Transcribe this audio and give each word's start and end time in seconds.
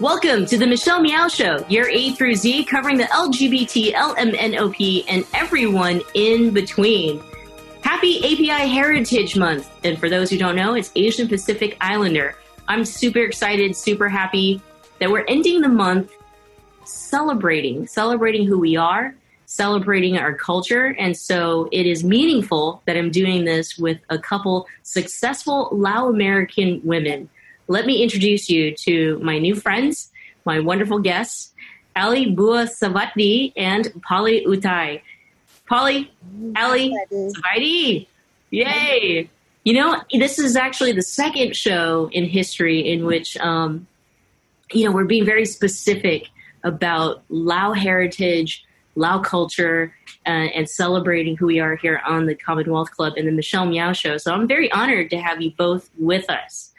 Welcome 0.00 0.46
to 0.46 0.56
the 0.56 0.66
Michelle 0.66 1.02
Meow 1.02 1.28
Show, 1.28 1.62
your 1.68 1.86
A 1.90 2.12
through 2.12 2.34
Z 2.34 2.64
covering 2.64 2.96
the 2.96 3.04
LGBT, 3.04 3.92
LMNOP, 3.92 5.04
and 5.06 5.26
everyone 5.34 6.00
in 6.14 6.54
between. 6.54 7.22
Happy 7.82 8.16
API 8.20 8.66
Heritage 8.66 9.36
Month. 9.36 9.70
And 9.84 10.00
for 10.00 10.08
those 10.08 10.30
who 10.30 10.38
don't 10.38 10.56
know, 10.56 10.72
it's 10.72 10.90
Asian 10.96 11.28
Pacific 11.28 11.76
Islander. 11.82 12.34
I'm 12.66 12.86
super 12.86 13.18
excited, 13.18 13.76
super 13.76 14.08
happy 14.08 14.62
that 15.00 15.10
we're 15.10 15.26
ending 15.28 15.60
the 15.60 15.68
month 15.68 16.10
celebrating, 16.86 17.86
celebrating 17.86 18.46
who 18.46 18.58
we 18.58 18.76
are, 18.76 19.14
celebrating 19.44 20.16
our 20.16 20.32
culture. 20.32 20.96
And 20.98 21.14
so 21.14 21.68
it 21.72 21.84
is 21.84 22.02
meaningful 22.02 22.80
that 22.86 22.96
I'm 22.96 23.10
doing 23.10 23.44
this 23.44 23.76
with 23.76 23.98
a 24.08 24.18
couple 24.18 24.66
successful 24.82 25.68
Lao 25.72 26.08
American 26.08 26.80
women. 26.84 27.28
Let 27.70 27.86
me 27.86 28.02
introduce 28.02 28.50
you 28.50 28.74
to 28.80 29.20
my 29.20 29.38
new 29.38 29.54
friends, 29.54 30.10
my 30.44 30.58
wonderful 30.58 30.98
guests, 30.98 31.52
Ali 31.94 32.26
Bua 32.26 32.66
Savatdi 32.66 33.52
and 33.56 33.92
Polly 34.02 34.44
Utai. 34.44 35.02
Polly, 35.68 36.10
Ali, 36.56 36.92
Savatdi. 37.12 38.08
Yay! 38.50 39.30
You 39.62 39.72
know, 39.72 40.02
this 40.12 40.40
is 40.40 40.56
actually 40.56 40.90
the 40.90 41.02
second 41.02 41.54
show 41.54 42.10
in 42.12 42.24
history 42.24 42.80
in 42.80 43.06
which, 43.06 43.36
um, 43.36 43.86
you 44.72 44.84
know, 44.84 44.90
we're 44.90 45.04
being 45.04 45.24
very 45.24 45.46
specific 45.46 46.26
about 46.64 47.22
Lao 47.28 47.72
heritage, 47.72 48.64
Lao 48.96 49.20
culture, 49.20 49.94
uh, 50.26 50.50
and 50.56 50.68
celebrating 50.68 51.36
who 51.36 51.46
we 51.46 51.60
are 51.60 51.76
here 51.76 52.02
on 52.04 52.26
the 52.26 52.34
Commonwealth 52.34 52.90
Club 52.90 53.12
and 53.16 53.28
the 53.28 53.32
Michelle 53.32 53.66
Meow 53.66 53.92
Show. 53.92 54.16
So 54.16 54.34
I'm 54.34 54.48
very 54.48 54.72
honored 54.72 55.08
to 55.10 55.18
have 55.18 55.40
you 55.40 55.52
both 55.52 55.88
with 55.96 56.28
us. 56.28 56.72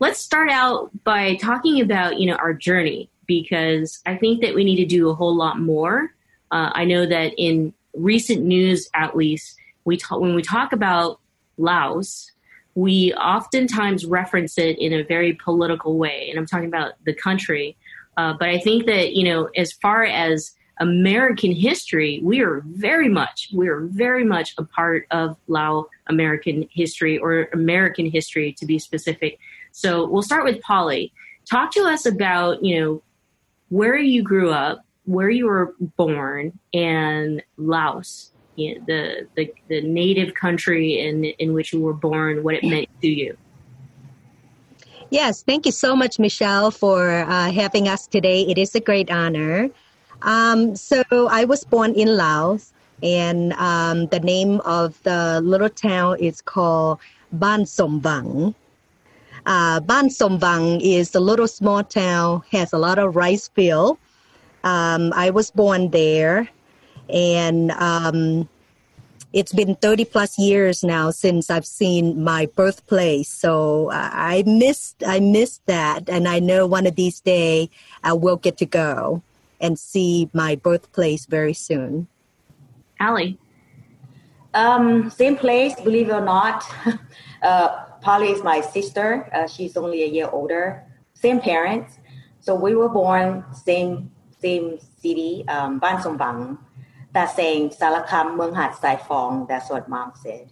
Let's 0.00 0.18
start 0.18 0.50
out 0.50 0.90
by 1.04 1.36
talking 1.36 1.80
about, 1.80 2.18
you 2.18 2.26
know, 2.26 2.36
our 2.36 2.52
journey 2.52 3.08
because 3.26 4.00
I 4.06 4.16
think 4.16 4.42
that 4.42 4.54
we 4.54 4.64
need 4.64 4.76
to 4.76 4.84
do 4.84 5.08
a 5.08 5.14
whole 5.14 5.34
lot 5.34 5.58
more. 5.58 6.12
Uh, 6.50 6.70
I 6.74 6.84
know 6.84 7.06
that 7.06 7.32
in 7.38 7.72
recent 7.94 8.42
news, 8.42 8.88
at 8.94 9.16
least, 9.16 9.56
we 9.84 9.98
when 10.10 10.34
we 10.34 10.42
talk 10.42 10.72
about 10.72 11.20
Laos, 11.58 12.32
we 12.74 13.12
oftentimes 13.14 14.04
reference 14.04 14.58
it 14.58 14.78
in 14.78 14.92
a 14.92 15.02
very 15.02 15.34
political 15.34 15.96
way, 15.96 16.28
and 16.28 16.38
I'm 16.38 16.46
talking 16.46 16.68
about 16.68 16.92
the 17.04 17.14
country. 17.14 17.76
Uh, 18.16 18.34
but 18.38 18.48
I 18.48 18.58
think 18.58 18.86
that 18.86 19.14
you 19.14 19.24
know, 19.24 19.48
as 19.56 19.72
far 19.72 20.04
as 20.04 20.52
American 20.80 21.52
history, 21.52 22.20
we 22.22 22.40
are 22.40 22.62
very 22.66 23.08
much, 23.08 23.50
we 23.54 23.68
are 23.68 23.80
very 23.80 24.24
much 24.24 24.54
a 24.58 24.64
part 24.64 25.06
of 25.10 25.36
Lao 25.46 25.86
American 26.08 26.68
history 26.70 27.16
or 27.18 27.48
American 27.52 28.10
history 28.10 28.52
to 28.54 28.66
be 28.66 28.78
specific. 28.78 29.38
So 29.74 30.06
we'll 30.06 30.22
start 30.22 30.44
with 30.44 30.60
Polly. 30.60 31.12
Talk 31.50 31.72
to 31.72 31.80
us 31.80 32.06
about, 32.06 32.64
you 32.64 32.80
know, 32.80 33.02
where 33.70 33.98
you 33.98 34.22
grew 34.22 34.50
up, 34.50 34.84
where 35.04 35.28
you 35.28 35.46
were 35.46 35.74
born, 35.96 36.56
and 36.72 37.42
Laos, 37.56 38.30
you 38.54 38.78
know, 38.78 38.84
the, 38.86 39.26
the, 39.34 39.52
the 39.66 39.80
native 39.80 40.34
country 40.34 41.00
in, 41.00 41.24
in 41.24 41.54
which 41.54 41.72
you 41.72 41.80
were 41.80 41.92
born, 41.92 42.44
what 42.44 42.54
it 42.54 42.62
meant 42.62 42.88
to 43.02 43.08
you. 43.08 43.36
Yes, 45.10 45.42
thank 45.42 45.66
you 45.66 45.72
so 45.72 45.96
much, 45.96 46.20
Michelle, 46.20 46.70
for 46.70 47.10
uh, 47.10 47.50
having 47.50 47.88
us 47.88 48.06
today. 48.06 48.42
It 48.42 48.58
is 48.58 48.76
a 48.76 48.80
great 48.80 49.10
honor. 49.10 49.70
Um, 50.22 50.76
so 50.76 51.02
I 51.10 51.44
was 51.46 51.64
born 51.64 51.94
in 51.94 52.16
Laos, 52.16 52.72
and 53.02 53.52
um, 53.54 54.06
the 54.06 54.20
name 54.20 54.60
of 54.60 55.02
the 55.02 55.40
little 55.42 55.68
town 55.68 56.20
is 56.20 56.40
called 56.40 57.00
Ban 57.32 57.66
Som 57.66 58.00
Vang. 58.00 58.54
Uh, 59.46 59.80
Ban 59.80 60.08
Som 60.08 60.38
Vang 60.38 60.80
is 60.80 61.14
a 61.14 61.20
little 61.20 61.48
small 61.48 61.84
town, 61.84 62.42
has 62.50 62.72
a 62.72 62.78
lot 62.78 62.98
of 62.98 63.14
rice 63.14 63.48
field. 63.48 63.98
Um, 64.64 65.12
I 65.14 65.30
was 65.30 65.50
born 65.50 65.90
there, 65.90 66.48
and 67.10 67.70
um, 67.72 68.48
it's 69.34 69.52
been 69.52 69.74
30 69.74 70.06
plus 70.06 70.38
years 70.38 70.82
now 70.82 71.10
since 71.10 71.50
I've 71.50 71.66
seen 71.66 72.22
my 72.22 72.46
birthplace. 72.46 73.28
So 73.28 73.90
uh, 73.90 74.10
I 74.12 74.44
missed 74.46 75.02
I 75.06 75.20
missed 75.20 75.66
that, 75.66 76.08
and 76.08 76.26
I 76.26 76.38
know 76.38 76.66
one 76.66 76.86
of 76.86 76.94
these 76.96 77.20
days 77.20 77.68
I 78.02 78.14
will 78.14 78.36
get 78.36 78.56
to 78.58 78.66
go 78.66 79.22
and 79.60 79.78
see 79.78 80.30
my 80.32 80.54
birthplace 80.56 81.26
very 81.26 81.54
soon. 81.54 82.06
Ali. 83.00 83.38
Um, 84.54 85.10
same 85.10 85.36
place, 85.36 85.74
believe 85.80 86.08
it 86.08 86.12
or 86.12 86.24
not. 86.24 86.64
uh, 87.42 87.84
Polly 88.04 88.28
is 88.28 88.42
my 88.44 88.60
sister. 88.60 89.30
Uh, 89.32 89.48
she's 89.48 89.78
only 89.78 90.02
a 90.02 90.06
year 90.06 90.28
older. 90.30 90.84
Same 91.14 91.40
parents. 91.40 91.98
So 92.40 92.54
we 92.54 92.76
were 92.76 92.90
born 92.90 93.42
same 93.64 94.10
same 94.40 94.78
city, 95.00 95.42
um, 95.48 95.78
Ban 95.78 96.02
Som 96.02 96.18
Vang. 96.18 96.58
That's 97.14 97.34
saying 97.34 97.70
Salakam 97.70 98.36
Mung 98.36 98.54
Hat 98.54 98.76
Sai 98.78 98.96
Fong. 98.96 99.46
That's 99.48 99.70
what 99.70 99.88
mom 99.88 100.12
said. 100.22 100.50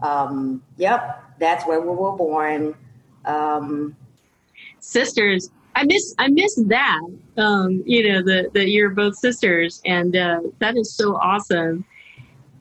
Um, 0.00 0.62
yep, 0.76 1.24
that's 1.40 1.66
where 1.66 1.80
we 1.80 1.88
were 1.88 2.12
born. 2.12 2.76
Um, 3.24 3.96
Sisters, 4.78 5.50
I 5.74 5.82
miss 5.82 6.14
I 6.18 6.28
miss 6.28 6.54
that. 6.66 7.00
Um, 7.36 7.82
you 7.84 8.08
know 8.08 8.22
that 8.22 8.52
that 8.54 8.68
you're 8.68 8.90
both 8.90 9.16
sisters, 9.16 9.82
and 9.84 10.14
uh, 10.16 10.40
that 10.60 10.76
is 10.76 10.94
so 10.94 11.16
awesome. 11.16 11.84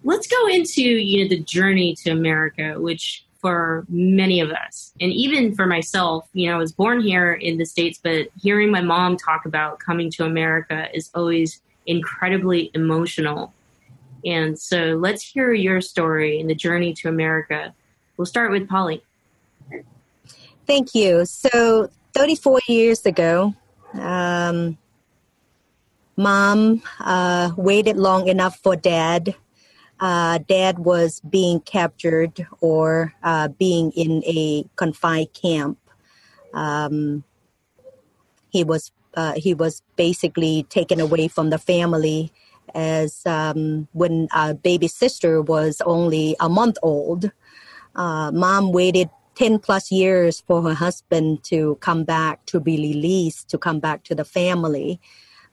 Let's 0.04 0.26
go 0.26 0.48
into 0.48 0.82
you 0.82 1.24
know 1.24 1.30
the 1.30 1.44
journey 1.44 1.94
to 2.04 2.10
America, 2.10 2.80
which 2.80 3.26
for 3.42 3.86
many 3.90 4.40
of 4.40 4.52
us, 4.52 4.94
and 5.02 5.12
even 5.12 5.56
for 5.56 5.66
myself, 5.66 6.28
you 6.34 6.50
know, 6.50 6.56
I 6.56 6.58
was 6.58 6.72
born 6.72 7.02
here 7.02 7.34
in 7.34 7.58
the 7.58 7.66
states, 7.66 8.00
but 8.02 8.28
hearing 8.40 8.72
my 8.72 8.82
mom 8.82 9.18
talk 9.18 9.46
about 9.46 9.80
coming 9.80 10.12
to 10.12 10.26
America 10.26 10.88
is 10.94 11.10
always 11.16 11.62
incredibly 11.88 12.72
emotional. 12.74 13.54
And 14.24 14.58
so, 14.58 14.98
let's 15.00 15.24
hear 15.24 15.52
your 15.54 15.82
story 15.82 16.40
and 16.40 16.50
the 16.50 16.56
journey 16.56 16.94
to 16.94 17.10
America. 17.10 17.74
We'll 18.18 18.28
start 18.28 18.52
with 18.52 18.70
Polly. 18.70 19.04
Thank 20.68 20.94
you. 20.94 21.26
So, 21.26 21.90
34 22.14 22.60
years 22.68 23.06
ago, 23.06 23.56
um, 23.94 24.78
mom 26.16 26.82
uh, 27.00 27.52
waited 27.58 27.98
long 27.98 28.28
enough 28.28 28.60
for 28.62 28.76
dad. 28.76 29.36
Uh, 30.02 30.40
dad 30.40 30.80
was 30.80 31.22
being 31.30 31.60
captured 31.60 32.48
or 32.60 33.14
uh, 33.24 33.48
being 33.48 33.92
in 33.92 34.24
a 34.26 34.66
confined 34.76 35.32
camp. 35.34 35.78
Um, 36.54 37.24
he 38.50 38.64
was 38.64 38.92
uh, 39.14 39.34
he 39.36 39.54
was 39.54 39.84
basically 39.96 40.64
taken 40.64 41.00
away 41.00 41.28
from 41.28 41.52
the 41.52 41.60
family 41.60 42.32
as 42.74 43.22
um, 43.26 43.88
when 43.94 44.28
our 44.34 44.54
baby 44.54 44.88
sister 44.88 45.42
was 45.42 45.82
only 45.86 46.36
a 46.40 46.50
month 46.50 46.78
old. 46.82 47.32
Uh, 47.96 48.32
mom 48.32 48.72
waited 48.72 49.10
10 49.36 49.60
plus 49.60 49.92
years 49.92 50.42
for 50.42 50.62
her 50.62 50.74
husband 50.74 51.44
to 51.44 51.76
come 51.82 52.04
back, 52.04 52.46
to 52.46 52.60
be 52.60 52.78
released, 52.78 53.50
to 53.50 53.58
come 53.58 53.80
back 53.80 54.04
to 54.04 54.16
the 54.16 54.26
family. 54.26 55.00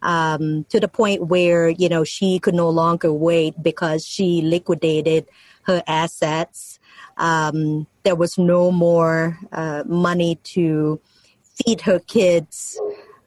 Um, 0.00 0.64
to 0.69 0.78
the 0.78 0.86
point 0.86 1.26
where, 1.26 1.69
you 1.69 1.88
know, 1.88 2.04
she 2.04 2.38
could 2.38 2.54
no 2.54 2.70
longer 2.70 3.12
wait 3.12 3.60
because 3.60 4.06
she 4.06 4.42
liquidated 4.42 5.26
her 5.64 5.82
assets. 5.88 6.78
Um, 7.16 7.88
there 8.04 8.14
was 8.14 8.38
no 8.38 8.70
more 8.70 9.38
uh, 9.50 9.82
money 9.86 10.36
to 10.54 11.00
feed 11.42 11.81
her 11.82 11.98
kids. 11.98 12.81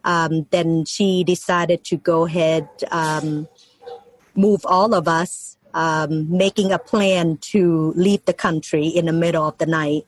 Um, 0.04 0.46
then 0.50 0.84
she 0.84 1.24
decided 1.24 1.84
to 1.84 1.96
go 1.96 2.24
ahead, 2.24 2.68
um, 2.90 3.48
move 4.34 4.64
all 4.64 4.94
of 4.94 5.06
us, 5.06 5.58
um, 5.74 6.30
making 6.36 6.72
a 6.72 6.78
plan 6.78 7.36
to 7.52 7.92
leave 7.96 8.24
the 8.24 8.32
country 8.32 8.86
in 8.86 9.06
the 9.06 9.12
middle 9.12 9.46
of 9.46 9.58
the 9.58 9.66
night 9.66 10.06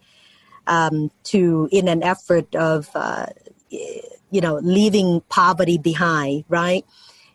um, 0.67 1.11
to 1.25 1.69
in 1.71 1.89
an 1.89 2.03
effort 2.03 2.55
of 2.55 2.91
uh, 2.95 3.27
you 4.35 4.41
know 4.41 4.57
leaving 4.57 5.23
poverty 5.31 5.79
behind, 5.79 6.45
right? 6.49 6.85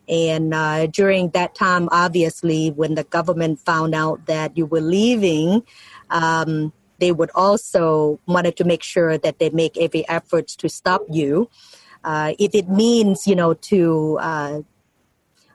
And 0.09 0.53
uh, 0.53 0.87
during 0.87 1.29
that 1.29 1.53
time, 1.55 1.87
obviously, 1.91 2.71
when 2.71 2.95
the 2.95 3.03
government 3.03 3.59
found 3.59 3.93
out 3.93 4.25
that 4.25 4.57
you 4.57 4.65
were 4.65 4.81
leaving, 4.81 5.63
um, 6.09 6.73
they 6.99 7.11
would 7.11 7.29
also 7.35 8.19
wanted 8.25 8.57
to 8.57 8.63
make 8.63 8.83
sure 8.83 9.17
that 9.19 9.37
they 9.39 9.51
make 9.51 9.77
every 9.77 10.07
effort 10.09 10.47
to 10.47 10.67
stop 10.67 11.03
you. 11.09 11.49
Uh, 12.03 12.33
if 12.39 12.55
it 12.55 12.67
means, 12.67 13.27
you 13.27 13.35
know, 13.35 13.53
to 13.53 14.17
uh, 14.19 14.61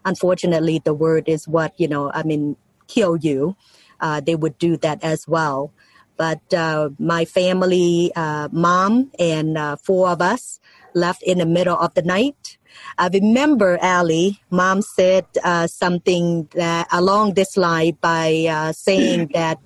unfortunately, 0.05 0.81
the 0.83 0.95
word 0.95 1.29
is 1.29 1.49
what 1.49 1.75
you 1.77 1.89
know. 1.89 2.13
I 2.15 2.23
mean, 2.23 2.57
kill 2.87 3.17
you. 3.17 3.57
Uh, 4.01 4.21
they 4.21 4.37
would 4.37 4.57
do 4.59 4.77
that 4.79 5.03
as 5.03 5.27
well. 5.27 5.73
But 6.17 6.55
uh, 6.55 6.91
my 7.01 7.25
family, 7.25 8.13
uh, 8.15 8.49
mom 8.53 9.11
and 9.19 9.59
four 9.81 10.09
of 10.09 10.23
us, 10.23 10.61
left 10.95 11.23
in 11.23 11.39
the 11.39 11.47
middle 11.47 11.77
of 11.77 11.95
the 11.95 12.03
night. 12.03 12.59
I 12.99 13.09
remember 13.09 13.79
Ali, 13.83 14.41
mom 14.51 14.83
said 14.83 15.27
uh, 15.45 15.67
something 15.67 16.49
that 16.55 16.89
along 16.93 17.35
this 17.35 17.57
line 17.57 17.99
by 18.01 18.47
uh, 18.49 18.73
saying 18.73 19.31
that 19.35 19.59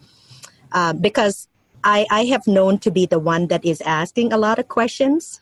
because 1.01 1.49
I, 1.85 2.07
I 2.11 2.25
have 2.27 2.47
known 2.47 2.79
to 2.81 2.91
be 2.91 3.07
the 3.07 3.19
one 3.19 3.49
that 3.49 3.65
is 3.65 3.81
asking 3.83 4.33
a 4.33 4.39
lot 4.39 4.59
of 4.59 4.69
questions. 4.69 5.41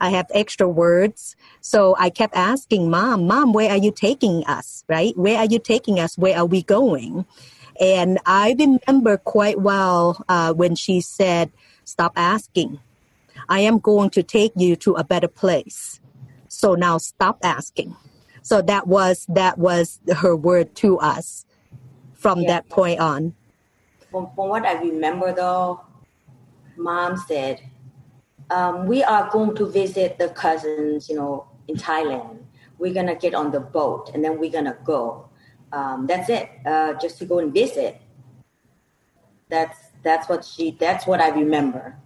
I 0.00 0.10
have 0.10 0.26
extra 0.34 0.68
words. 0.68 1.36
So 1.60 1.96
I 1.98 2.10
kept 2.10 2.34
asking 2.36 2.90
mom, 2.90 3.26
mom, 3.26 3.52
where 3.52 3.70
are 3.70 3.76
you 3.76 3.92
taking 3.92 4.44
us? 4.46 4.84
Right? 4.88 5.16
Where 5.16 5.38
are 5.38 5.46
you 5.46 5.58
taking 5.58 6.00
us? 6.00 6.18
Where 6.18 6.36
are 6.36 6.46
we 6.46 6.62
going? 6.62 7.26
And 7.80 8.18
I 8.26 8.54
remember 8.58 9.16
quite 9.16 9.60
well 9.60 10.24
uh, 10.28 10.52
when 10.52 10.74
she 10.76 11.00
said, 11.00 11.50
stop 11.84 12.12
asking. 12.16 12.80
I 13.48 13.60
am 13.60 13.78
going 13.78 14.10
to 14.10 14.22
take 14.22 14.52
you 14.56 14.76
to 14.76 14.94
a 14.94 15.04
better 15.04 15.28
place. 15.28 16.00
So 16.48 16.74
now 16.74 16.98
stop 16.98 17.38
asking. 17.42 17.96
So 18.42 18.60
that 18.62 18.86
was 18.86 19.26
that 19.30 19.58
was 19.58 20.00
her 20.16 20.36
word 20.36 20.74
to 20.76 20.98
us 20.98 21.46
from 22.12 22.40
yeah. 22.40 22.48
that 22.48 22.68
point 22.68 23.00
on. 23.00 23.34
From, 24.10 24.30
from 24.34 24.48
what 24.48 24.64
I 24.64 24.74
remember 24.74 25.34
though, 25.34 25.80
mom 26.76 27.16
said, 27.16 27.60
um, 28.50 28.86
we 28.86 29.02
are 29.02 29.30
going 29.30 29.56
to 29.56 29.66
visit 29.66 30.18
the 30.18 30.28
cousins, 30.28 31.08
you 31.08 31.16
know, 31.16 31.46
in 31.68 31.76
Thailand. 31.76 32.38
We're 32.78 32.94
gonna 32.94 33.14
get 33.14 33.34
on 33.34 33.50
the 33.50 33.60
boat 33.60 34.10
and 34.14 34.22
then 34.24 34.38
we're 34.38 34.52
gonna 34.52 34.76
go. 34.84 35.28
Um, 35.72 36.06
that's 36.06 36.28
it. 36.28 36.50
Uh, 36.64 36.94
just 36.94 37.18
to 37.18 37.24
go 37.24 37.38
and 37.38 37.52
visit. 37.52 38.00
That's 39.48 39.78
that's 40.02 40.28
what 40.28 40.44
she. 40.44 40.76
That's 40.78 41.06
what 41.06 41.20
I 41.20 41.30
remember. 41.30 41.98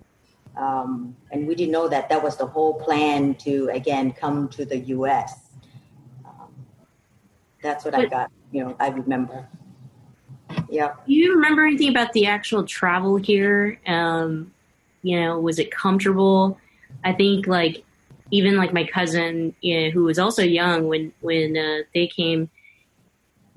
Um, 0.57 1.17
and 1.31 1.47
we 1.47 1.55
didn't 1.55 1.73
know 1.73 1.89
that 1.89 2.09
that 2.09 2.23
was 2.23 2.37
the 2.37 2.47
whole 2.47 2.75
plan 2.75 3.35
to 3.37 3.69
again 3.73 4.13
come 4.13 4.49
to 4.51 4.65
the 4.65 4.79
U.S. 4.79 5.51
Um, 6.25 6.49
that's 7.63 7.85
what 7.85 7.93
but, 7.93 8.01
I 8.01 8.07
got. 8.07 8.31
You 8.51 8.65
know, 8.65 8.77
I 8.81 8.89
remember. 8.89 9.47
Yeah. 10.69 10.95
Do 11.07 11.13
you 11.13 11.35
remember 11.35 11.65
anything 11.65 11.91
about 11.91 12.13
the 12.13 12.27
actual 12.27 12.65
travel 12.65 13.17
here? 13.17 13.81
Um, 13.87 14.53
you 15.03 15.21
know, 15.21 15.39
was 15.39 15.59
it 15.59 15.71
comfortable? 15.71 16.59
I 17.05 17.13
think 17.13 17.47
like 17.47 17.85
even 18.31 18.57
like 18.57 18.73
my 18.73 18.85
cousin, 18.85 19.55
you 19.61 19.81
know, 19.81 19.91
who 19.91 20.05
was 20.05 20.19
also 20.19 20.43
young 20.43 20.89
when 20.89 21.13
when 21.21 21.57
uh, 21.57 21.79
they 21.95 22.07
came, 22.07 22.51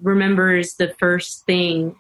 remembers 0.02 0.76
the 0.76 0.94
first 1.00 1.46
thing 1.46 1.96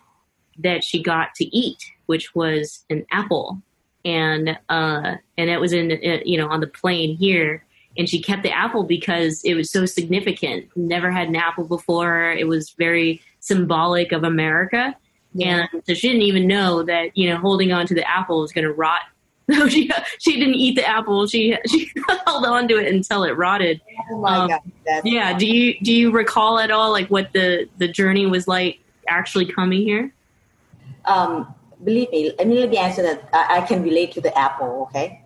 that 0.59 0.83
she 0.83 1.01
got 1.01 1.33
to 1.35 1.45
eat, 1.55 1.83
which 2.05 2.35
was 2.35 2.85
an 2.89 3.05
apple, 3.11 3.61
and 4.05 4.57
uh, 4.69 5.15
and 5.37 5.49
it 5.49 5.59
was 5.59 5.73
in 5.73 5.91
uh, 5.91 6.19
you 6.25 6.37
know 6.37 6.49
on 6.49 6.59
the 6.59 6.67
plane 6.67 7.15
here, 7.15 7.63
and 7.97 8.09
she 8.09 8.21
kept 8.21 8.43
the 8.43 8.51
apple 8.51 8.83
because 8.83 9.43
it 9.43 9.53
was 9.53 9.69
so 9.69 9.85
significant. 9.85 10.69
Never 10.75 11.11
had 11.11 11.27
an 11.27 11.35
apple 11.35 11.65
before. 11.65 12.31
It 12.31 12.47
was 12.47 12.71
very 12.71 13.21
symbolic 13.39 14.11
of 14.11 14.23
America. 14.23 14.95
Yeah. 15.33 15.67
And 15.71 15.83
so 15.85 15.93
she 15.93 16.09
didn't 16.09 16.23
even 16.23 16.45
know 16.45 16.83
that, 16.83 17.15
you 17.17 17.29
know, 17.29 17.37
holding 17.37 17.71
on 17.71 17.87
to 17.87 17.93
the 17.93 18.09
apple 18.09 18.41
was 18.41 18.51
going 18.51 18.65
to 18.65 18.73
rot 18.73 19.01
so 19.51 19.67
she 19.67 19.89
she 20.19 20.39
didn't 20.39 20.55
eat 20.55 20.75
the 20.75 20.87
apple. 20.87 21.27
She 21.27 21.57
she 21.67 21.91
held 22.25 22.45
on 22.45 22.67
to 22.69 22.77
it 22.77 22.87
until 22.93 23.23
it 23.23 23.31
rotted. 23.31 23.81
Oh 24.11 24.19
my 24.19 24.35
um, 24.37 24.49
god! 24.49 25.01
yeah. 25.03 25.37
Do 25.37 25.45
you 25.45 25.77
do 25.81 25.91
you 25.91 26.11
recall 26.11 26.59
at 26.59 26.71
all 26.71 26.91
like 26.91 27.07
what 27.09 27.33
the 27.33 27.67
the 27.77 27.87
journey 27.87 28.25
was 28.25 28.47
like 28.47 28.79
actually 29.07 29.45
coming 29.45 29.81
here? 29.81 30.13
Um, 31.03 31.53
believe 31.83 32.09
me, 32.11 32.33
let 32.37 32.47
me 32.47 32.59
let 32.59 32.69
me 32.69 32.77
answer 32.77 33.01
that. 33.03 33.29
I, 33.33 33.57
I, 33.57 33.61
can 33.61 33.83
relate 33.83 34.11
to 34.13 34.21
the 34.21 34.37
apple. 34.37 34.87
Okay, 34.89 35.23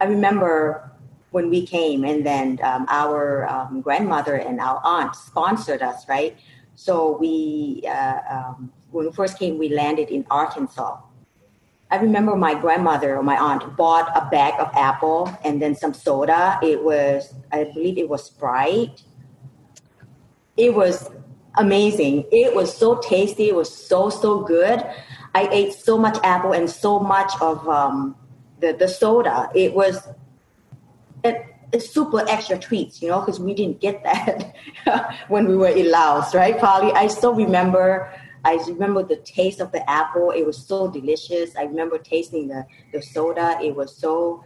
I 0.00 0.04
remember 0.04 0.90
when 1.30 1.50
we 1.50 1.66
came, 1.66 2.04
and 2.04 2.24
then 2.24 2.58
um, 2.62 2.86
our 2.88 3.48
um, 3.48 3.80
grandmother 3.80 4.36
and 4.36 4.60
our 4.60 4.80
aunt 4.84 5.14
sponsored 5.14 5.82
us, 5.82 6.08
right? 6.08 6.36
So 6.74 7.16
we 7.18 7.82
uh, 7.86 8.20
um, 8.30 8.72
when 8.90 9.06
we 9.06 9.12
first 9.12 9.38
came, 9.38 9.58
we 9.58 9.68
landed 9.68 10.08
in 10.10 10.24
Arkansas 10.30 11.00
I 11.90 11.96
remember 11.96 12.36
my 12.36 12.54
grandmother 12.54 13.16
or 13.16 13.22
my 13.22 13.38
aunt 13.38 13.76
bought 13.76 14.14
a 14.14 14.28
bag 14.28 14.54
of 14.58 14.70
apple 14.74 15.34
and 15.42 15.60
then 15.60 15.74
some 15.74 15.94
soda. 15.94 16.58
It 16.62 16.82
was, 16.82 17.34
I 17.50 17.64
believe 17.64 17.96
it 17.96 18.08
was 18.08 18.26
Sprite. 18.26 19.02
It 20.58 20.74
was 20.74 21.08
amazing. 21.56 22.26
It 22.30 22.54
was 22.54 22.76
so 22.76 22.96
tasty. 22.98 23.48
It 23.48 23.54
was 23.54 23.74
so, 23.74 24.10
so 24.10 24.40
good. 24.40 24.84
I 25.38 25.48
ate 25.52 25.72
so 25.72 25.96
much 25.96 26.18
apple 26.24 26.52
and 26.52 26.68
so 26.68 26.98
much 26.98 27.32
of 27.40 27.68
um, 27.68 28.16
the, 28.60 28.72
the 28.72 28.88
soda. 28.88 29.48
It 29.54 29.72
was 29.72 30.08
it, 31.22 31.46
it's 31.72 31.88
super 31.90 32.28
extra 32.28 32.58
treats, 32.58 33.00
you 33.00 33.08
know, 33.08 33.20
because 33.20 33.38
we 33.38 33.54
didn't 33.54 33.80
get 33.80 34.02
that 34.02 34.54
when 35.28 35.46
we 35.46 35.56
were 35.56 35.68
in 35.68 35.90
Laos, 35.92 36.34
right, 36.34 36.58
Polly? 36.58 36.90
I 36.92 37.06
still 37.06 37.34
remember 37.34 38.12
I 38.44 38.54
remember 38.66 39.04
the 39.04 39.16
taste 39.16 39.60
of 39.60 39.70
the 39.70 39.88
apple. 39.88 40.32
It 40.32 40.44
was 40.44 40.56
so 40.56 40.90
delicious. 40.90 41.54
I 41.56 41.64
remember 41.64 41.98
tasting 41.98 42.48
the, 42.48 42.66
the 42.92 43.02
soda. 43.02 43.58
It 43.62 43.74
was 43.74 43.96
so 43.96 44.44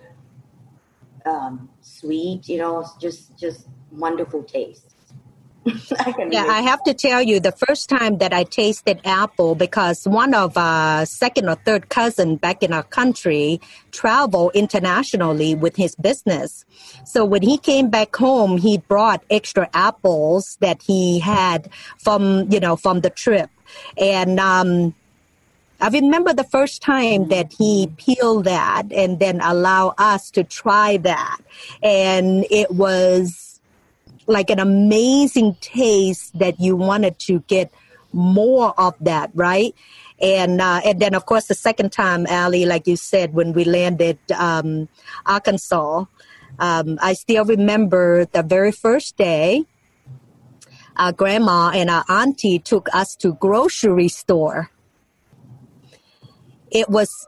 um, 1.24 1.70
sweet, 1.80 2.48
you 2.48 2.58
know, 2.58 2.86
just 3.00 3.38
just 3.38 3.66
wonderful 3.90 4.42
taste. 4.42 4.91
I 5.98 6.14
yeah, 6.30 6.46
I 6.48 6.62
have 6.62 6.82
to 6.84 6.94
tell 6.94 7.22
you, 7.22 7.38
the 7.38 7.52
first 7.52 7.88
time 7.88 8.18
that 8.18 8.32
I 8.32 8.44
tasted 8.44 9.00
apple, 9.04 9.54
because 9.54 10.08
one 10.08 10.34
of 10.34 10.56
our 10.56 11.06
second 11.06 11.48
or 11.48 11.54
third 11.54 11.88
cousin 11.88 12.36
back 12.36 12.62
in 12.62 12.72
our 12.72 12.82
country 12.82 13.60
traveled 13.92 14.52
internationally 14.54 15.54
with 15.54 15.76
his 15.76 15.94
business. 15.94 16.64
So 17.04 17.24
when 17.24 17.42
he 17.42 17.58
came 17.58 17.90
back 17.90 18.14
home, 18.16 18.56
he 18.56 18.78
brought 18.78 19.22
extra 19.30 19.70
apples 19.72 20.56
that 20.60 20.82
he 20.82 21.20
had 21.20 21.70
from 21.98 22.50
you 22.50 22.58
know 22.58 22.74
from 22.74 23.00
the 23.00 23.10
trip. 23.10 23.50
And 23.96 24.40
um, 24.40 24.94
I 25.80 25.88
remember 25.88 26.32
the 26.32 26.44
first 26.44 26.82
time 26.82 27.28
that 27.28 27.52
he 27.52 27.88
peeled 27.96 28.44
that 28.44 28.92
and 28.92 29.18
then 29.18 29.40
allow 29.40 29.94
us 29.98 30.30
to 30.32 30.44
try 30.44 30.96
that. 30.98 31.38
And 31.82 32.46
it 32.50 32.70
was 32.70 33.51
like 34.26 34.50
an 34.50 34.58
amazing 34.58 35.56
taste 35.60 36.38
that 36.38 36.60
you 36.60 36.76
wanted 36.76 37.18
to 37.20 37.40
get 37.46 37.72
more 38.12 38.78
of 38.78 38.94
that, 39.00 39.30
right? 39.34 39.74
And 40.20 40.60
uh, 40.60 40.80
and 40.84 41.00
then 41.00 41.14
of 41.14 41.26
course 41.26 41.46
the 41.46 41.54
second 41.54 41.92
time, 41.92 42.26
Ali, 42.28 42.66
like 42.66 42.86
you 42.86 42.96
said, 42.96 43.34
when 43.34 43.52
we 43.52 43.64
landed 43.64 44.18
um, 44.36 44.88
Arkansas, 45.26 46.04
um, 46.58 46.98
I 47.02 47.14
still 47.14 47.44
remember 47.44 48.26
the 48.26 48.42
very 48.42 48.72
first 48.72 49.16
day 49.16 49.64
our 50.96 51.12
grandma 51.12 51.70
and 51.74 51.88
our 51.88 52.04
auntie 52.08 52.58
took 52.58 52.88
us 52.94 53.16
to 53.16 53.34
grocery 53.34 54.08
store. 54.08 54.70
It 56.70 56.88
was 56.88 57.26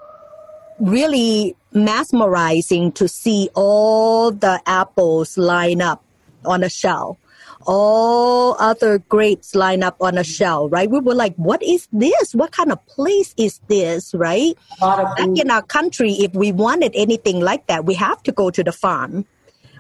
really 0.78 1.56
mesmerizing 1.72 2.92
to 2.92 3.08
see 3.08 3.48
all 3.54 4.30
the 4.30 4.60
apples 4.66 5.38
line 5.38 5.80
up 5.80 6.03
on 6.46 6.62
a 6.64 6.68
shell. 6.68 7.18
all 7.66 8.56
other 8.58 8.98
grapes 8.98 9.54
line 9.54 9.82
up 9.82 9.96
on 10.00 10.18
a 10.18 10.24
shell, 10.24 10.68
right? 10.68 10.90
We 10.90 11.00
were 11.00 11.14
like, 11.14 11.34
what 11.36 11.62
is 11.62 11.88
this? 11.92 12.34
What 12.34 12.52
kind 12.52 12.70
of 12.72 12.84
place 12.86 13.34
is 13.36 13.60
this, 13.68 14.12
right? 14.14 14.56
Back 14.80 15.38
in 15.38 15.50
our 15.50 15.62
country, 15.62 16.12
if 16.12 16.34
we 16.34 16.52
wanted 16.52 16.92
anything 16.94 17.40
like 17.40 17.66
that, 17.68 17.84
we 17.84 17.94
have 17.94 18.22
to 18.24 18.32
go 18.32 18.50
to 18.50 18.62
the 18.62 18.72
farm 18.72 19.24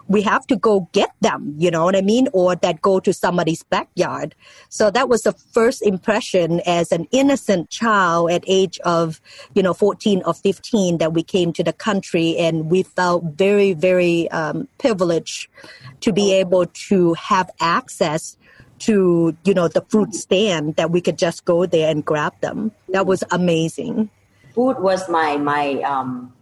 we 0.08 0.22
have 0.22 0.46
to 0.48 0.56
go 0.56 0.88
get 0.92 1.12
them, 1.20 1.54
you 1.58 1.70
know 1.70 1.84
what 1.84 1.96
I 1.96 2.02
mean? 2.02 2.28
Or 2.32 2.54
that 2.56 2.82
go 2.82 3.00
to 3.00 3.12
somebody's 3.12 3.62
backyard. 3.62 4.34
So 4.68 4.90
that 4.90 5.08
was 5.08 5.22
the 5.22 5.32
first 5.32 5.82
impression 5.82 6.60
as 6.66 6.92
an 6.92 7.06
innocent 7.10 7.70
child 7.70 8.30
at 8.30 8.44
age 8.46 8.78
of, 8.80 9.20
you 9.54 9.62
know, 9.62 9.72
14 9.72 10.22
or 10.26 10.34
15 10.34 10.98
that 10.98 11.12
we 11.12 11.22
came 11.22 11.52
to 11.54 11.64
the 11.64 11.72
country 11.72 12.36
and 12.36 12.70
we 12.70 12.82
felt 12.82 13.24
very, 13.24 13.72
very 13.72 14.30
um, 14.30 14.68
privileged 14.78 15.48
to 16.00 16.12
be 16.12 16.32
able 16.34 16.66
to 16.66 17.14
have 17.14 17.50
access 17.60 18.36
to, 18.80 19.34
you 19.44 19.54
know, 19.54 19.68
the 19.68 19.82
fruit 19.88 20.14
stand 20.14 20.76
that 20.76 20.90
we 20.90 21.00
could 21.00 21.16
just 21.16 21.44
go 21.44 21.64
there 21.64 21.90
and 21.90 22.04
grab 22.04 22.38
them. 22.40 22.72
That 22.88 23.06
was 23.06 23.24
amazing. 23.30 24.10
Food 24.54 24.80
was 24.80 25.08
my, 25.08 25.36
my, 25.38 25.80
um, 25.82 26.32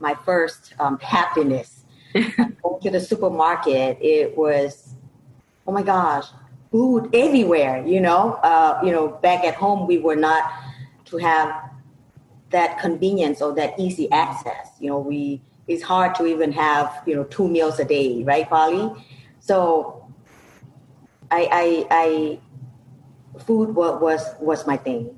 my 0.00 0.14
first 0.14 0.72
um, 0.78 0.98
happiness 1.00 1.77
going 2.14 2.80
to 2.82 2.90
the 2.90 3.00
supermarket, 3.00 3.98
it 4.00 4.36
was, 4.36 4.94
oh 5.66 5.72
my 5.72 5.82
gosh, 5.82 6.26
food 6.70 7.10
everywhere. 7.14 7.84
You 7.86 8.00
know, 8.00 8.34
uh, 8.42 8.80
you 8.84 8.92
know, 8.92 9.08
back 9.08 9.44
at 9.44 9.54
home 9.54 9.86
we 9.86 9.98
were 9.98 10.16
not 10.16 10.50
to 11.06 11.16
have 11.18 11.70
that 12.50 12.78
convenience 12.78 13.42
or 13.42 13.54
that 13.54 13.78
easy 13.78 14.10
access. 14.10 14.70
You 14.80 14.90
know, 14.90 14.98
we 14.98 15.42
it's 15.66 15.82
hard 15.82 16.14
to 16.16 16.26
even 16.26 16.52
have 16.52 17.02
you 17.06 17.14
know 17.14 17.24
two 17.24 17.48
meals 17.48 17.78
a 17.78 17.84
day, 17.84 18.22
right, 18.24 18.48
Polly? 18.48 18.92
So, 19.40 20.06
I 21.30 21.48
I, 21.52 21.86
I 21.90 23.40
food 23.40 23.74
was 23.74 24.00
was 24.00 24.34
was 24.40 24.66
my 24.66 24.76
thing. 24.76 25.16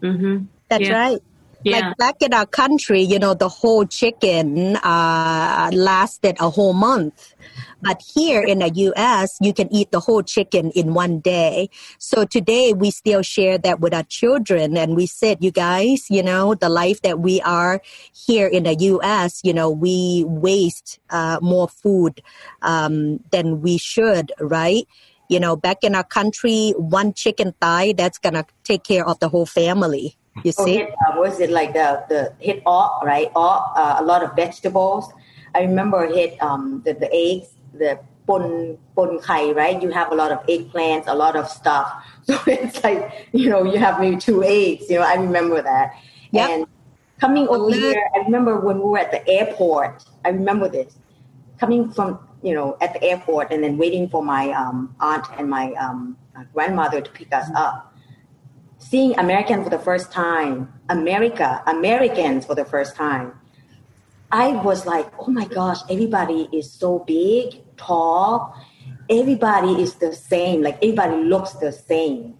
Mm-hmm. 0.00 0.44
That's 0.68 0.88
yeah. 0.88 0.98
right. 0.98 1.22
Yeah. 1.64 1.88
Like 1.88 1.96
back 1.96 2.16
in 2.20 2.34
our 2.34 2.44
country, 2.46 3.00
you 3.00 3.18
know, 3.18 3.32
the 3.32 3.48
whole 3.48 3.86
chicken 3.86 4.76
uh, 4.76 5.70
lasted 5.72 6.36
a 6.38 6.50
whole 6.50 6.74
month. 6.74 7.34
But 7.80 8.02
here 8.14 8.42
in 8.42 8.58
the 8.60 8.70
US, 8.70 9.36
you 9.40 9.52
can 9.52 9.72
eat 9.72 9.90
the 9.90 10.00
whole 10.00 10.22
chicken 10.22 10.70
in 10.72 10.94
one 10.94 11.20
day. 11.20 11.70
So 11.98 12.24
today 12.24 12.72
we 12.72 12.90
still 12.90 13.22
share 13.22 13.58
that 13.58 13.80
with 13.80 13.94
our 13.94 14.02
children. 14.04 14.76
And 14.76 14.96
we 14.96 15.06
said, 15.06 15.42
you 15.42 15.50
guys, 15.50 16.06
you 16.10 16.22
know, 16.22 16.54
the 16.54 16.68
life 16.68 17.02
that 17.02 17.20
we 17.20 17.40
are 17.42 17.80
here 18.12 18.46
in 18.46 18.64
the 18.64 18.74
US, 18.74 19.40
you 19.42 19.52
know, 19.52 19.70
we 19.70 20.24
waste 20.26 20.98
uh, 21.10 21.38
more 21.40 21.68
food 21.68 22.22
um, 22.62 23.20
than 23.32 23.62
we 23.62 23.78
should, 23.78 24.32
right? 24.40 24.86
You 25.28 25.40
know, 25.40 25.56
back 25.56 25.82
in 25.82 25.94
our 25.94 26.04
country, 26.04 26.74
one 26.76 27.14
chicken 27.14 27.54
thigh, 27.60 27.94
that's 27.96 28.18
going 28.18 28.34
to 28.34 28.44
take 28.64 28.84
care 28.84 29.06
of 29.06 29.18
the 29.20 29.28
whole 29.28 29.46
family. 29.46 30.16
You 30.42 30.52
Oh, 30.58 30.64
see? 30.64 30.74
hit, 30.78 30.90
uh, 31.06 31.14
was 31.16 31.40
it 31.40 31.50
like 31.50 31.72
the 31.74 32.04
the 32.08 32.32
hit 32.38 32.62
all 32.66 33.00
right? 33.04 33.30
All 33.34 33.72
uh, 33.76 33.96
a 33.98 34.04
lot 34.04 34.22
of 34.22 34.34
vegetables. 34.34 35.12
I 35.54 35.60
remember 35.62 36.06
hit 36.06 36.40
um, 36.42 36.82
the 36.84 36.94
the 36.94 37.08
eggs, 37.14 37.48
the 37.72 37.98
pun 38.26 38.76
pun 38.96 39.20
kai, 39.20 39.52
right? 39.52 39.80
You 39.80 39.90
have 39.90 40.10
a 40.10 40.14
lot 40.14 40.32
of 40.32 40.44
eggplants, 40.46 41.04
a 41.06 41.14
lot 41.14 41.36
of 41.36 41.48
stuff. 41.48 41.88
So 42.24 42.40
it's 42.46 42.82
like 42.82 43.28
you 43.32 43.50
know 43.50 43.64
you 43.64 43.78
have 43.78 44.00
maybe 44.00 44.16
two 44.16 44.42
eggs. 44.42 44.88
You 44.88 44.98
know, 44.98 45.04
I 45.06 45.14
remember 45.14 45.60
that. 45.62 45.92
Yep. 46.32 46.50
And 46.50 46.66
coming 47.20 47.46
over 47.48 47.68
Lit- 47.70 47.80
here, 47.80 48.02
I 48.14 48.18
remember 48.24 48.58
when 48.60 48.78
we 48.78 48.84
were 48.84 48.98
at 48.98 49.12
the 49.12 49.22
airport. 49.28 50.04
I 50.24 50.30
remember 50.30 50.68
this 50.68 50.96
coming 51.60 51.90
from 51.92 52.18
you 52.42 52.54
know 52.54 52.76
at 52.80 52.92
the 52.94 53.02
airport 53.04 53.52
and 53.52 53.62
then 53.62 53.76
waiting 53.78 54.08
for 54.08 54.22
my 54.24 54.50
um, 54.52 54.94
aunt 55.00 55.26
and 55.38 55.48
my 55.48 55.72
um, 55.74 56.16
grandmother 56.52 57.00
to 57.00 57.10
pick 57.12 57.32
us 57.32 57.48
up 57.54 57.93
seeing 58.94 59.18
American 59.18 59.64
for 59.64 59.70
the 59.70 59.78
first 59.80 60.12
time, 60.12 60.72
America, 60.88 61.60
Americans 61.66 62.46
for 62.46 62.54
the 62.54 62.64
first 62.64 62.94
time, 62.94 63.32
I 64.30 64.52
was 64.68 64.86
like, 64.86 65.10
oh 65.18 65.32
my 65.32 65.46
gosh, 65.46 65.80
everybody 65.90 66.48
is 66.52 66.70
so 66.70 67.00
big, 67.00 67.58
tall. 67.76 68.54
Everybody 69.10 69.82
is 69.82 69.94
the 69.96 70.14
same. 70.14 70.62
Like 70.62 70.76
everybody 70.76 71.16
looks 71.24 71.54
the 71.54 71.72
same. 71.72 72.38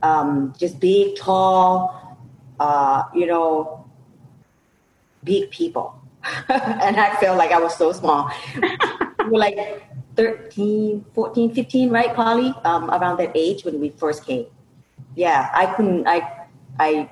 Um, 0.00 0.54
just 0.56 0.78
big, 0.78 1.16
tall, 1.16 2.16
uh, 2.60 3.02
you 3.12 3.26
know, 3.26 3.90
big 5.24 5.50
people. 5.50 6.00
and 6.48 7.00
I 7.00 7.16
felt 7.16 7.36
like 7.36 7.50
I 7.50 7.58
was 7.58 7.76
so 7.76 7.90
small. 7.90 8.30
we 8.62 9.24
were 9.32 9.38
like 9.38 9.82
13, 10.14 11.04
14, 11.14 11.52
15, 11.52 11.90
right, 11.90 12.14
Polly? 12.14 12.54
Um, 12.62 12.90
around 12.90 13.16
that 13.16 13.32
age 13.34 13.64
when 13.64 13.80
we 13.80 13.90
first 13.90 14.24
came 14.24 14.46
yeah, 15.14 15.50
I 15.52 15.66
couldn't. 15.74 16.06
I 16.06 16.46
I 16.78 17.10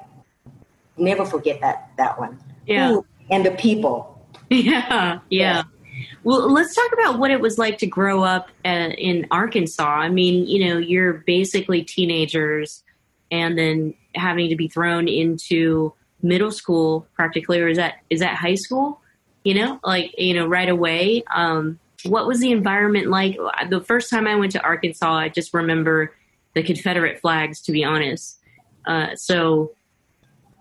never 0.96 1.24
forget 1.24 1.60
that 1.60 1.90
that 1.96 2.18
one. 2.18 2.38
Yeah. 2.66 2.92
Ooh, 2.92 3.06
and 3.30 3.44
the 3.44 3.52
people. 3.52 4.14
Yeah, 4.50 5.18
yeah. 5.28 5.64
Well, 6.24 6.50
let's 6.50 6.74
talk 6.74 6.90
about 6.94 7.18
what 7.18 7.30
it 7.30 7.38
was 7.38 7.58
like 7.58 7.76
to 7.78 7.86
grow 7.86 8.22
up 8.22 8.48
uh, 8.64 8.92
in 8.96 9.26
Arkansas. 9.30 9.84
I 9.84 10.08
mean, 10.08 10.46
you 10.46 10.66
know, 10.66 10.78
you're 10.78 11.12
basically 11.26 11.82
teenagers 11.82 12.82
and 13.30 13.58
then 13.58 13.92
having 14.14 14.48
to 14.48 14.56
be 14.56 14.68
thrown 14.68 15.06
into 15.06 15.92
middle 16.22 16.50
school 16.50 17.06
practically, 17.14 17.60
or 17.60 17.68
is 17.68 17.76
that 17.76 17.96
is 18.08 18.20
that 18.20 18.36
high 18.36 18.54
school? 18.54 19.02
You 19.44 19.54
know, 19.54 19.80
like 19.84 20.18
you 20.18 20.32
know, 20.32 20.46
right 20.46 20.68
away. 20.68 21.24
Um, 21.34 21.78
what 22.04 22.26
was 22.26 22.40
the 22.40 22.52
environment 22.52 23.08
like? 23.08 23.36
The 23.68 23.80
first 23.80 24.08
time 24.10 24.26
I 24.26 24.36
went 24.36 24.52
to 24.52 24.62
Arkansas, 24.62 25.12
I 25.12 25.28
just 25.28 25.52
remember 25.52 26.14
the 26.54 26.62
Confederate 26.62 27.20
flags. 27.20 27.60
To 27.62 27.72
be 27.72 27.84
honest, 27.84 28.40
uh, 28.86 29.14
so 29.14 29.72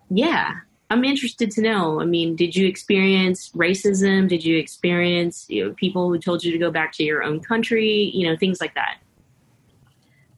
yeah, 0.09 0.53
I'm 0.89 1.03
interested 1.03 1.51
to 1.51 1.61
know. 1.61 2.01
I 2.01 2.05
mean, 2.05 2.35
did 2.35 2.55
you 2.55 2.67
experience 2.67 3.49
racism? 3.51 4.27
Did 4.27 4.43
you 4.43 4.57
experience 4.57 5.45
you 5.49 5.65
know, 5.65 5.73
people 5.73 6.09
who 6.09 6.17
told 6.17 6.43
you 6.43 6.51
to 6.51 6.57
go 6.57 6.71
back 6.71 6.93
to 6.93 7.03
your 7.03 7.23
own 7.23 7.41
country? 7.41 8.11
You 8.13 8.27
know, 8.27 8.37
things 8.37 8.61
like 8.61 8.73
that. 8.75 8.99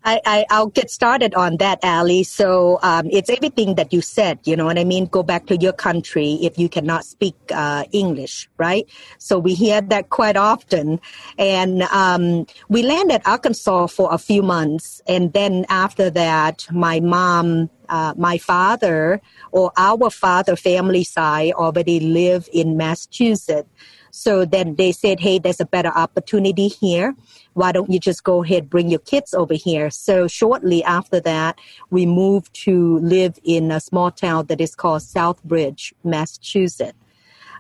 I, 0.06 0.22
I, 0.26 0.46
I'll 0.50 0.68
get 0.68 0.90
started 0.90 1.34
on 1.36 1.58
that, 1.58 1.80
Ali. 1.84 2.24
So 2.24 2.80
um, 2.84 3.08
it's 3.12 3.30
everything 3.30 3.76
that 3.76 3.92
you 3.92 4.02
said, 4.02 4.40
you 4.46 4.56
know 4.56 4.66
what 4.66 4.80
I 4.80 4.86
mean? 4.86 5.06
Go 5.06 5.24
back 5.24 5.46
to 5.48 5.58
your 5.58 5.74
country 5.74 6.40
if 6.42 6.58
you 6.58 6.70
cannot 6.70 7.04
speak 7.04 7.36
uh, 7.54 7.84
English, 7.92 8.50
right? 8.58 8.88
So 9.18 9.38
we 9.38 9.54
hear 9.54 9.82
that 9.82 10.10
quite 10.10 10.38
often. 10.38 11.02
And 11.38 11.84
um, 11.84 12.46
we 12.70 12.84
landed 12.84 13.22
Arkansas 13.26 13.88
for 13.88 14.14
a 14.14 14.18
few 14.18 14.42
months. 14.42 15.02
And 15.08 15.34
then 15.34 15.66
after 15.70 16.10
that, 16.12 16.66
my 16.72 17.02
mom, 17.02 17.70
uh, 17.90 18.14
my 18.18 18.38
father, 18.38 19.22
or 19.52 19.72
our 19.76 20.10
father 20.10 20.56
family 20.56 21.04
side 21.04 21.54
already 21.54 22.00
live 22.00 22.48
in 22.54 22.78
Massachusetts. 22.78 23.70
So 24.12 24.46
then 24.46 24.76
they 24.76 24.92
said, 24.92 25.20
hey, 25.20 25.40
there's 25.40 25.60
a 25.60 25.66
better 25.66 25.90
opportunity 25.90 26.68
here. 26.68 27.16
Why 27.60 27.74
don't 27.74 27.90
you 27.90 28.00
just 28.00 28.24
go 28.24 28.42
ahead, 28.42 28.70
bring 28.70 28.88
your 28.90 29.02
kids 29.02 29.34
over 29.34 29.54
here? 29.54 29.90
So 29.90 30.30
shortly 30.30 30.82
after 30.86 31.20
that, 31.20 31.60
we 31.90 32.06
moved 32.06 32.54
to 32.66 33.00
live 33.00 33.38
in 33.44 33.70
a 33.70 33.82
small 33.82 34.12
town 34.12 34.46
that 34.46 34.62
is 34.62 34.76
called 34.76 35.02
Southbridge, 35.02 35.92
Massachusetts. 36.06 36.98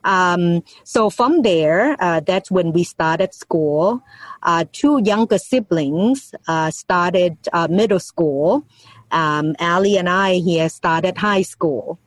Um, 0.05 0.63
so 0.85 1.09
from 1.09 1.41
there, 1.41 1.97
uh, 1.99 2.21
that's 2.21 2.49
when 2.49 2.71
we 2.71 2.85
started 2.85 3.33
school. 3.33 4.01
Uh, 4.41 4.63
two 4.71 5.01
younger 5.03 5.37
siblings 5.37 6.33
uh, 6.47 6.71
started 6.71 7.35
uh, 7.51 7.67
middle 7.69 7.99
school. 7.99 8.63
Um, 9.11 9.53
Ali 9.59 9.97
and 9.97 10.07
I 10.07 10.35
here 10.35 10.69
started 10.69 11.17
high 11.17 11.41
school. 11.41 11.99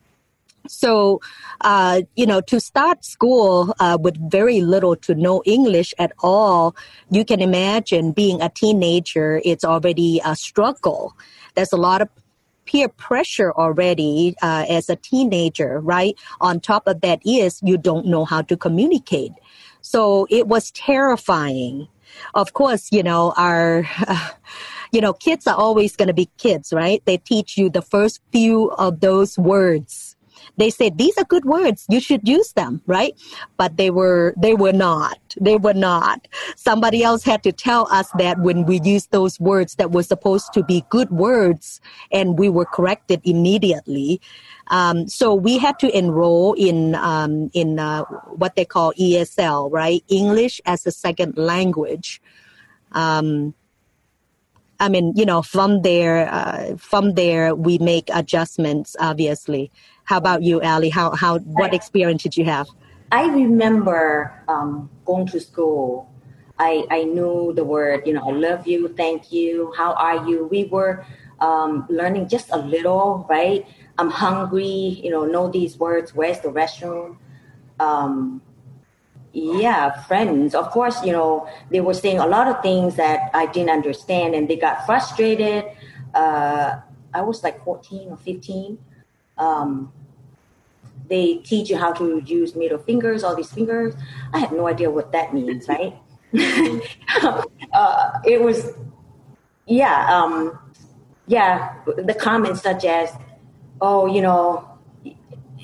So, 0.67 1.21
uh, 1.61 2.01
you 2.15 2.25
know, 2.25 2.41
to 2.41 2.59
start 2.59 3.03
school 3.03 3.75
uh, 3.79 3.97
with 3.99 4.17
very 4.31 4.61
little 4.61 4.95
to 4.97 5.15
no 5.15 5.43
English 5.45 5.93
at 5.99 6.13
all, 6.19 6.75
you 7.09 7.25
can 7.25 7.41
imagine 7.41 8.11
being 8.11 8.41
a 8.41 8.49
teenager, 8.49 9.41
it's 9.43 9.65
already 9.65 10.21
a 10.23 10.35
struggle. 10.35 11.15
There's 11.55 11.73
a 11.73 11.77
lot 11.77 12.01
of 12.01 12.09
peer 12.65 12.87
pressure 12.87 13.51
already 13.51 14.35
uh, 14.41 14.65
as 14.69 14.89
a 14.89 14.95
teenager, 14.95 15.79
right? 15.81 16.17
On 16.39 16.59
top 16.59 16.87
of 16.87 17.01
that 17.01 17.21
is 17.25 17.59
you 17.61 17.77
don't 17.77 18.05
know 18.05 18.23
how 18.23 18.41
to 18.43 18.55
communicate. 18.55 19.33
So 19.81 20.27
it 20.29 20.47
was 20.47 20.71
terrifying. 20.71 21.89
Of 22.35 22.53
course, 22.53 22.89
you 22.91 23.03
know, 23.03 23.33
our, 23.35 23.85
you 24.93 25.01
know, 25.01 25.11
kids 25.11 25.45
are 25.45 25.55
always 25.55 25.97
going 25.97 26.07
to 26.07 26.13
be 26.13 26.29
kids, 26.37 26.71
right? 26.71 27.03
They 27.05 27.17
teach 27.17 27.57
you 27.57 27.69
the 27.69 27.81
first 27.81 28.21
few 28.31 28.71
of 28.71 29.01
those 29.01 29.37
words 29.37 30.12
they 30.57 30.69
said 30.69 30.97
these 30.97 31.17
are 31.17 31.25
good 31.25 31.45
words. 31.45 31.85
You 31.89 31.99
should 31.99 32.27
use 32.27 32.53
them 32.53 32.81
right? 32.87 33.13
But 33.57 33.77
they 33.77 33.89
were 33.89 34.33
they 34.37 34.53
were 34.53 34.73
not. 34.73 35.19
They 35.39 35.57
were 35.57 35.73
not. 35.73 36.27
Somebody 36.55 37.03
else 37.03 37.23
had 37.23 37.43
to 37.43 37.51
tell 37.51 37.87
us 37.91 38.09
that 38.17 38.39
when 38.39 38.65
we 38.65 38.79
used 38.83 39.11
those 39.11 39.39
words 39.39 39.75
that 39.75 39.91
were 39.91 40.03
supposed 40.03 40.53
to 40.53 40.63
be 40.63 40.83
good 40.89 41.09
words 41.11 41.81
and 42.11 42.37
we 42.37 42.49
were 42.49 42.65
corrected 42.65 43.21
immediately. 43.23 44.21
Um, 44.67 45.07
so 45.07 45.33
we 45.33 45.57
had 45.57 45.79
to 45.79 45.97
enroll 45.97 46.53
in 46.53 46.95
um, 46.95 47.49
in 47.53 47.79
uh, 47.79 48.03
what 48.41 48.55
they 48.55 48.65
call 48.65 48.93
esl 48.93 49.71
right? 49.71 50.03
English 50.07 50.61
as 50.65 50.85
a 50.85 50.91
second 50.91 51.37
language. 51.37 52.21
Um, 52.91 53.53
I 54.79 54.89
mean, 54.89 55.13
you 55.15 55.25
know, 55.25 55.41
from 55.41 55.81
there, 55.81 56.27
uh, 56.29 56.75
from 56.77 57.13
there, 57.13 57.55
we 57.55 57.77
make 57.77 58.09
adjustments. 58.13 58.95
Obviously, 58.99 59.71
how 60.03 60.17
about 60.17 60.43
you, 60.43 60.61
Ali? 60.61 60.89
How 60.89 61.11
how 61.11 61.39
what 61.39 61.73
experience 61.73 62.23
did 62.23 62.37
you 62.37 62.45
have? 62.45 62.67
I 63.11 63.27
remember 63.27 64.33
um, 64.47 64.89
going 65.05 65.27
to 65.27 65.39
school. 65.39 66.09
I, 66.59 66.85
I 66.91 67.03
knew 67.03 67.53
the 67.55 67.63
word, 67.63 68.03
you 68.05 68.13
know, 68.13 68.29
I 68.29 68.31
love 68.31 68.67
you, 68.67 68.87
thank 68.89 69.31
you, 69.31 69.73
how 69.75 69.93
are 69.93 70.27
you? 70.27 70.45
We 70.45 70.65
were 70.65 71.05
um, 71.39 71.85
learning 71.89 72.27
just 72.27 72.49
a 72.51 72.57
little, 72.57 73.25
right? 73.29 73.65
I'm 73.97 74.09
hungry, 74.09 75.01
you 75.03 75.09
know, 75.09 75.25
know 75.25 75.49
these 75.49 75.77
words. 75.77 76.15
Where's 76.15 76.39
the 76.39 76.49
restroom? 76.49 77.17
Um, 77.79 78.41
yeah, 79.33 80.01
friends. 80.03 80.55
Of 80.55 80.69
course, 80.69 81.03
you 81.03 81.11
know, 81.11 81.47
they 81.69 81.81
were 81.81 81.93
saying 81.93 82.19
a 82.19 82.27
lot 82.27 82.47
of 82.47 82.61
things 82.61 82.95
that 82.95 83.31
I 83.33 83.47
didn't 83.47 83.71
understand 83.71 84.35
and 84.35 84.47
they 84.47 84.55
got 84.55 84.85
frustrated. 84.85 85.65
Uh, 86.13 86.77
I 87.13 87.21
was 87.21 87.43
like 87.43 87.63
14 87.63 88.09
or 88.09 88.17
15. 88.17 88.77
Um, 89.37 89.91
they 91.09 91.35
teach 91.37 91.69
you 91.69 91.77
how 91.77 91.91
to 91.93 92.21
use 92.25 92.55
middle 92.55 92.77
fingers, 92.77 93.23
all 93.23 93.35
these 93.35 93.51
fingers. 93.51 93.93
I 94.33 94.39
have 94.39 94.51
no 94.51 94.67
idea 94.67 94.89
what 94.89 95.11
that 95.11 95.33
means, 95.33 95.67
right? 95.67 95.93
uh, 97.73 98.19
it 98.25 98.41
was, 98.41 98.71
yeah, 99.67 100.07
um, 100.09 100.57
yeah, 101.27 101.75
the 101.85 102.13
comments 102.13 102.61
such 102.61 102.85
as, 102.85 103.11
oh, 103.81 104.07
you 104.07 104.21
know, 104.21 104.67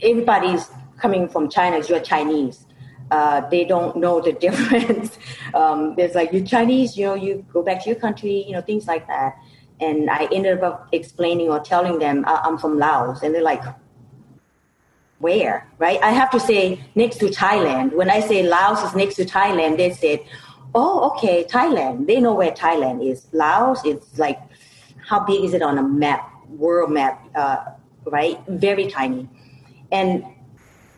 everybody's 0.03 0.69
coming 0.97 1.27
from 1.27 1.49
China, 1.49 1.81
you're 1.87 1.99
Chinese. 1.99 2.65
Uh, 3.11 3.41
they 3.49 3.65
don't 3.65 3.95
know 3.95 4.21
the 4.21 4.33
difference. 4.45 5.17
um, 5.53 5.95
there's 5.95 6.15
like, 6.15 6.31
you're 6.31 6.45
Chinese, 6.45 6.97
you 6.97 7.05
know, 7.05 7.15
you 7.15 7.45
go 7.51 7.63
back 7.63 7.83
to 7.83 7.89
your 7.89 7.99
country, 7.99 8.43
you 8.45 8.53
know, 8.53 8.61
things 8.61 8.87
like 8.87 9.07
that. 9.07 9.35
And 9.81 10.09
I 10.09 10.27
ended 10.31 10.61
up 10.61 10.89
explaining 10.91 11.49
or 11.49 11.59
telling 11.59 11.99
them 11.99 12.25
uh, 12.25 12.41
I'm 12.43 12.57
from 12.57 12.77
Laos. 12.77 13.23
And 13.23 13.33
they're 13.33 13.41
like, 13.41 13.63
where, 15.19 15.67
right? 15.77 16.01
I 16.01 16.11
have 16.11 16.29
to 16.31 16.39
say 16.39 16.83
next 16.95 17.17
to 17.17 17.25
Thailand. 17.27 17.93
When 17.93 18.09
I 18.09 18.19
say 18.19 18.43
Laos 18.43 18.83
is 18.83 18.95
next 18.95 19.15
to 19.15 19.25
Thailand, 19.25 19.77
they 19.77 19.91
said, 19.91 20.19
oh, 20.73 21.11
okay, 21.11 21.45
Thailand. 21.45 22.07
They 22.07 22.19
know 22.19 22.33
where 22.33 22.51
Thailand 22.51 23.09
is. 23.09 23.27
Laos 23.33 23.83
is 23.85 24.17
like, 24.17 24.39
how 25.05 25.19
big 25.25 25.43
is 25.43 25.53
it 25.53 25.61
on 25.61 25.77
a 25.77 25.83
map, 25.83 26.31
world 26.49 26.91
map, 26.91 27.21
uh, 27.35 27.65
right? 28.05 28.39
Very 28.47 28.87
tiny. 28.89 29.27
And 29.91 30.23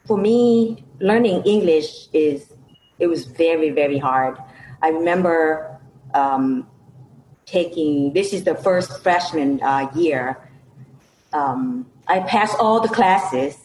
for 0.05 0.17
me, 0.17 0.83
learning 0.99 1.43
English 1.43 2.07
is, 2.13 2.53
it 2.99 3.07
was 3.07 3.25
very, 3.25 3.69
very 3.71 3.97
hard. 3.97 4.37
I 4.81 4.89
remember 4.89 5.79
um, 6.13 6.67
taking, 7.51 8.13
this 8.13 8.33
is 8.33 8.43
the 8.43 8.55
first 8.55 9.03
freshman 9.03 9.61
uh, 9.61 9.91
year. 9.95 10.49
Um, 11.33 11.85
I 12.07 12.19
passed 12.21 12.55
all 12.59 12.79
the 12.79 12.89
classes. 12.89 13.57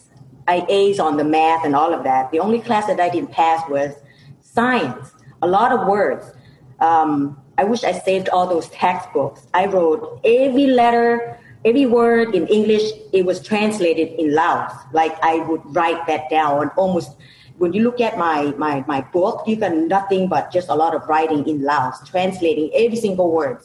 I 0.47 0.65
A's 0.69 0.99
on 0.99 1.17
the 1.17 1.23
math 1.23 1.65
and 1.65 1.75
all 1.75 1.93
of 1.93 2.03
that. 2.03 2.31
The 2.31 2.39
only 2.39 2.59
class 2.59 2.87
that 2.87 2.99
I 2.99 3.09
didn't 3.09 3.31
pass 3.31 3.67
was 3.69 3.93
science 4.41 5.11
a 5.41 5.47
lot 5.47 5.71
of 5.71 5.87
words. 5.87 6.31
Um, 6.79 7.41
I 7.57 7.63
wish 7.63 7.83
I 7.83 7.91
saved 7.91 8.29
all 8.29 8.47
those 8.47 8.69
textbooks. 8.69 9.47
I 9.53 9.65
wrote 9.65 10.21
every 10.23 10.67
letter, 10.67 11.39
every 11.65 11.85
word 11.85 12.35
in 12.35 12.47
English. 12.47 12.83
It 13.13 13.25
was 13.25 13.41
translated 13.41 14.19
in 14.19 14.33
Laos. 14.33 14.71
Like 14.93 15.17
I 15.23 15.39
would 15.39 15.61
write 15.75 16.05
that 16.07 16.29
down. 16.29 16.69
Almost 16.77 17.17
when 17.57 17.73
you 17.73 17.83
look 17.83 17.99
at 17.99 18.17
my 18.17 18.53
my 18.57 18.83
my 18.87 19.01
book, 19.01 19.43
you 19.47 19.55
got 19.55 19.73
nothing 19.73 20.27
but 20.27 20.51
just 20.51 20.69
a 20.69 20.75
lot 20.75 20.93
of 20.93 21.07
writing 21.07 21.47
in 21.47 21.63
Laos, 21.63 22.07
translating 22.07 22.69
every 22.75 22.97
single 22.97 23.31
word. 23.31 23.57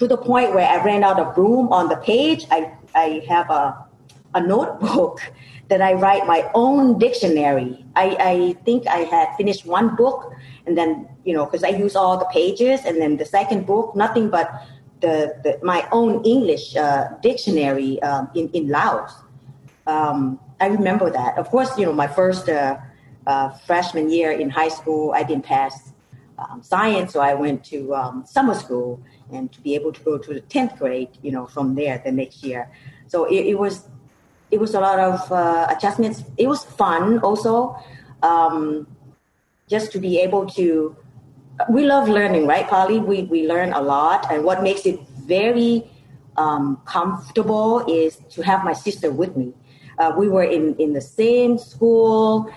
To 0.00 0.08
the 0.08 0.16
point 0.16 0.54
where 0.54 0.68
I 0.68 0.82
ran 0.84 1.04
out 1.04 1.20
of 1.20 1.36
room 1.36 1.72
on 1.72 1.88
the 1.88 1.96
page. 1.96 2.46
I 2.50 2.72
I 2.94 3.22
have 3.28 3.48
a 3.50 3.86
a 4.34 4.40
notebook 4.40 5.20
that 5.68 5.80
I 5.80 5.92
write 5.92 6.26
my 6.26 6.50
own 6.54 6.98
dictionary. 6.98 7.84
I, 7.94 8.06
I 8.18 8.34
think 8.64 8.88
I 8.88 9.00
had 9.14 9.36
finished 9.36 9.64
one 9.66 9.94
book 9.94 10.32
and 10.66 10.76
then 10.78 11.08
you 11.24 11.34
know 11.34 11.44
because 11.44 11.64
i 11.64 11.68
use 11.68 11.96
all 11.96 12.16
the 12.18 12.26
pages 12.26 12.80
and 12.84 13.00
then 13.00 13.16
the 13.16 13.24
second 13.24 13.66
book 13.66 13.94
nothing 13.96 14.30
but 14.30 14.48
the, 15.00 15.34
the 15.44 15.58
my 15.62 15.86
own 15.92 16.22
english 16.24 16.76
uh, 16.76 17.08
dictionary 17.22 18.00
um, 18.02 18.30
in, 18.34 18.48
in 18.50 18.68
laos 18.68 19.12
um, 19.86 20.38
i 20.60 20.66
remember 20.66 21.10
that 21.10 21.36
of 21.38 21.48
course 21.48 21.76
you 21.78 21.84
know 21.84 21.92
my 21.92 22.06
first 22.06 22.48
uh, 22.48 22.76
uh, 23.26 23.48
freshman 23.66 24.10
year 24.10 24.30
in 24.30 24.48
high 24.50 24.68
school 24.68 25.12
i 25.14 25.22
didn't 25.22 25.44
pass 25.44 25.92
um, 26.38 26.62
science 26.62 27.12
so 27.12 27.20
i 27.20 27.34
went 27.34 27.64
to 27.64 27.94
um, 27.94 28.24
summer 28.26 28.54
school 28.54 29.00
and 29.32 29.52
to 29.52 29.60
be 29.60 29.74
able 29.74 29.92
to 29.92 30.00
go 30.02 30.18
to 30.18 30.34
the 30.34 30.40
10th 30.42 30.78
grade 30.78 31.10
you 31.22 31.30
know 31.30 31.46
from 31.46 31.74
there 31.74 32.00
the 32.04 32.12
next 32.12 32.42
year. 32.42 32.70
So 33.06 33.24
it, 33.24 33.46
it 33.46 33.58
was 33.58 33.88
it 34.50 34.58
was 34.58 34.74
a 34.74 34.80
lot 34.80 34.98
of 34.98 35.30
uh, 35.30 35.66
adjustments. 35.70 36.24
It 36.36 36.48
was 36.48 36.64
fun 36.64 37.18
also 37.20 37.76
um, 38.22 38.86
just 39.68 39.92
to 39.92 39.98
be 39.98 40.18
able 40.20 40.46
to 40.58 40.96
we 41.68 41.84
love 41.84 42.08
learning 42.08 42.46
right 42.46 42.66
polly? 42.66 42.98
We, 42.98 43.24
we 43.24 43.46
learn 43.46 43.72
a 43.72 43.82
lot 43.82 44.30
and 44.32 44.44
what 44.44 44.62
makes 44.62 44.86
it 44.86 45.00
very 45.26 45.84
um, 46.36 46.80
comfortable 46.84 47.84
is 47.86 48.16
to 48.30 48.42
have 48.42 48.64
my 48.64 48.72
sister 48.72 49.10
with 49.10 49.36
me. 49.36 49.52
Uh, 49.98 50.14
we 50.16 50.28
were 50.28 50.44
in, 50.44 50.74
in 50.76 50.94
the 50.94 51.00
same 51.00 51.58
school 51.58 52.50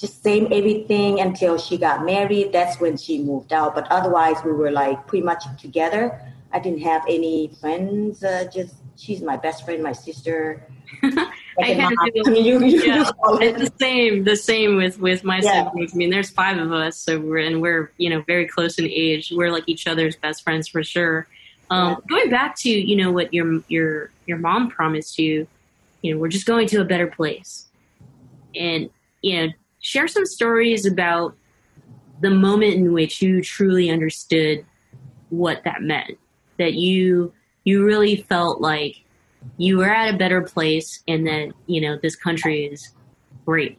just 0.00 0.22
same 0.22 0.46
everything 0.50 1.20
until 1.20 1.58
she 1.58 1.76
got 1.76 2.04
married 2.04 2.52
that's 2.52 2.80
when 2.80 2.96
she 2.96 3.22
moved 3.22 3.52
out 3.52 3.74
but 3.74 3.86
otherwise 3.90 4.36
we 4.44 4.52
were 4.52 4.70
like 4.70 5.06
pretty 5.06 5.24
much 5.24 5.44
together 5.60 6.20
i 6.52 6.58
didn't 6.58 6.80
have 6.80 7.02
any 7.08 7.48
friends 7.60 8.24
uh, 8.24 8.44
just 8.52 8.74
she's 8.96 9.20
my 9.20 9.36
best 9.36 9.64
friend 9.64 9.82
my 9.82 9.92
sister 9.92 10.66
I 11.02 11.74
kind 11.74 11.96
of 12.16 12.24
do. 12.24 12.40
you, 12.40 12.64
you 12.64 12.82
yeah, 12.84 13.10
it's 13.40 13.70
the 13.70 13.72
same. 13.78 14.24
The 14.24 14.36
same 14.36 14.76
with 14.76 14.98
with 14.98 15.24
my 15.24 15.40
yeah. 15.40 15.64
siblings. 15.64 15.94
I 15.94 15.96
mean, 15.96 16.10
there's 16.10 16.30
five 16.30 16.58
of 16.58 16.72
us, 16.72 16.98
so 16.98 17.18
we're 17.18 17.38
and 17.38 17.60
we're 17.60 17.92
you 17.96 18.10
know 18.10 18.22
very 18.22 18.46
close 18.46 18.78
in 18.78 18.86
age. 18.86 19.32
We're 19.34 19.52
like 19.52 19.64
each 19.66 19.86
other's 19.86 20.16
best 20.16 20.42
friends 20.42 20.68
for 20.68 20.82
sure. 20.82 21.26
Um, 21.70 21.90
yeah. 21.90 21.96
Going 22.08 22.30
back 22.30 22.56
to 22.58 22.68
you 22.68 22.96
know 22.96 23.12
what 23.12 23.32
your 23.32 23.62
your 23.68 24.10
your 24.26 24.38
mom 24.38 24.70
promised 24.70 25.18
you, 25.18 25.46
you 26.02 26.14
know, 26.14 26.20
we're 26.20 26.28
just 26.28 26.46
going 26.46 26.66
to 26.68 26.80
a 26.80 26.84
better 26.84 27.06
place, 27.06 27.66
and 28.54 28.90
you 29.22 29.36
know, 29.46 29.52
share 29.80 30.08
some 30.08 30.26
stories 30.26 30.86
about 30.86 31.36
the 32.20 32.30
moment 32.30 32.74
in 32.74 32.92
which 32.92 33.20
you 33.22 33.42
truly 33.42 33.90
understood 33.90 34.64
what 35.30 35.64
that 35.64 35.82
meant. 35.82 36.18
That 36.58 36.74
you 36.74 37.32
you 37.64 37.84
really 37.84 38.16
felt 38.16 38.60
like 38.60 39.02
you 39.56 39.78
were 39.78 39.90
at 39.90 40.14
a 40.14 40.18
better 40.18 40.42
place 40.42 41.02
and 41.08 41.26
that, 41.26 41.52
you 41.66 41.80
know, 41.80 41.98
this 42.00 42.16
country 42.16 42.64
is 42.64 42.92
great. 43.46 43.78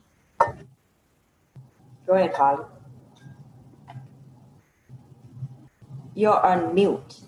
Go 2.07 2.13
ahead, 2.13 2.33
Holly. 2.33 2.65
You're 6.13 6.45
on 6.45 6.73
mute. 6.73 7.21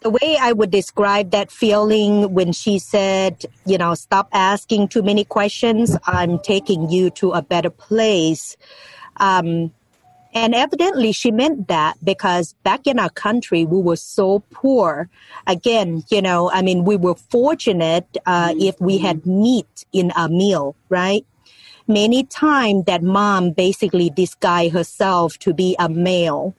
The 0.00 0.10
way 0.10 0.38
I 0.40 0.52
would 0.52 0.70
describe 0.70 1.32
that 1.32 1.50
feeling 1.50 2.32
when 2.32 2.52
she 2.52 2.78
said, 2.78 3.44
you 3.66 3.78
know, 3.78 3.94
stop 3.94 4.28
asking 4.32 4.88
too 4.88 5.02
many 5.02 5.24
questions, 5.24 5.96
I'm 6.06 6.38
taking 6.38 6.88
you 6.88 7.10
to 7.10 7.32
a 7.32 7.42
better 7.42 7.70
place. 7.70 8.56
Um, 9.16 9.72
and 10.34 10.54
evidently, 10.54 11.10
she 11.12 11.32
meant 11.32 11.66
that 11.68 11.96
because 12.04 12.52
back 12.62 12.86
in 12.86 12.98
our 12.98 13.10
country, 13.10 13.64
we 13.64 13.80
were 13.80 13.96
so 13.96 14.44
poor. 14.50 15.08
Again, 15.46 16.04
you 16.10 16.22
know, 16.22 16.50
I 16.52 16.62
mean, 16.62 16.84
we 16.84 16.96
were 16.96 17.16
fortunate 17.16 18.06
uh, 18.24 18.54
if 18.56 18.80
we 18.80 18.98
had 18.98 19.26
meat 19.26 19.84
in 19.92 20.12
a 20.16 20.28
meal, 20.28 20.76
right? 20.90 21.26
Many 21.88 22.24
times 22.24 22.84
that 22.84 23.02
mom 23.02 23.50
basically 23.50 24.10
disguised 24.10 24.74
herself 24.74 25.38
to 25.40 25.54
be 25.54 25.74
a 25.78 25.88
male 25.88 26.54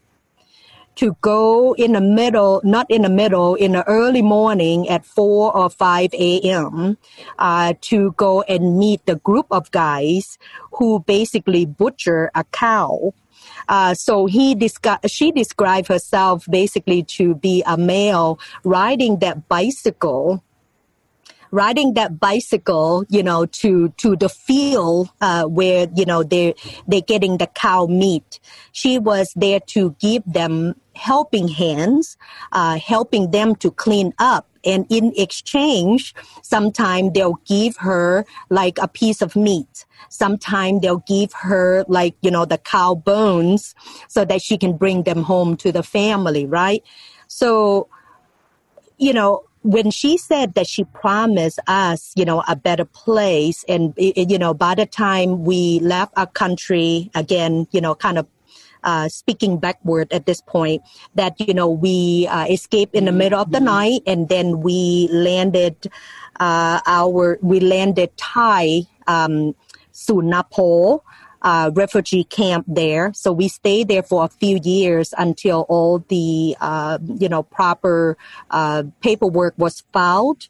to 0.99 1.15
go 1.21 1.73
in 1.75 1.93
the 1.93 2.01
middle, 2.01 2.59
not 2.65 2.85
in 2.91 3.03
the 3.03 3.09
middle, 3.09 3.55
in 3.55 3.71
the 3.71 3.87
early 3.87 4.21
morning 4.21 4.89
at 4.89 5.05
4 5.05 5.55
or 5.55 5.69
5 5.69 6.13
a.m. 6.13 6.97
Uh, 7.37 7.73
to 7.81 8.11
go 8.17 8.41
and 8.43 8.77
meet 8.77 9.05
the 9.05 9.15
group 9.15 9.47
of 9.49 9.71
guys 9.71 10.37
who 10.73 10.99
basically 10.99 11.65
butcher 11.65 12.29
a 12.35 12.43
cow 12.51 13.13
uh, 13.69 13.93
so 13.93 14.25
he 14.25 14.55
descri- 14.55 14.99
she 15.07 15.31
described 15.31 15.87
herself 15.87 16.45
basically 16.49 17.03
to 17.03 17.35
be 17.35 17.63
a 17.65 17.77
male 17.77 18.39
riding 18.63 19.19
that 19.19 19.47
bicycle 19.47 20.43
riding 21.51 21.93
that 21.93 22.19
bicycle, 22.19 23.05
you 23.09 23.23
know, 23.23 23.45
to 23.45 23.89
to 23.97 24.15
the 24.15 24.29
field 24.29 25.09
uh, 25.21 25.45
where 25.45 25.87
you 25.95 26.05
know 26.05 26.23
they 26.23 26.55
they're 26.87 27.01
getting 27.01 27.37
the 27.37 27.47
cow 27.47 27.85
meat. 27.87 28.39
She 28.71 28.99
was 28.99 29.31
there 29.35 29.59
to 29.67 29.95
give 29.99 30.23
them 30.25 30.75
helping 30.99 31.47
hands, 31.47 32.17
uh, 32.51 32.77
helping 32.77 33.31
them 33.31 33.55
to 33.55 33.71
clean 33.71 34.13
up. 34.19 34.47
And 34.65 34.85
in 34.89 35.13
exchange, 35.15 36.13
sometimes 36.41 37.13
they'll 37.13 37.39
give 37.45 37.77
her 37.77 38.25
like 38.49 38.77
a 38.81 38.87
piece 38.87 39.21
of 39.21 39.35
meat. 39.35 39.85
Sometimes 40.09 40.81
they'll 40.81 41.03
give 41.07 41.31
her 41.33 41.85
like, 41.87 42.15
you 42.21 42.29
know, 42.29 42.43
the 42.43 42.57
cow 42.57 42.95
bones 42.95 43.73
so 44.09 44.25
that 44.25 44.41
she 44.41 44.57
can 44.57 44.75
bring 44.75 45.03
them 45.03 45.23
home 45.23 45.55
to 45.57 45.71
the 45.71 45.83
family, 45.83 46.45
right? 46.45 46.83
So, 47.27 47.87
you 48.97 49.13
know, 49.13 49.43
when 49.63 49.91
she 49.91 50.17
said 50.17 50.53
that 50.53 50.67
she 50.67 50.83
promised 50.85 51.59
us, 51.67 52.13
you 52.15 52.25
know, 52.25 52.43
a 52.47 52.55
better 52.55 52.85
place, 52.85 53.65
and 53.67 53.93
you 53.97 54.37
know, 54.37 54.53
by 54.53 54.75
the 54.75 54.85
time 54.85 55.43
we 55.43 55.79
left 55.79 56.13
our 56.15 56.27
country 56.27 57.11
again, 57.15 57.67
you 57.71 57.81
know, 57.81 57.95
kind 57.95 58.17
of 58.17 58.27
uh, 58.83 59.09
speaking 59.09 59.57
backward 59.57 60.11
at 60.13 60.25
this 60.25 60.41
point, 60.41 60.81
that 61.15 61.39
you 61.39 61.53
know 61.53 61.69
we 61.69 62.27
uh, 62.27 62.45
escaped 62.45 62.95
in 62.95 63.05
the 63.05 63.11
middle 63.11 63.39
of 63.39 63.51
the 63.51 63.59
night, 63.59 64.01
and 64.07 64.29
then 64.29 64.61
we 64.61 65.09
landed 65.11 65.75
uh, 66.39 66.79
our 66.85 67.37
we 67.41 67.59
landed 67.59 68.15
Thai 68.15 68.83
um, 69.07 69.55
Sunapo 69.93 71.01
uh, 71.41 71.71
refugee 71.73 72.23
camp 72.23 72.65
there. 72.67 73.13
So 73.13 73.31
we 73.31 73.47
stayed 73.47 73.87
there 73.87 74.03
for 74.03 74.25
a 74.25 74.27
few 74.27 74.59
years 74.63 75.13
until 75.17 75.65
all 75.69 75.99
the 76.09 76.55
uh, 76.59 76.99
you 77.19 77.29
know 77.29 77.43
proper 77.43 78.17
uh, 78.51 78.83
paperwork 79.01 79.53
was 79.57 79.83
filed. 79.93 80.47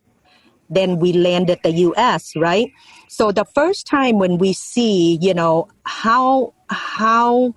Then 0.70 1.00
we 1.00 1.14
landed 1.14 1.60
the 1.64 1.72
U.S. 1.72 2.36
Right. 2.36 2.72
So 3.08 3.32
the 3.32 3.46
first 3.46 3.88
time 3.88 4.20
when 4.20 4.38
we 4.38 4.54
see 4.54 5.18
you 5.22 5.34
know 5.34 5.68
how 5.84 6.54
how 6.70 7.54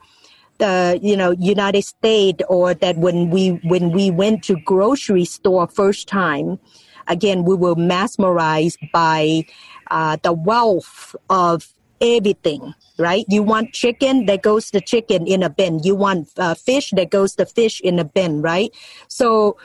the 0.58 0.98
you 1.02 1.16
know 1.16 1.32
United 1.32 1.82
States 1.82 2.42
or 2.48 2.74
that 2.74 2.96
when 2.96 3.30
we 3.30 3.60
when 3.64 3.92
we 3.92 4.10
went 4.10 4.44
to 4.44 4.56
grocery 4.64 5.24
store 5.24 5.66
first 5.66 6.06
time, 6.06 6.58
again 7.08 7.44
we 7.44 7.54
were 7.54 7.74
mesmerized 7.74 8.78
by 8.92 9.44
uh, 9.90 10.16
the 10.22 10.32
wealth 10.32 11.14
of 11.28 11.74
everything 12.02 12.74
right? 12.98 13.24
You 13.28 13.42
want 13.42 13.72
chicken, 13.72 14.26
that 14.26 14.42
goes 14.42 14.70
the 14.70 14.80
chicken 14.80 15.26
in 15.26 15.42
a 15.42 15.50
bin. 15.50 15.80
You 15.82 15.94
want 15.94 16.28
uh, 16.38 16.54
fish, 16.54 16.90
that 16.90 17.10
goes 17.10 17.34
the 17.34 17.46
fish 17.46 17.80
in 17.80 17.98
a 17.98 18.04
bin, 18.04 18.42
right? 18.42 18.70
So 19.08 19.56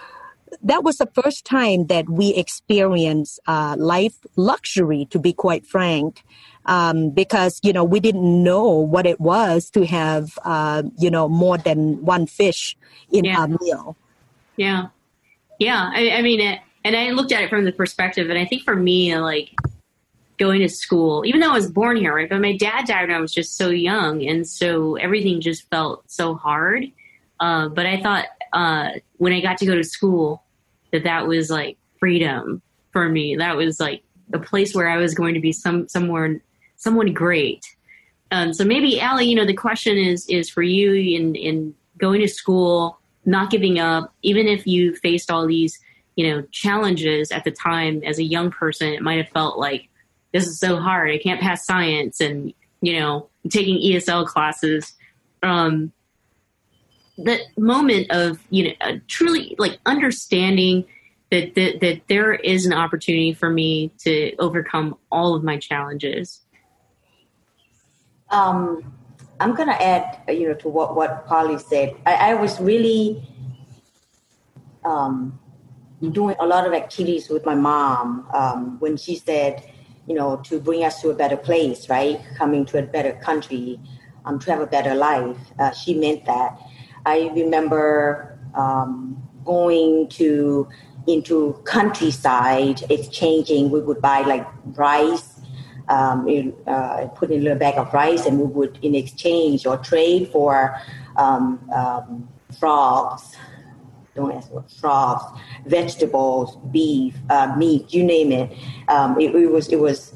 that 0.63 0.83
was 0.83 0.97
the 0.97 1.09
first 1.13 1.45
time 1.45 1.87
that 1.87 2.09
we 2.09 2.33
experienced 2.33 3.39
uh, 3.47 3.75
life 3.77 4.17
luxury, 4.35 5.05
to 5.11 5.19
be 5.19 5.33
quite 5.33 5.65
frank, 5.65 6.23
um, 6.65 7.09
because 7.09 7.59
you 7.63 7.73
know 7.73 7.83
we 7.83 7.99
didn't 7.99 8.43
know 8.43 8.67
what 8.69 9.05
it 9.05 9.19
was 9.19 9.69
to 9.71 9.85
have 9.85 10.37
uh, 10.43 10.83
you 10.97 11.11
know 11.11 11.27
more 11.27 11.57
than 11.57 12.03
one 12.03 12.27
fish 12.27 12.77
in 13.11 13.25
yeah. 13.25 13.43
a 13.43 13.47
meal. 13.47 13.95
Yeah, 14.55 14.87
yeah. 15.59 15.91
I, 15.93 16.11
I 16.11 16.21
mean, 16.21 16.39
it, 16.39 16.59
and 16.83 16.95
I 16.95 17.11
looked 17.11 17.31
at 17.31 17.43
it 17.43 17.49
from 17.49 17.65
the 17.65 17.71
perspective, 17.71 18.29
and 18.29 18.39
I 18.39 18.45
think 18.45 18.63
for 18.63 18.75
me, 18.75 19.17
like 19.17 19.51
going 20.37 20.61
to 20.61 20.69
school, 20.69 21.23
even 21.25 21.41
though 21.41 21.51
I 21.51 21.55
was 21.55 21.71
born 21.71 21.97
here, 21.97 22.15
right? 22.15 22.29
But 22.29 22.41
my 22.41 22.55
dad 22.55 22.85
died 22.85 23.07
when 23.07 23.17
I 23.17 23.19
was 23.19 23.33
just 23.33 23.57
so 23.57 23.69
young, 23.69 24.25
and 24.25 24.47
so 24.47 24.95
everything 24.95 25.41
just 25.41 25.69
felt 25.69 26.09
so 26.09 26.35
hard. 26.35 26.85
Uh, 27.39 27.69
but 27.69 27.85
I 27.85 28.01
thought 28.01 28.25
uh, 28.53 28.91
when 29.17 29.33
I 29.33 29.41
got 29.41 29.57
to 29.59 29.65
go 29.65 29.75
to 29.75 29.83
school, 29.83 30.43
that 30.91 31.03
that 31.03 31.27
was 31.27 31.49
like 31.49 31.77
freedom 31.99 32.61
for 32.91 33.09
me. 33.09 33.35
That 33.35 33.55
was 33.55 33.79
like 33.79 34.03
a 34.33 34.39
place 34.39 34.73
where 34.73 34.87
I 34.87 34.97
was 34.97 35.13
going 35.13 35.33
to 35.33 35.39
be 35.39 35.51
some 35.51 35.87
somewhere 35.87 36.41
someone 36.77 37.13
great. 37.13 37.65
Um, 38.31 38.53
so 38.53 38.63
maybe 38.63 39.01
Ali, 39.01 39.25
you 39.25 39.35
know, 39.35 39.45
the 39.45 39.53
question 39.53 39.97
is 39.97 40.27
is 40.27 40.49
for 40.49 40.63
you 40.63 40.93
in 40.93 41.35
in 41.35 41.75
going 41.97 42.21
to 42.21 42.27
school, 42.27 42.99
not 43.25 43.49
giving 43.49 43.79
up, 43.79 44.13
even 44.21 44.47
if 44.47 44.67
you 44.67 44.95
faced 44.95 45.31
all 45.31 45.47
these 45.47 45.79
you 46.15 46.27
know 46.27 46.41
challenges 46.51 47.31
at 47.31 47.43
the 47.43 47.51
time 47.51 48.01
as 48.03 48.19
a 48.19 48.23
young 48.23 48.51
person. 48.51 48.93
It 48.93 49.01
might 49.01 49.17
have 49.17 49.29
felt 49.29 49.57
like 49.57 49.89
this 50.37 50.47
is 50.47 50.59
so 50.59 50.77
hard. 50.79 51.09
I 51.09 51.17
can't 51.17 51.41
pass 51.41 51.65
science, 51.65 52.21
and 52.21 52.53
you 52.81 52.99
know, 52.99 53.29
taking 53.49 53.77
ESL 53.77 54.25
classes. 54.27 54.93
Um, 55.41 55.91
that 57.17 57.41
moment 57.57 58.11
of 58.11 58.39
you 58.49 58.65
know 58.65 58.73
uh, 58.81 58.93
truly 59.07 59.55
like 59.57 59.79
understanding 59.85 60.85
that, 61.31 61.55
that 61.55 61.79
that 61.81 62.01
there 62.07 62.33
is 62.33 62.65
an 62.65 62.73
opportunity 62.73 63.33
for 63.33 63.49
me 63.49 63.91
to 63.99 64.35
overcome 64.37 64.95
all 65.11 65.33
of 65.33 65.43
my 65.43 65.57
challenges 65.57 66.41
um, 68.29 68.93
i'm 69.39 69.55
going 69.55 69.67
to 69.67 69.83
add 69.83 70.21
you 70.27 70.47
know 70.47 70.53
to 70.53 70.69
what 70.69 70.95
what 70.95 71.25
polly 71.25 71.57
said 71.57 71.95
i, 72.05 72.31
I 72.31 72.33
was 72.35 72.59
really 72.59 73.27
um, 74.85 75.39
doing 76.11 76.35
a 76.39 76.45
lot 76.45 76.67
of 76.67 76.73
activities 76.73 77.29
with 77.29 77.45
my 77.45 77.55
mom 77.55 78.27
um, 78.33 78.79
when 78.79 78.95
she 78.95 79.15
said 79.15 79.67
you 80.07 80.15
know 80.15 80.37
to 80.37 80.59
bring 80.59 80.83
us 80.83 81.01
to 81.01 81.09
a 81.09 81.13
better 81.13 81.37
place 81.37 81.89
right 81.89 82.19
coming 82.37 82.65
to 82.65 82.79
a 82.79 82.81
better 82.81 83.13
country 83.13 83.79
um, 84.25 84.39
to 84.39 84.51
have 84.51 84.61
a 84.61 84.67
better 84.67 84.95
life 84.95 85.37
uh, 85.59 85.71
she 85.71 85.93
meant 85.93 86.25
that 86.25 86.57
I 87.05 87.31
remember 87.33 88.37
um, 88.53 89.21
going 89.45 90.09
to 90.09 90.67
into 91.07 91.53
countryside, 91.63 92.83
exchanging. 92.89 93.71
We 93.71 93.79
would 93.79 94.01
buy 94.01 94.21
like 94.21 94.45
rice, 94.77 95.39
um, 95.87 96.53
uh, 96.67 97.07
put 97.15 97.31
in 97.31 97.39
a 97.39 97.43
little 97.43 97.57
bag 97.57 97.75
of 97.75 97.93
rice, 97.93 98.25
and 98.25 98.39
we 98.39 98.45
would 98.45 98.77
in 98.83 98.93
exchange 98.93 99.65
or 99.65 99.77
trade 99.77 100.29
for 100.31 100.77
um, 101.15 101.67
um, 101.73 102.27
frogs. 102.59 103.35
Don't 104.15 104.31
ask 104.31 104.51
what 104.51 104.69
frogs, 104.69 105.23
vegetables, 105.65 106.57
beef, 106.71 107.15
uh, 107.29 107.55
meat, 107.55 107.93
you 107.93 108.03
name 108.03 108.31
it. 108.31 108.51
Um, 108.87 109.19
it, 109.19 109.35
it 109.35 109.51
was 109.51 109.67
it 109.69 109.79
was 109.79 110.13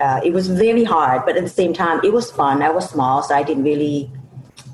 uh, 0.00 0.20
it 0.24 0.32
was 0.32 0.48
very 0.48 0.84
hard, 0.84 1.22
but 1.26 1.36
at 1.36 1.42
the 1.42 1.50
same 1.50 1.72
time, 1.72 2.00
it 2.02 2.12
was 2.12 2.30
fun. 2.30 2.62
I 2.62 2.70
was 2.70 2.88
small, 2.88 3.22
so 3.22 3.34
I 3.34 3.42
didn't 3.42 3.64
really 3.64 4.10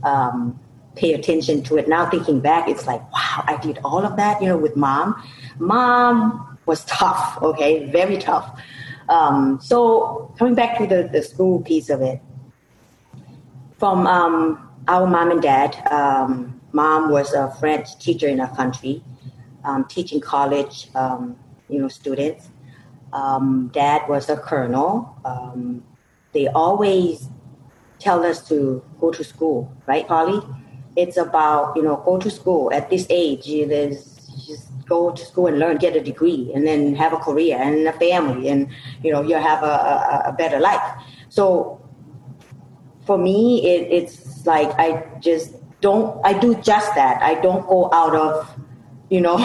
um, 0.04 0.58
pay 0.94 1.14
attention 1.14 1.62
to 1.64 1.76
it. 1.76 1.88
Now 1.88 2.08
thinking 2.08 2.40
back, 2.40 2.68
it's 2.68 2.86
like, 2.86 3.00
wow, 3.12 3.44
I 3.46 3.58
did 3.60 3.78
all 3.84 4.04
of 4.04 4.16
that, 4.16 4.40
you 4.40 4.48
know, 4.48 4.56
with 4.56 4.76
mom. 4.76 5.20
Mom 5.58 6.58
was 6.66 6.84
tough, 6.84 7.38
okay, 7.42 7.90
very 7.90 8.18
tough. 8.18 8.60
Um, 9.08 9.60
so 9.60 10.32
coming 10.38 10.54
back 10.54 10.78
to 10.78 10.86
the, 10.86 11.08
the 11.12 11.22
school 11.22 11.60
piece 11.62 11.90
of 11.90 12.02
it, 12.02 12.20
from 13.78 14.06
um, 14.06 14.68
our 14.88 15.06
mom 15.06 15.30
and 15.30 15.42
dad, 15.42 15.76
um, 15.90 16.60
mom 16.72 17.10
was 17.10 17.32
a 17.34 17.50
French 17.60 17.98
teacher 17.98 18.28
in 18.28 18.40
our 18.40 18.54
country, 18.54 19.02
um, 19.64 19.84
teaching 19.84 20.20
college, 20.20 20.88
you 21.68 21.80
know, 21.80 21.88
students. 21.88 22.48
Um, 23.12 23.70
dad 23.72 24.08
was 24.08 24.28
a 24.28 24.36
colonel. 24.36 25.16
Um, 25.24 25.84
they 26.32 26.48
always 26.48 27.28
tell 27.98 28.24
us 28.24 28.46
to 28.48 28.84
go 29.00 29.10
to 29.10 29.24
school, 29.24 29.72
right, 29.86 30.06
Polly? 30.06 30.40
it's 30.96 31.16
about 31.16 31.76
you 31.76 31.82
know 31.82 32.02
go 32.04 32.18
to 32.18 32.30
school 32.30 32.72
at 32.72 32.90
this 32.90 33.06
age 33.10 33.46
there's 33.68 34.14
just 34.46 34.68
go 34.86 35.10
to 35.10 35.24
school 35.24 35.46
and 35.46 35.58
learn 35.58 35.76
get 35.76 35.94
a 35.94 36.00
degree 36.00 36.50
and 36.54 36.66
then 36.66 36.94
have 36.94 37.12
a 37.12 37.16
career 37.18 37.56
and 37.60 37.86
a 37.86 37.92
family 37.92 38.48
and 38.48 38.68
you 39.02 39.12
know 39.12 39.22
you'll 39.22 39.40
have 39.40 39.62
a, 39.62 39.66
a, 39.66 40.22
a 40.26 40.32
better 40.32 40.58
life 40.58 40.80
so 41.28 41.80
for 43.04 43.18
me 43.18 43.64
it, 43.66 43.88
it's 43.92 44.46
like 44.46 44.70
i 44.78 45.04
just 45.20 45.54
don't 45.80 46.18
i 46.24 46.32
do 46.32 46.54
just 46.56 46.94
that 46.94 47.20
i 47.22 47.34
don't 47.34 47.66
go 47.68 47.90
out 47.92 48.14
of 48.14 48.58
you 49.08 49.20
know 49.20 49.36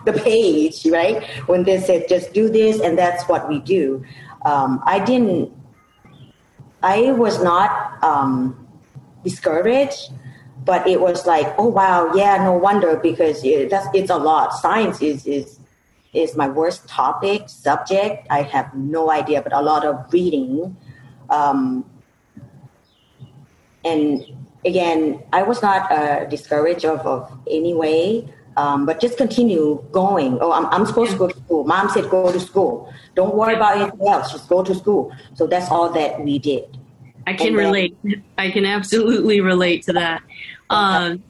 the 0.04 0.12
page 0.12 0.86
right 0.86 1.24
when 1.46 1.64
they 1.64 1.78
said 1.78 2.08
just 2.08 2.32
do 2.32 2.48
this 2.48 2.80
and 2.80 2.96
that's 2.98 3.28
what 3.28 3.48
we 3.48 3.58
do 3.60 4.04
um, 4.44 4.80
i 4.84 4.98
didn't 4.98 5.52
i 6.82 7.12
was 7.12 7.42
not 7.42 8.02
um, 8.04 8.66
discouraged 9.24 10.10
but 10.68 10.86
it 10.86 11.00
was 11.00 11.26
like, 11.26 11.48
oh 11.56 11.68
wow, 11.68 12.12
yeah, 12.14 12.36
no 12.44 12.52
wonder 12.52 12.96
because 12.96 13.42
it, 13.42 13.70
that's 13.70 13.88
it's 13.94 14.10
a 14.10 14.16
lot. 14.18 14.52
Science 14.52 15.00
is 15.00 15.24
is 15.26 15.58
is 16.12 16.36
my 16.36 16.46
worst 16.46 16.86
topic 16.86 17.48
subject. 17.48 18.26
I 18.28 18.42
have 18.42 18.74
no 18.74 19.10
idea, 19.10 19.40
but 19.40 19.54
a 19.54 19.62
lot 19.62 19.86
of 19.86 20.12
reading. 20.12 20.76
Um, 21.30 21.88
and 23.82 24.20
again, 24.62 25.22
I 25.32 25.42
was 25.42 25.62
not 25.62 25.90
uh, 25.90 26.26
discouraged 26.26 26.84
of, 26.84 27.00
of 27.06 27.32
any 27.48 27.72
way, 27.72 28.28
um, 28.58 28.86
but 28.86 29.00
just 29.00 29.16
continue 29.16 29.82
going. 29.92 30.36
Oh, 30.40 30.50
I'm, 30.50 30.66
I'm 30.66 30.84
supposed 30.84 31.12
to 31.12 31.16
go 31.16 31.28
to 31.28 31.36
school. 31.36 31.64
Mom 31.64 31.88
said 31.88 32.10
go 32.10 32.32
to 32.32 32.40
school. 32.40 32.92
Don't 33.14 33.36
worry 33.36 33.54
about 33.54 33.76
anything 33.76 34.08
else. 34.08 34.32
Just 34.32 34.48
go 34.48 34.64
to 34.64 34.74
school. 34.74 35.14
So 35.34 35.46
that's 35.46 35.70
all 35.70 35.90
that 35.90 36.20
we 36.20 36.40
did. 36.40 36.76
I 37.28 37.34
can 37.34 37.54
then, 37.54 37.54
relate. 37.54 37.96
I 38.38 38.50
can 38.50 38.64
absolutely 38.64 39.40
relate 39.40 39.84
to 39.84 39.92
that. 39.92 40.22
Um, 40.70 41.22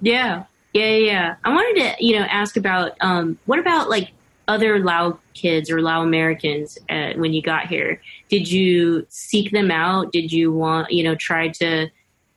yeah, 0.00 0.44
yeah, 0.72 0.94
yeah. 0.94 1.34
I 1.44 1.52
wanted 1.52 1.82
to, 1.82 2.04
you 2.04 2.16
know, 2.16 2.26
ask 2.26 2.56
about 2.56 2.92
um, 3.00 3.38
what 3.46 3.58
about 3.58 3.90
like 3.90 4.12
other 4.46 4.78
Lao 4.78 5.18
kids 5.34 5.72
or 5.72 5.82
Lao 5.82 6.02
Americans 6.02 6.78
uh, 6.88 7.14
when 7.16 7.32
you 7.32 7.42
got 7.42 7.66
here? 7.66 8.00
Did 8.28 8.48
you 8.48 9.04
seek 9.08 9.50
them 9.50 9.72
out? 9.72 10.12
Did 10.12 10.30
you 10.30 10.52
want, 10.52 10.92
you 10.92 11.02
know, 11.02 11.16
try 11.16 11.48
to 11.48 11.88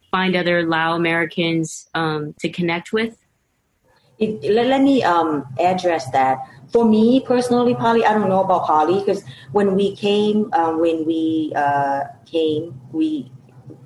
find 0.10 0.36
other 0.36 0.65
Lao 0.65 0.95
Americans 0.95 1.88
um, 1.93 2.34
to 2.39 2.49
connect 2.49 2.91
with? 2.91 3.20
It, 4.21 4.53
let, 4.53 4.67
let, 4.67 4.81
me 4.81 5.03
um, 5.03 5.45
address 5.60 6.10
that. 6.12 6.38
For 6.71 6.86
me 6.86 7.19
personally, 7.19 7.73
Polly, 7.75 8.05
I 8.05 8.13
don't 8.13 8.29
know 8.29 8.43
about 8.43 8.65
Polly 8.65 8.99
because 8.99 9.23
when 9.51 9.75
we 9.75 9.95
came, 9.95 10.53
um, 10.53 10.79
when 10.79 11.05
we 11.05 11.51
uh, 11.55 12.03
came, 12.25 12.79
we 12.93 13.31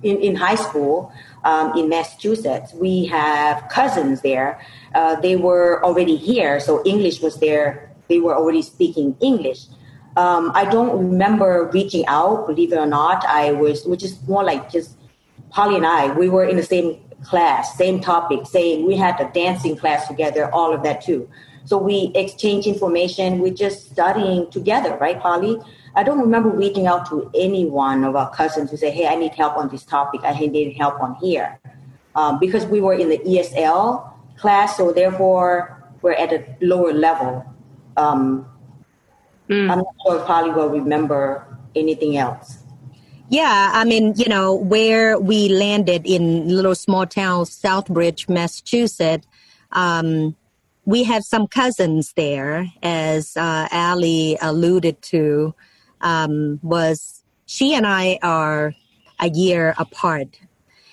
in, 0.02 0.18
in 0.18 0.36
high 0.36 0.54
school, 0.54 1.10
um, 1.44 1.76
in 1.78 1.88
Massachusetts. 1.88 2.74
We 2.74 3.06
have 3.06 3.68
cousins 3.68 4.20
there. 4.20 4.60
Uh, 4.94 5.18
they 5.20 5.36
were 5.36 5.82
already 5.84 6.16
here, 6.16 6.60
so 6.60 6.82
English 6.84 7.20
was 7.22 7.40
there. 7.40 7.90
They 8.08 8.18
were 8.18 8.36
already 8.36 8.62
speaking 8.62 9.16
English. 9.20 9.66
Um, 10.16 10.52
I 10.54 10.64
don't 10.64 10.98
remember 10.98 11.70
reaching 11.72 12.04
out, 12.06 12.46
believe 12.46 12.72
it 12.72 12.78
or 12.78 12.86
not. 12.86 13.24
I 13.26 13.52
was, 13.52 13.84
which 13.84 14.02
is 14.02 14.20
more 14.26 14.44
like 14.44 14.70
just 14.70 14.96
Polly 15.50 15.76
and 15.76 15.86
I. 15.86 16.12
We 16.12 16.28
were 16.28 16.44
in 16.44 16.56
the 16.56 16.62
same 16.62 17.00
class, 17.26 17.76
same 17.76 18.00
topic, 18.00 18.46
same. 18.46 18.86
We 18.86 18.96
had 18.96 19.20
a 19.20 19.30
dancing 19.32 19.76
class 19.76 20.08
together, 20.08 20.52
all 20.52 20.72
of 20.72 20.82
that 20.84 21.00
too. 21.02 21.28
So 21.66 21.76
we 21.78 22.12
exchange 22.14 22.66
information. 22.66 23.40
We're 23.40 23.52
just 23.52 23.90
studying 23.90 24.50
together, 24.50 24.96
right, 25.00 25.18
Polly? 25.18 25.58
I 25.96 26.04
don't 26.04 26.20
remember 26.20 26.50
reaching 26.50 26.86
out 26.86 27.08
to 27.10 27.28
any 27.34 27.66
one 27.66 28.04
of 28.04 28.14
our 28.14 28.30
cousins 28.30 28.70
to 28.70 28.76
say, 28.76 28.90
hey, 28.90 29.08
I 29.08 29.16
need 29.16 29.34
help 29.34 29.56
on 29.56 29.68
this 29.68 29.82
topic. 29.82 30.20
I 30.22 30.32
need 30.32 30.76
help 30.76 31.00
on 31.00 31.16
here. 31.16 31.58
Um, 32.14 32.38
because 32.38 32.66
we 32.66 32.80
were 32.80 32.94
in 32.94 33.08
the 33.08 33.18
ESL 33.18 34.12
class, 34.36 34.76
so 34.76 34.92
therefore 34.92 35.82
we're 36.02 36.12
at 36.12 36.32
a 36.32 36.44
lower 36.60 36.92
level. 36.92 37.44
Um, 37.96 38.46
mm. 39.48 39.68
I'm 39.70 39.78
not 39.78 39.94
sure 40.06 40.20
if 40.20 40.26
Polly 40.26 40.50
will 40.50 40.68
remember 40.68 41.58
anything 41.74 42.16
else. 42.16 42.58
Yeah, 43.28 43.70
I 43.72 43.84
mean, 43.84 44.14
you 44.16 44.28
know, 44.28 44.54
where 44.54 45.18
we 45.18 45.48
landed 45.48 46.06
in 46.06 46.48
little 46.48 46.74
small 46.74 47.06
town 47.06 47.44
Southbridge, 47.44 48.28
Massachusetts, 48.28 49.26
um, 49.72 50.36
we 50.84 51.02
have 51.02 51.24
some 51.24 51.48
cousins 51.48 52.12
there, 52.16 52.66
as 52.82 53.36
uh, 53.36 53.66
Ali 53.72 54.38
alluded 54.40 55.02
to 55.02 55.54
um, 56.00 56.60
was 56.62 57.24
she 57.46 57.74
and 57.74 57.86
I 57.86 58.18
are 58.22 58.72
a 59.18 59.28
year 59.28 59.74
apart. 59.78 60.38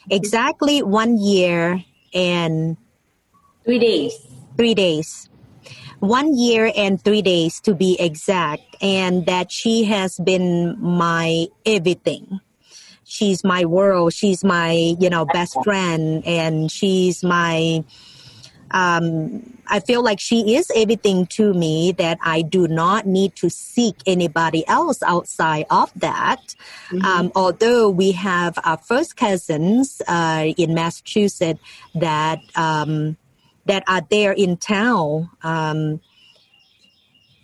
Exactly 0.10 0.82
one 0.82 1.18
year 1.18 1.84
and 2.14 2.78
three 3.64 3.80
days. 3.80 4.14
Three 4.58 4.74
days. 4.74 5.30
One 6.04 6.36
year 6.38 6.70
and 6.76 7.02
three 7.02 7.22
days 7.22 7.62
to 7.62 7.74
be 7.74 7.96
exact, 7.98 8.76
and 8.82 9.26
that 9.26 9.52
she 9.52 9.86
has 9.86 10.20
been 10.20 10.78
my 10.82 11.48
everything. 11.66 12.42
She's 13.06 13.44
my 13.44 13.64
world. 13.64 14.14
She's 14.14 14.44
my, 14.44 14.72
you 15.00 15.10
know, 15.10 15.26
best 15.26 15.56
friend, 15.64 16.22
and 16.28 16.70
she's 16.70 17.24
my 17.24 17.86
um, 18.72 19.58
I 19.68 19.80
feel 19.80 20.04
like 20.04 20.20
she 20.20 20.56
is 20.56 20.70
everything 20.76 21.28
to 21.28 21.54
me 21.54 21.94
that 21.94 22.18
I 22.22 22.42
do 22.42 22.68
not 22.68 23.06
need 23.06 23.36
to 23.38 23.50
seek 23.50 23.96
anybody 24.06 24.68
else 24.68 25.02
outside 25.04 25.66
of 25.70 25.92
that. 25.96 26.56
Mm-hmm. 26.90 27.06
Um, 27.06 27.32
although 27.36 27.90
we 27.90 28.12
have 28.14 28.58
our 28.64 28.78
first 28.78 29.16
cousins 29.16 30.02
uh, 30.08 30.52
in 30.58 30.74
Massachusetts 30.74 31.62
that 31.96 32.40
um, 32.56 33.16
that 33.66 33.84
are 33.88 34.02
there 34.10 34.32
in 34.32 34.58
town. 34.58 35.30
Um, 35.44 36.02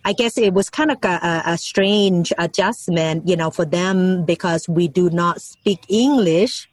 I 0.04 0.12
guess 0.12 0.38
it 0.38 0.54
was 0.54 0.70
kind 0.70 0.90
of 0.90 0.98
a, 1.04 1.42
a, 1.46 1.58
strange 1.58 2.32
adjustment, 2.38 3.28
you 3.28 3.36
know, 3.36 3.50
for 3.50 3.66
them 3.66 4.24
because 4.24 4.68
we 4.68 4.88
do 4.88 5.10
not 5.10 5.42
speak 5.42 5.84
English. 5.88 6.70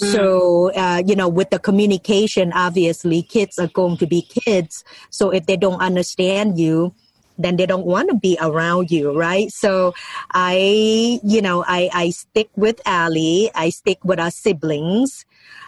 Mm. 0.00 0.12
So, 0.12 0.72
uh, 0.74 1.02
you 1.04 1.16
know, 1.16 1.28
with 1.28 1.50
the 1.50 1.58
communication, 1.58 2.52
obviously, 2.52 3.22
kids 3.22 3.58
are 3.58 3.68
going 3.68 3.96
to 3.98 4.06
be 4.06 4.22
kids. 4.22 4.84
So 5.10 5.30
if 5.30 5.46
they 5.46 5.56
don't 5.56 5.80
understand 5.80 6.58
you, 6.58 6.94
then 7.38 7.56
they 7.56 7.66
don't 7.66 7.86
want 7.86 8.10
to 8.10 8.16
be 8.16 8.36
around 8.40 8.90
you, 8.90 9.12
right? 9.18 9.50
So 9.50 9.94
I, 10.32 11.20
you 11.24 11.42
know, 11.42 11.64
I, 11.66 11.90
I 11.92 12.10
stick 12.10 12.50
with 12.54 12.80
Ali. 12.86 13.50
I 13.54 13.70
stick 13.70 13.98
with 14.04 14.20
our 14.20 14.30
siblings, 14.30 15.24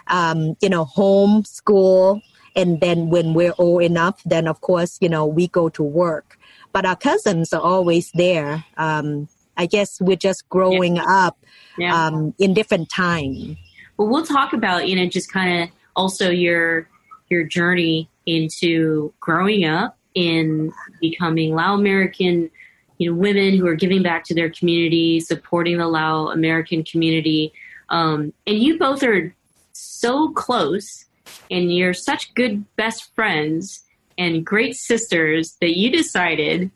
um, 0.06 0.54
you 0.60 0.68
know, 0.68 0.84
home, 0.84 1.44
school. 1.44 2.20
And 2.54 2.80
then 2.80 3.08
when 3.08 3.34
we're 3.34 3.54
old 3.58 3.82
enough, 3.82 4.22
then 4.24 4.46
of 4.46 4.60
course, 4.60 4.98
you 5.00 5.08
know, 5.08 5.26
we 5.26 5.48
go 5.48 5.68
to 5.70 5.82
work. 5.82 6.38
But 6.72 6.86
our 6.86 6.96
cousins 6.96 7.52
are 7.52 7.60
always 7.60 8.10
there. 8.12 8.64
Um, 8.76 9.28
I 9.56 9.66
guess 9.66 10.00
we're 10.00 10.16
just 10.16 10.48
growing 10.48 10.96
yeah. 10.96 11.04
up 11.08 11.38
yeah. 11.78 12.06
Um, 12.06 12.34
in 12.38 12.54
different 12.54 12.88
time. 12.90 13.56
But 13.96 14.06
we'll 14.06 14.24
talk 14.24 14.52
about, 14.52 14.88
you 14.88 14.96
know, 14.96 15.06
just 15.06 15.30
kind 15.30 15.62
of 15.62 15.68
also 15.94 16.30
your 16.30 16.88
your 17.28 17.44
journey 17.44 18.08
into 18.26 19.12
growing 19.20 19.64
up 19.64 19.96
in 20.14 20.72
becoming 21.00 21.54
Lao 21.54 21.74
American, 21.74 22.50
you 22.98 23.10
know, 23.10 23.16
women 23.16 23.56
who 23.56 23.66
are 23.66 23.74
giving 23.74 24.02
back 24.02 24.24
to 24.24 24.34
their 24.34 24.50
community, 24.50 25.20
supporting 25.20 25.78
the 25.78 25.88
Lao 25.88 26.28
American 26.28 26.84
community. 26.84 27.52
Um, 27.88 28.32
and 28.46 28.58
you 28.58 28.78
both 28.78 29.02
are 29.02 29.34
so 29.72 30.30
close 30.32 31.06
and 31.50 31.74
you're 31.74 31.94
such 31.94 32.34
good 32.34 32.64
best 32.76 33.14
friends 33.14 33.82
and 34.18 34.44
great 34.44 34.76
sisters 34.76 35.56
that 35.60 35.76
you 35.76 35.90
decided 35.90 36.70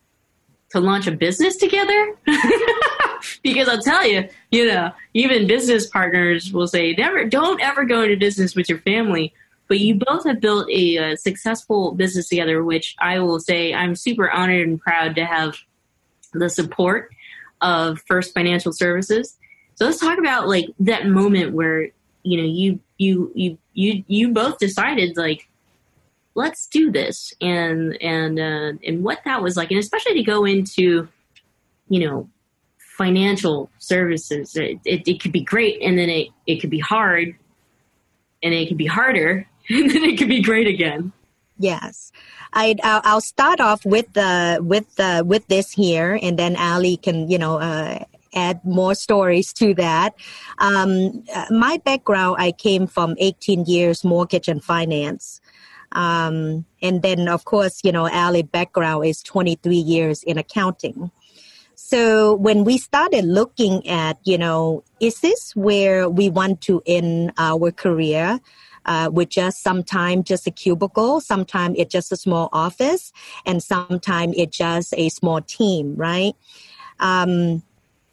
to 0.71 0.81
launch 0.81 1.07
a 1.07 1.12
business 1.12 1.57
together? 1.57 2.14
because 3.42 3.69
I'll 3.69 3.83
tell 3.83 4.07
you, 4.07 4.29
you 4.51 4.66
know, 4.66 4.92
even 5.14 5.47
business 5.47 5.87
partners 5.87 6.53
will 6.53 6.66
say, 6.66 6.92
never, 6.92 7.25
don't 7.25 7.61
ever 7.61 7.85
go 7.85 8.03
into 8.03 8.16
business 8.16 8.55
with 8.55 8.69
your 8.69 8.79
family. 8.79 9.33
But 9.69 9.81
you 9.81 9.97
both 9.97 10.25
have 10.27 10.40
built 10.40 10.69
a, 10.71 10.97
a 10.97 11.16
successful 11.16 11.92
business 11.92 12.29
together, 12.29 12.62
which 12.62 12.95
I 13.01 13.19
will 13.19 13.40
say 13.40 13.75
I'm 13.75 13.97
super 13.97 14.31
honored 14.31 14.69
and 14.69 14.81
proud 14.81 15.16
to 15.16 15.25
have 15.25 15.57
the 16.33 16.49
support 16.49 17.11
of 17.61 18.01
First 18.07 18.33
Financial 18.35 18.73
Services. 18.73 19.37
So 19.75 19.85
let's 19.85 19.99
talk 19.99 20.19
about 20.19 20.49
like 20.49 20.66
that 20.81 21.07
moment 21.07 21.53
where 21.53 21.90
you 22.26 22.36
know 22.38 22.48
you 22.48 22.80
you 22.98 23.32
you 23.34 23.58
you 23.72 24.04
you 24.06 24.32
both 24.32 24.58
decided 24.58 25.16
like 25.16 25.48
let's 26.36 26.66
do 26.66 26.92
this. 26.92 27.34
And 27.40 28.00
and 28.00 28.38
uh, 28.38 28.72
and 28.86 29.02
what 29.02 29.20
that 29.24 29.42
was 29.42 29.56
like 29.56 29.70
and 29.70 29.80
especially 29.80 30.14
to 30.14 30.22
go 30.22 30.44
into 30.44 31.08
you 31.88 32.06
know 32.06 32.28
financial 32.78 33.70
services 33.78 34.56
it, 34.56 34.78
it, 34.86 35.06
it 35.06 35.20
could 35.20 35.30
be 35.30 35.42
great 35.42 35.82
and 35.82 35.98
then 35.98 36.08
it, 36.08 36.28
it 36.46 36.62
could 36.62 36.70
be 36.70 36.78
hard 36.78 37.36
and 38.42 38.54
it 38.54 38.68
could 38.68 38.78
be 38.78 38.86
harder 38.86 39.46
and 39.68 39.90
then 39.90 40.04
it 40.04 40.18
could 40.18 40.28
be 40.28 40.42
great 40.42 40.66
again. 40.66 41.12
Yes. 41.58 42.12
I, 42.52 42.76
I'll 42.82 43.20
start 43.20 43.60
off 43.60 43.84
with 43.84 44.12
the 44.12 44.58
with 44.62 44.94
the 44.96 45.22
with 45.26 45.46
this 45.48 45.72
here, 45.72 46.18
and 46.22 46.38
then 46.38 46.56
Ali 46.56 46.96
can 46.96 47.30
you 47.30 47.38
know 47.38 47.58
uh, 47.58 48.04
add 48.37 48.64
more 48.64 48.94
stories 48.94 49.53
to 49.55 49.75
that. 49.75 50.14
Um, 50.59 51.25
uh, 51.35 51.46
my 51.51 51.81
background, 51.85 52.37
I 52.38 52.53
came 52.53 52.87
from 52.87 53.16
18 53.18 53.64
years 53.64 54.05
mortgage 54.05 54.46
and 54.46 54.62
finance. 54.62 55.40
Um, 55.92 56.66
and 56.83 57.03
then, 57.03 57.29
of 57.29 57.44
course, 57.44 57.81
you 57.83 57.90
know, 57.90 58.09
Ali 58.09 58.42
background 58.42 59.07
is 59.07 59.22
23 59.22 59.75
years 59.77 60.22
in 60.22 60.38
accounting. 60.38 61.11
So 61.75 62.35
when 62.35 62.64
we 62.64 62.79
started 62.79 63.25
looking 63.25 63.87
at, 63.87 64.18
you 64.25 64.38
know, 64.38 64.83
is 65.01 65.20
this 65.20 65.55
where 65.55 66.09
we 66.09 66.31
want 66.31 66.61
to 66.62 66.83
end 66.87 67.33
our 67.38 67.70
career? 67.70 68.40
Uh, 68.88 69.11
with 69.12 69.29
just 69.29 69.64
sometime 69.64 70.22
just 70.22 70.46
a 70.46 70.51
cubicle, 70.53 71.20
sometime 71.20 71.75
it's 71.77 71.90
just 71.90 72.12
a 72.12 72.16
small 72.16 72.49
office, 72.53 73.12
and 73.44 73.61
sometime 73.61 74.33
it's 74.37 74.57
just 74.57 74.94
a 74.96 75.09
small 75.09 75.40
team, 75.40 75.96
right? 75.96 76.35
Um, 77.01 77.64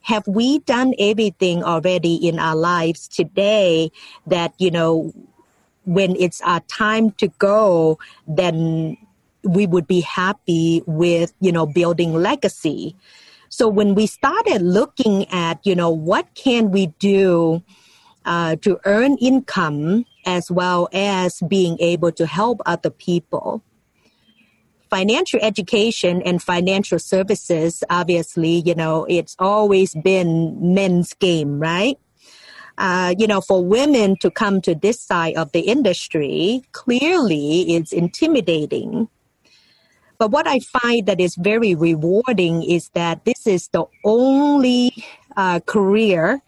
have 0.03 0.27
we 0.27 0.59
done 0.59 0.93
everything 0.99 1.63
already 1.63 2.15
in 2.15 2.39
our 2.39 2.55
lives 2.55 3.07
today 3.07 3.91
that 4.27 4.53
you 4.57 4.71
know 4.71 5.11
when 5.85 6.15
it's 6.15 6.41
our 6.41 6.61
time 6.61 7.11
to 7.11 7.27
go, 7.39 7.99
then 8.27 8.97
we 9.43 9.67
would 9.67 9.87
be 9.87 10.01
happy 10.01 10.81
with, 10.85 11.33
you 11.41 11.51
know, 11.51 11.65
building 11.65 12.13
legacy. 12.13 12.95
So 13.49 13.67
when 13.67 13.93
we 13.93 14.07
started 14.07 14.61
looking 14.61 15.27
at, 15.29 15.59
you 15.65 15.75
know, 15.75 15.89
what 15.89 16.33
can 16.35 16.71
we 16.71 16.87
do 16.99 17.61
uh, 18.25 18.55
to 18.57 18.79
earn 18.85 19.17
income 19.17 20.05
as 20.25 20.49
well 20.49 20.87
as 20.93 21.41
being 21.47 21.77
able 21.79 22.11
to 22.13 22.25
help 22.25 22.61
other 22.65 22.89
people, 22.89 23.61
financial 24.93 25.39
education 25.41 26.21
and 26.21 26.41
financial 26.41 26.99
services, 26.99 27.83
obviously, 27.89 28.61
you 28.65 28.75
know, 28.75 29.05
it's 29.09 29.35
always 29.39 29.95
been 29.95 30.55
men's 30.73 31.13
game, 31.13 31.59
right? 31.59 31.97
uh, 32.77 33.13
you 33.17 33.27
know, 33.27 33.41
for 33.41 33.63
women 33.63 34.15
to 34.17 34.31
come 34.31 34.61
to 34.61 34.75
this 34.75 34.99
side 34.99 35.35
of 35.35 35.51
the 35.51 35.61
industry, 35.61 36.63
clearly 36.71 37.75
it's 37.75 37.91
intimidating. 37.91 39.07
But 40.17 40.31
what 40.31 40.47
I 40.47 40.59
find 40.59 41.05
that 41.07 41.19
is 41.19 41.35
very 41.35 41.75
rewarding 41.75 42.63
is 42.63 42.89
that 42.89 43.25
this 43.25 43.45
is 43.45 43.67
the 43.69 43.85
only 44.05 44.91
uh, 45.35 45.59
career 45.65 46.41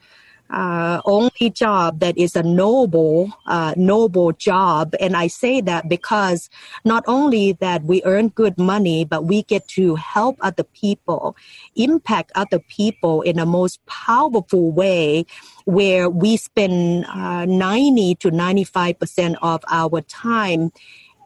uh, 0.56 1.02
only 1.04 1.50
job 1.54 2.00
that 2.00 2.18
is 2.18 2.36
a 2.36 2.42
noble, 2.42 3.30
uh, 3.46 3.74
noble 3.76 4.32
job. 4.32 4.96
And 5.02 5.16
I 5.16 5.28
say 5.28 5.60
that 5.62 5.90
because 5.90 6.50
not 6.86 7.04
only 7.08 7.52
that 7.54 7.84
we 7.84 8.02
earn 8.06 8.30
good 8.30 8.58
money, 8.58 9.04
but 9.04 9.26
we 9.26 9.44
get 9.44 9.68
to 9.70 9.96
help 9.96 10.38
other 10.40 10.64
people, 10.64 11.36
impact 11.76 12.32
other 12.36 12.60
people 12.60 13.22
in 13.22 13.36
the 13.36 13.46
most 13.46 13.86
powerful 13.86 14.72
way 14.72 15.26
where 15.66 16.10
we 16.10 16.38
spend 16.38 17.06
uh, 17.08 17.44
90 17.46 18.16
to 18.16 18.32
95% 18.32 19.36
of 19.42 19.62
our 19.70 20.00
time 20.02 20.72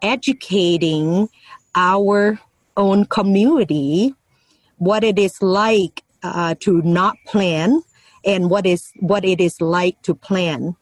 educating 0.01 1.29
our 1.75 2.39
own 2.75 3.05
community 3.05 4.15
what 4.77 5.03
it 5.03 5.19
is 5.19 5.41
like 5.41 6.03
uh, 6.23 6.55
to 6.59 6.81
not 6.81 7.15
plan 7.27 7.83
and 8.25 8.49
what 8.49 8.65
is 8.65 8.91
what 8.99 9.25
it 9.25 9.39
is 9.41 9.61
like 9.61 10.01
to 10.03 10.13
plan. 10.13 10.75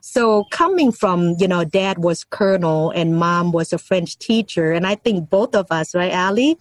So 0.00 0.44
coming 0.50 0.92
from, 0.92 1.34
you 1.38 1.48
know, 1.48 1.64
dad 1.64 1.96
was 1.98 2.24
colonel 2.24 2.90
and 2.90 3.16
mom 3.16 3.52
was 3.52 3.72
a 3.72 3.78
French 3.78 4.18
teacher. 4.18 4.70
And 4.70 4.86
I 4.86 4.96
think 4.96 5.30
both 5.30 5.54
of 5.54 5.72
us, 5.72 5.94
right, 5.94 6.12
Ali, 6.12 6.58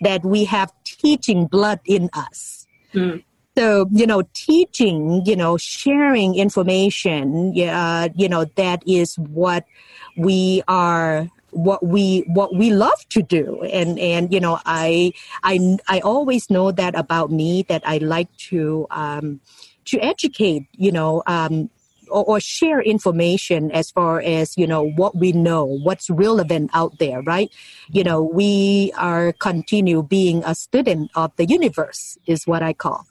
that 0.00 0.24
we 0.24 0.44
have 0.46 0.72
teaching 0.84 1.46
blood 1.46 1.80
in 1.84 2.08
us. 2.14 2.66
Mm. 2.94 3.22
So, 3.56 3.86
you 3.92 4.06
know, 4.06 4.22
teaching, 4.32 5.22
you 5.26 5.36
know, 5.36 5.58
sharing 5.58 6.36
information, 6.36 7.52
uh, 7.60 8.08
you 8.14 8.30
know, 8.30 8.46
that 8.56 8.82
is 8.86 9.18
what 9.18 9.66
we 10.16 10.62
are 10.66 11.30
what 11.50 11.84
we 11.84 12.20
what 12.28 12.54
we 12.54 12.70
love 12.70 13.08
to 13.08 13.22
do 13.22 13.62
and 13.62 13.98
and 13.98 14.32
you 14.32 14.38
know 14.38 14.58
i 14.66 15.10
i 15.42 15.78
i 15.88 16.00
always 16.00 16.50
know 16.50 16.70
that 16.70 16.94
about 16.94 17.30
me 17.30 17.62
that 17.62 17.80
i 17.86 17.96
like 17.98 18.28
to 18.36 18.86
um 18.90 19.40
to 19.86 19.98
educate, 20.00 20.66
you 20.72 20.92
know, 20.92 21.22
um, 21.26 21.70
or, 22.08 22.24
or, 22.24 22.40
share 22.40 22.80
information 22.80 23.70
as 23.72 23.90
far 23.90 24.20
as 24.20 24.56
you 24.56 24.66
know 24.66 24.90
what 24.90 25.16
we 25.16 25.32
know, 25.32 25.64
what's 25.64 26.08
relevant 26.08 26.70
out 26.72 26.98
there, 26.98 27.20
right? 27.22 27.50
You 27.90 28.04
know, 28.04 28.22
we 28.22 28.92
are 28.96 29.32
continue 29.32 30.02
being 30.02 30.44
a 30.44 30.54
student 30.54 31.10
of 31.16 31.34
the 31.36 31.46
universe 31.46 32.16
is 32.26 32.46
what 32.46 32.62
I 32.62 32.74
call. 32.74 33.06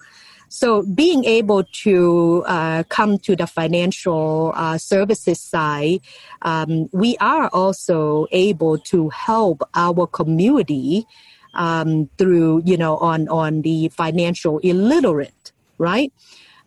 So 0.48 0.84
being 0.84 1.26
able 1.26 1.64
to 1.84 2.44
uh, 2.48 2.84
come 2.88 3.18
to 3.20 3.36
the 3.36 3.48
financial 3.48 4.54
uh, 4.56 4.78
services 4.78 5.42
side, 5.42 6.00
um, 6.44 6.88
we 6.94 7.18
are 7.18 7.50
also 7.52 8.28
able 8.32 8.78
to 8.78 9.10
help 9.10 9.64
our 9.74 10.08
community 10.08 11.06
um, 11.56 12.10
through 12.18 12.62
you 12.66 12.78
know 12.78 12.98
on 12.98 13.28
on 13.30 13.62
the 13.64 13.90
financial 13.90 14.60
illiterate, 14.60 15.52
right? 15.78 16.14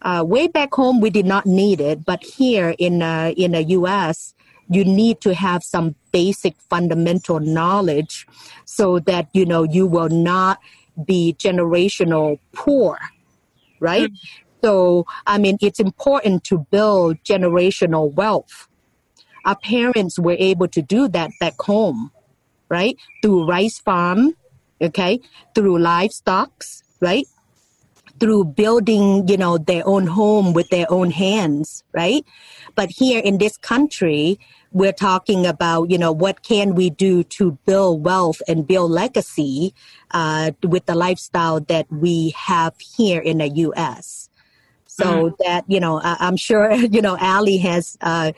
Uh, 0.03 0.25
way 0.27 0.47
back 0.47 0.73
home, 0.75 1.01
we 1.01 1.11
did 1.11 1.27
not 1.27 1.45
need 1.45 1.81
it, 1.81 2.05
but 2.05 2.23
here 2.23 2.75
in 2.79 3.03
uh, 3.03 3.33
in 3.37 3.53
the 3.53 3.63
U.S., 3.65 4.35
you 4.71 4.85
need 4.85 5.21
to 5.23 5.35
have 5.35 5.63
some 5.65 5.95
basic 6.13 6.55
fundamental 6.61 7.41
knowledge 7.41 8.27
so 8.65 8.99
that 9.01 9.29
you 9.33 9.45
know 9.45 9.65
you 9.65 9.87
will 9.87 10.09
not 10.09 10.61
be 11.05 11.35
generational 11.39 12.39
poor, 12.53 12.99
right? 13.81 14.11
Mm. 14.11 14.17
So, 14.63 15.07
I 15.27 15.39
mean, 15.39 15.59
it's 15.61 15.81
important 15.81 16.45
to 16.45 16.67
build 16.71 17.23
generational 17.23 18.13
wealth. 18.13 18.69
Our 19.45 19.57
parents 19.57 20.19
were 20.19 20.37
able 20.39 20.69
to 20.69 20.83
do 20.83 21.09
that 21.09 21.31
back 21.41 21.61
home, 21.61 22.11
right? 22.69 22.97
Through 23.23 23.47
rice 23.47 23.79
farm, 23.79 24.35
okay, 24.81 25.21
through 25.55 25.79
livestock, 25.79 26.65
right? 27.01 27.27
Through 28.21 28.47
building, 28.47 29.29
you 29.29 29.37
know, 29.37 29.59
their 29.59 29.87
own 29.87 30.07
home 30.07 30.53
with 30.53 30.69
their 30.71 30.91
own 30.91 31.11
hands, 31.11 31.85
right? 31.93 32.25
But 32.75 32.91
here 32.91 33.21
in 33.21 33.39
this 33.39 33.57
country, 33.57 34.39
we're 34.73 34.93
talking 34.93 35.47
about, 35.47 35.91
you 35.91 35.99
know, 35.99 36.13
what 36.13 36.43
can 36.43 36.75
we 36.75 36.91
do 36.91 37.25
to 37.25 37.53
build 37.65 38.05
wealth 38.05 38.43
and 38.49 38.67
build 38.67 38.91
legacy 38.91 39.75
uh, 40.11 40.53
with 40.63 40.87
the 40.87 40.95
lifestyle 40.95 41.61
that 41.61 41.91
we 41.91 42.35
have 42.37 42.75
here 42.79 43.21
in 43.21 43.39
the 43.39 43.49
U.S. 43.49 44.29
So 44.87 45.31
mm. 45.31 45.37
that 45.45 45.65
you 45.69 45.81
know, 45.81 46.01
I, 46.03 46.27
am 46.27 46.37
sure 46.37 46.73
you 46.97 47.01
know, 47.01 47.17
Ali 47.21 47.59
has 47.59 47.97
uh, 48.01 48.33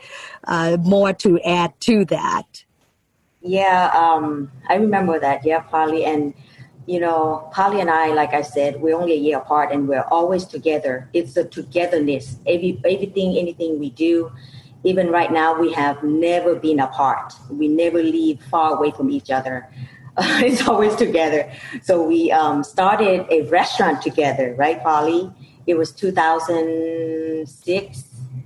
uh, 0.45 0.77
more 0.79 1.13
to 1.13 1.39
add 1.41 1.79
to 1.81 2.05
that. 2.05 2.63
Yeah, 3.41 3.91
um, 3.95 4.51
I 4.69 4.75
remember 4.75 5.19
that. 5.19 5.43
Yeah, 5.43 5.61
Polly 5.61 6.05
and 6.05 6.35
you 6.87 6.99
know, 6.99 7.49
Polly 7.53 7.79
and 7.79 7.89
I, 7.89 8.13
like 8.13 8.33
I 8.33 8.41
said, 8.41 8.81
we're 8.81 8.95
only 8.95 9.13
a 9.13 9.17
year 9.17 9.37
apart, 9.37 9.71
and 9.71 9.87
we're 9.87 10.05
always 10.11 10.45
together. 10.45 11.09
It's 11.13 11.37
a 11.37 11.45
togetherness. 11.45 12.37
Every 12.45 12.81
everything, 12.85 13.37
anything 13.37 13.79
we 13.79 13.91
do, 13.91 14.31
even 14.83 15.09
right 15.09 15.31
now, 15.31 15.59
we 15.59 15.71
have 15.73 16.03
never 16.03 16.55
been 16.55 16.79
apart. 16.79 17.33
We 17.49 17.67
never 17.67 18.01
leave 18.01 18.41
far 18.49 18.75
away 18.75 18.91
from 18.91 19.09
each 19.09 19.29
other. 19.29 19.67
it's 20.17 20.67
always 20.67 20.95
together. 20.95 21.51
So 21.83 22.03
we 22.03 22.31
um, 22.31 22.63
started 22.63 23.27
a 23.29 23.43
restaurant 23.49 24.01
together, 24.01 24.55
right, 24.57 24.81
Polly? 24.81 25.31
It 25.67 25.75
was 25.75 25.91
2006, 25.91 28.03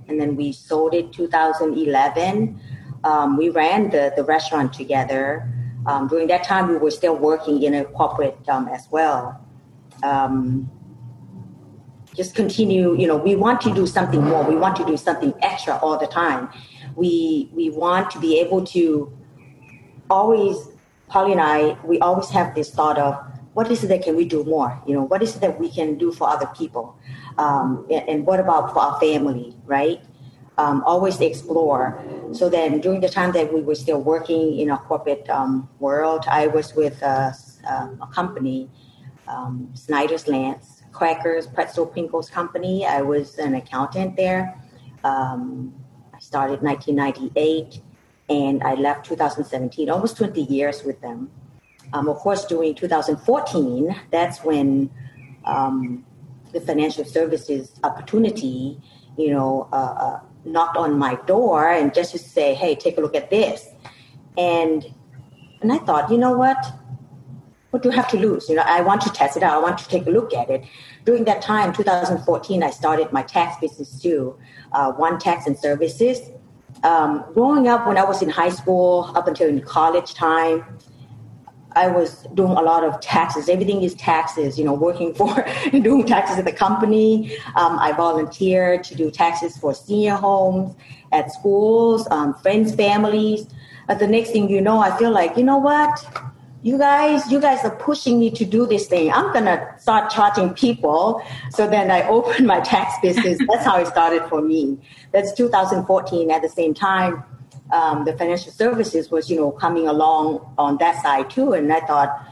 and 0.08 0.20
then 0.20 0.36
we 0.36 0.52
sold 0.52 0.92
it 0.94 1.12
2011 1.12 2.60
um, 3.06 3.36
we 3.36 3.50
ran 3.50 3.90
the, 3.90 4.12
the 4.16 4.24
restaurant 4.24 4.72
together. 4.72 5.48
Um, 5.86 6.08
during 6.08 6.26
that 6.28 6.44
time, 6.44 6.68
we 6.68 6.76
were 6.76 6.90
still 6.90 7.16
working 7.16 7.62
in 7.62 7.74
a 7.74 7.84
corporate 7.84 8.38
um, 8.48 8.68
as 8.68 8.88
well. 8.90 9.40
Um, 10.02 10.70
just 12.14 12.34
continue, 12.34 12.96
you 12.98 13.06
know, 13.06 13.16
we 13.16 13.36
want 13.36 13.60
to 13.62 13.74
do 13.74 13.86
something 13.86 14.22
more. 14.24 14.42
We 14.42 14.56
want 14.56 14.76
to 14.76 14.84
do 14.84 14.96
something 14.96 15.34
extra 15.42 15.76
all 15.78 15.98
the 15.98 16.06
time. 16.06 16.48
We 16.94 17.50
we 17.52 17.70
want 17.70 18.10
to 18.12 18.18
be 18.18 18.40
able 18.40 18.64
to 18.66 19.12
always, 20.08 20.56
Polly 21.08 21.32
and 21.32 21.40
I, 21.40 21.76
we 21.84 21.98
always 21.98 22.30
have 22.30 22.54
this 22.54 22.70
thought 22.70 22.98
of 22.98 23.14
what 23.52 23.70
is 23.70 23.82
it 23.84 23.88
that 23.88 24.02
can 24.02 24.16
we 24.16 24.24
do 24.24 24.44
more? 24.44 24.80
You 24.86 24.94
know, 24.94 25.02
what 25.02 25.22
is 25.22 25.36
it 25.36 25.40
that 25.40 25.58
we 25.58 25.70
can 25.70 25.96
do 25.96 26.12
for 26.12 26.28
other 26.28 26.46
people? 26.56 26.94
Um, 27.38 27.86
and, 27.90 28.08
and, 28.08 28.26
what 28.26 28.40
about 28.40 28.72
for 28.72 28.80
our 28.80 29.00
family, 29.00 29.54
right? 29.64 30.00
Um, 30.58 30.82
always 30.84 31.20
explore. 31.20 32.02
So 32.32 32.48
then, 32.48 32.80
during 32.80 33.00
the 33.00 33.08
time 33.08 33.32
that 33.32 33.52
we 33.52 33.60
were 33.60 33.74
still 33.74 34.00
working 34.02 34.58
in 34.58 34.70
a 34.70 34.78
corporate 34.78 35.28
um, 35.28 35.68
world, 35.78 36.24
I 36.28 36.46
was 36.46 36.74
with 36.74 37.00
a, 37.02 37.34
um, 37.68 38.00
a 38.02 38.06
company, 38.06 38.70
um, 39.28 39.70
Snyder's 39.74 40.28
Lance, 40.28 40.82
Crackers, 40.92 41.46
Pretzel 41.46 41.86
Pringles 41.86 42.30
Company. 42.30 42.86
I 42.86 43.02
was 43.02 43.38
an 43.38 43.54
accountant 43.54 44.16
there. 44.16 44.58
Um, 45.04 45.74
I 46.14 46.18
started 46.20 46.62
1998 46.62 47.82
and 48.28 48.62
I 48.62 48.74
left 48.74 49.06
2017, 49.06 49.90
almost 49.90 50.16
20 50.16 50.42
years 50.42 50.82
with 50.82 51.00
them. 51.00 51.30
Um, 51.92 52.08
of 52.08 52.16
course, 52.16 52.44
during 52.46 52.74
2014, 52.74 53.94
that's 54.10 54.42
when 54.42 54.90
the 55.44 56.60
financial 56.60 57.04
services 57.04 57.72
opportunity, 57.84 58.80
you 59.16 59.30
know, 59.30 59.68
uh, 59.72 59.76
uh, 59.76 60.20
knocked 60.46 60.76
on 60.76 60.98
my 60.98 61.16
door 61.26 61.68
and 61.68 61.92
just 61.92 62.12
to 62.12 62.18
say, 62.18 62.54
hey, 62.54 62.74
take 62.74 62.96
a 62.96 63.00
look 63.00 63.14
at 63.14 63.30
this. 63.30 63.68
And 64.38 64.84
and 65.60 65.72
I 65.72 65.78
thought, 65.78 66.10
you 66.10 66.18
know 66.18 66.36
what? 66.36 66.58
What 67.70 67.82
do 67.82 67.88
you 67.88 67.94
have 67.94 68.08
to 68.08 68.18
lose? 68.18 68.48
You 68.48 68.56
know, 68.56 68.62
I 68.64 68.80
want 68.82 69.00
to 69.02 69.10
test 69.10 69.36
it 69.36 69.42
out. 69.42 69.54
I 69.54 69.58
want 69.58 69.78
to 69.78 69.88
take 69.88 70.06
a 70.06 70.10
look 70.10 70.32
at 70.32 70.48
it. 70.50 70.64
During 71.04 71.24
that 71.24 71.42
time, 71.42 71.72
2014, 71.72 72.62
I 72.62 72.70
started 72.70 73.12
my 73.12 73.22
tax 73.22 73.58
business 73.60 74.00
too, 74.00 74.38
uh, 74.72 74.92
One 74.92 75.18
Tax 75.18 75.46
and 75.46 75.58
Services. 75.58 76.30
Um, 76.84 77.24
growing 77.34 77.68
up 77.68 77.86
when 77.86 77.96
I 77.96 78.04
was 78.04 78.22
in 78.22 78.28
high 78.28 78.50
school, 78.50 79.10
up 79.14 79.26
until 79.26 79.48
in 79.48 79.60
college 79.62 80.14
time, 80.14 80.64
I 81.76 81.88
was 81.88 82.22
doing 82.32 82.52
a 82.52 82.62
lot 82.62 82.84
of 82.84 82.98
taxes. 83.00 83.50
Everything 83.50 83.82
is 83.82 83.94
taxes, 83.94 84.58
you 84.58 84.64
know, 84.64 84.72
working 84.72 85.12
for 85.12 85.46
doing 85.70 86.06
taxes 86.06 86.38
at 86.38 86.46
the 86.46 86.52
company. 86.52 87.36
Um, 87.54 87.78
I 87.78 87.92
volunteered 87.92 88.82
to 88.84 88.94
do 88.94 89.10
taxes 89.10 89.58
for 89.58 89.74
senior 89.74 90.14
homes, 90.14 90.74
at 91.12 91.30
schools, 91.30 92.08
um, 92.10 92.32
friends, 92.34 92.74
families. 92.74 93.46
But 93.86 93.98
the 93.98 94.06
next 94.06 94.30
thing 94.30 94.48
you 94.48 94.62
know, 94.62 94.78
I 94.78 94.96
feel 94.96 95.10
like, 95.10 95.36
you 95.36 95.44
know 95.44 95.58
what? 95.58 96.02
You 96.62 96.78
guys, 96.78 97.30
you 97.30 97.40
guys 97.40 97.62
are 97.62 97.76
pushing 97.76 98.18
me 98.18 98.30
to 98.30 98.46
do 98.46 98.66
this 98.66 98.86
thing. 98.86 99.12
I'm 99.12 99.30
gonna 99.34 99.74
start 99.78 100.10
charging 100.10 100.54
people. 100.54 101.22
So 101.50 101.68
then 101.68 101.90
I 101.90 102.08
opened 102.08 102.46
my 102.46 102.60
tax 102.60 102.94
business. 103.02 103.38
That's 103.50 103.66
how 103.66 103.78
it 103.78 103.86
started 103.86 104.22
for 104.30 104.40
me. 104.40 104.78
That's 105.12 105.32
2014. 105.34 106.30
At 106.30 106.40
the 106.40 106.48
same 106.48 106.72
time, 106.72 107.22
um, 107.72 108.04
the 108.04 108.16
financial 108.16 108.52
services 108.52 109.10
was, 109.10 109.30
you 109.30 109.36
know, 109.36 109.50
coming 109.50 109.88
along 109.88 110.54
on 110.58 110.78
that 110.78 111.02
side 111.02 111.30
too. 111.30 111.52
And 111.52 111.72
I 111.72 111.80
thought 111.80 112.26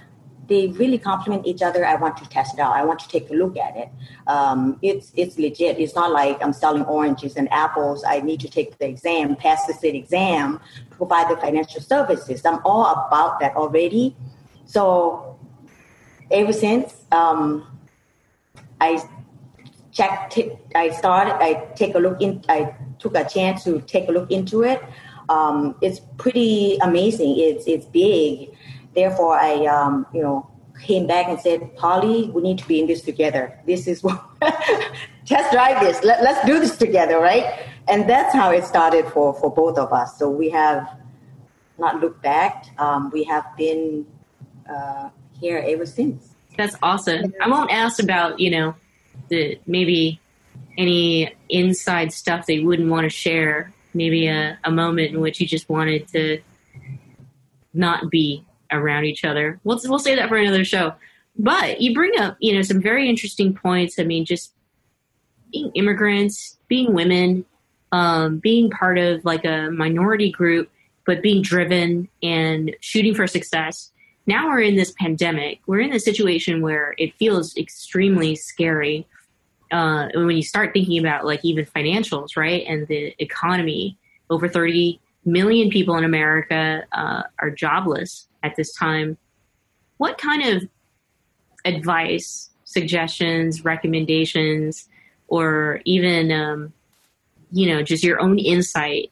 they 0.47 0.69
really 0.69 0.99
complement 0.99 1.47
each 1.47 1.63
other. 1.63 1.85
I 1.85 1.95
want 1.97 2.17
to 2.19 2.29
test 2.29 2.55
it 2.55 2.61
out. 2.61 2.75
I 2.77 2.85
want 2.85 3.01
to 3.01 3.09
take 3.09 3.31
a 3.31 3.35
look 3.35 3.57
at 3.57 3.77
it. 3.77 3.89
Um, 4.27 4.79
it's 4.83 5.13
it's 5.17 5.39
legit. 5.39 5.79
It's 5.79 5.95
not 5.95 6.13
like 6.13 6.43
I'm 6.43 6.53
selling 6.53 6.85
oranges 6.85 7.37
and 7.37 7.51
apples. 7.53 8.05
I 8.07 8.21
need 8.21 8.41
to 8.41 8.49
take 8.49 8.79
the 8.79 8.87
exam, 8.87 9.37
pass 9.37 9.67
the 9.67 9.75
state 9.75 9.95
exam, 9.95 10.61
provide 10.91 11.31
the 11.31 11.41
financial 11.41 11.81
services. 11.81 12.45
I'm 12.45 12.61
all 12.65 13.07
about 13.07 13.41
that 13.41 13.57
already. 13.57 14.17
So 14.67 15.39
ever 16.31 16.53
since 16.53 16.95
um, 17.11 17.67
I 18.81 19.03
checked, 19.93 20.39
I 20.75 20.91
started. 20.91 21.35
I 21.41 21.69
take 21.75 21.95
a 21.95 21.99
look 21.99 22.21
in. 22.21 22.45
I 22.49 22.75
took 22.99 23.17
a 23.17 23.25
chance 23.25 23.65
to 23.65 23.81
take 23.81 24.09
a 24.09 24.13
look 24.13 24.31
into 24.31 24.63
it 24.63 24.83
um, 25.29 25.77
it's 25.81 26.01
pretty 26.19 26.77
amazing. 26.83 27.39
It's 27.39 27.67
it's 27.67 27.87
big. 27.87 28.51
Therefore, 28.95 29.39
I 29.39 29.67
um, 29.67 30.07
you 30.13 30.23
know 30.23 30.51
came 30.81 31.07
back 31.07 31.29
and 31.29 31.41
said, 31.41 31.75
Polly, 31.77 32.31
we 32.31 32.43
need 32.43 32.59
to 32.59 32.69
be 32.69 32.81
in 32.81 32.87
this 32.87 33.03
together. 33.03 33.59
This 33.67 33.87
is 33.87 34.03
what 34.03 34.23
test 35.25 35.53
drive 35.53 35.81
this. 35.81 36.03
Let, 36.03 36.23
let's 36.23 36.45
do 36.47 36.59
this 36.61 36.77
together, 36.77 37.19
right? 37.19 37.67
And 37.89 38.09
that's 38.09 38.35
how 38.35 38.51
it 38.51 38.65
started 38.65 39.07
for 39.09 39.35
for 39.35 39.53
both 39.53 39.79
of 39.79 39.93
us. 39.93 40.19
So 40.19 40.31
we 40.31 40.51
have 40.51 40.89
not 41.79 42.01
looked 42.01 42.23
back. 42.23 42.67
Um, 42.79 43.11
we 43.11 43.25
have 43.25 43.45
been 43.57 44.07
uh, 44.69 45.11
here 45.41 45.65
ever 45.67 45.87
since. 45.87 46.35
That's 46.57 46.77
awesome. 46.83 47.33
I 47.41 47.49
won't 47.49 47.71
ask 47.71 48.03
about 48.03 48.39
you 48.39 48.51
know 48.51 48.75
the 49.29 49.59
maybe 49.67 50.21
any 50.77 51.33
inside 51.49 52.13
stuff 52.13 52.47
they 52.47 52.61
wouldn't 52.61 52.91
want 52.91 53.05
to 53.05 53.11
share 53.11 53.73
maybe 53.95 54.27
a, 54.27 54.59
a 54.65 54.71
moment 54.71 55.13
in 55.13 55.21
which 55.21 55.41
you 55.41 55.47
just 55.47 55.69
wanted 55.69 56.09
to 56.09 56.41
not 57.73 58.11
be 58.11 58.45
around 58.71 59.05
each 59.05 59.25
other. 59.25 59.61
We'll, 59.65 59.81
we'll 59.85 59.99
say 59.99 60.15
that 60.17 60.29
for 60.29 60.37
another 60.37 60.65
show. 60.65 60.95
But 61.37 61.81
you 61.81 61.95
bring 61.95 62.19
up, 62.19 62.37
you 62.41 62.55
know, 62.55 62.63
some 62.63 62.81
very 62.81 63.09
interesting 63.09 63.55
points. 63.55 63.99
I 63.99 64.05
mean, 64.05 64.25
just 64.25 64.53
being 65.53 65.71
immigrants, 65.75 66.59
being 66.69 66.93
women, 66.93 67.45
um, 67.93 68.39
being 68.39 68.71
part 68.71 68.99
of 68.99 69.25
like 69.25 69.45
a 69.45 69.71
minority 69.71 70.31
group, 70.31 70.71
but 71.07 71.23
being 71.23 71.43
driven 71.43 72.09
and 72.23 72.75
shooting 72.81 73.15
for 73.15 73.27
success. 73.27 73.91
Now 74.27 74.49
we're 74.49 74.61
in 74.61 74.77
this 74.77 74.95
pandemic. 74.99 75.61
We're 75.67 75.81
in 75.81 75.93
a 75.93 76.01
situation 76.01 76.63
where 76.63 76.95
it 76.99 77.15
feels 77.15 77.57
extremely 77.57 78.37
scary 78.37 79.07
uh, 79.71 80.09
when 80.15 80.37
you 80.37 80.43
start 80.43 80.73
thinking 80.73 80.99
about 80.99 81.25
like 81.25 81.45
even 81.45 81.65
financials, 81.65 82.37
right, 82.37 82.65
and 82.67 82.87
the 82.89 83.15
economy, 83.19 83.99
over 84.31 84.49
30 84.49 85.01
million 85.25 85.71
people 85.71 85.97
in 85.97 86.05
America 86.05 86.85
uh, 86.93 87.23
are 87.39 87.51
jobless 87.51 88.29
at 88.43 88.57
this 88.57 88.73
time. 88.75 89.17
What 89.97 90.19
kind 90.19 90.57
of 90.57 90.69
advice, 91.65 92.51
suggestions, 92.65 93.65
recommendations, 93.65 94.89
or 95.29 95.81
even, 95.85 96.31
um, 96.31 96.73
you 97.51 97.69
know, 97.69 97.83
just 97.83 98.05
your 98.05 98.21
own 98.21 98.39
insight 98.39 99.11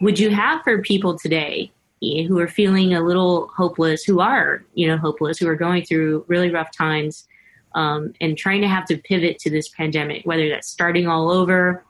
would 0.00 0.18
you 0.18 0.30
have 0.30 0.62
for 0.62 0.82
people 0.82 1.18
today 1.18 1.70
who 2.00 2.38
are 2.40 2.48
feeling 2.48 2.94
a 2.94 3.00
little 3.00 3.48
hopeless, 3.56 4.02
who 4.02 4.20
are, 4.20 4.64
you 4.74 4.88
know, 4.88 4.96
hopeless, 4.96 5.38
who 5.38 5.46
are 5.46 5.54
going 5.54 5.84
through 5.84 6.24
really 6.26 6.50
rough 6.50 6.76
times 6.76 7.28
um, 7.74 8.12
and 8.20 8.36
trying 8.36 8.60
to 8.60 8.68
have 8.68 8.84
to 8.86 8.96
pivot 8.96 9.38
to 9.40 9.50
this 9.50 9.68
pandemic, 9.68 10.24
whether 10.24 10.48
that's 10.48 10.68
starting 10.68 11.06
all 11.06 11.30
over, 11.30 11.84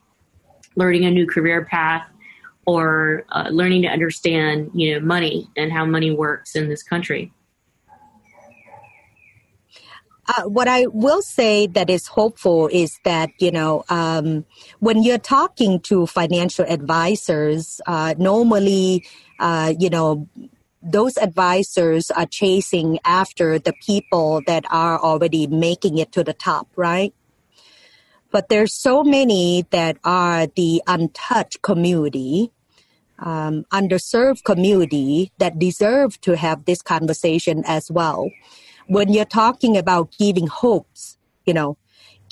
learning 0.76 1.04
a 1.04 1.10
new 1.10 1.26
career 1.26 1.64
path, 1.64 2.06
or 2.66 3.24
uh, 3.30 3.48
learning 3.50 3.82
to 3.82 3.88
understand, 3.88 4.70
you 4.74 4.94
know, 4.94 5.04
money 5.04 5.48
and 5.56 5.72
how 5.72 5.84
money 5.84 6.10
works 6.10 6.54
in 6.54 6.68
this 6.68 6.82
country. 6.82 7.32
Uh, 10.28 10.42
what 10.44 10.68
I 10.68 10.86
will 10.86 11.20
say 11.20 11.66
that 11.66 11.90
is 11.90 12.06
hopeful 12.06 12.68
is 12.68 12.98
that 13.04 13.30
you 13.38 13.50
know 13.50 13.84
um, 13.88 14.44
when 14.78 15.02
you're 15.02 15.18
talking 15.18 15.80
to 15.80 16.06
financial 16.06 16.64
advisors, 16.68 17.80
uh, 17.86 18.14
normally 18.18 19.04
uh, 19.40 19.74
you 19.78 19.90
know 19.90 20.28
those 20.82 21.16
advisors 21.16 22.10
are 22.10 22.26
chasing 22.26 22.98
after 23.04 23.58
the 23.58 23.72
people 23.84 24.42
that 24.46 24.64
are 24.70 24.98
already 24.98 25.46
making 25.46 25.98
it 25.98 26.12
to 26.12 26.24
the 26.24 26.32
top, 26.32 26.68
right? 26.76 27.14
But 28.30 28.48
there's 28.48 28.74
so 28.74 29.04
many 29.04 29.66
that 29.70 29.98
are 30.04 30.46
the 30.46 30.82
untouched 30.86 31.62
community, 31.62 32.50
um, 33.18 33.64
underserved 33.72 34.42
community 34.44 35.30
that 35.38 35.58
deserve 35.58 36.20
to 36.22 36.36
have 36.36 36.64
this 36.64 36.82
conversation 36.82 37.62
as 37.66 37.90
well. 37.90 38.30
When 38.86 39.12
you're 39.12 39.24
talking 39.24 39.76
about 39.76 40.14
giving 40.18 40.46
hopes, 40.46 41.18
you 41.44 41.54
know, 41.54 41.76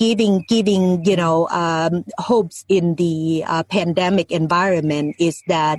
giving 0.01 0.43
giving 0.49 1.05
you 1.05 1.15
know 1.15 1.47
um, 1.49 2.05
hopes 2.19 2.65
in 2.69 2.95
the 2.95 3.45
uh, 3.47 3.63
pandemic 3.65 4.33
environment 4.33 5.15
is 5.21 5.43
that 5.47 5.79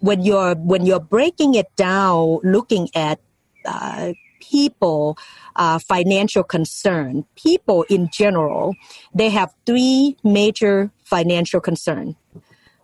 when 0.00 0.22
you're 0.22 0.54
when 0.56 0.84
you're 0.84 1.00
breaking 1.00 1.54
it 1.54 1.74
down, 1.74 2.38
looking 2.44 2.88
at 2.94 3.18
uh, 3.64 4.12
people 4.40 5.16
uh, 5.56 5.78
financial 5.78 6.42
concern, 6.42 7.24
people 7.34 7.84
in 7.88 8.10
general, 8.12 8.74
they 9.14 9.30
have 9.30 9.54
three 9.64 10.16
major 10.22 10.90
financial 11.04 11.60
concern, 11.60 12.14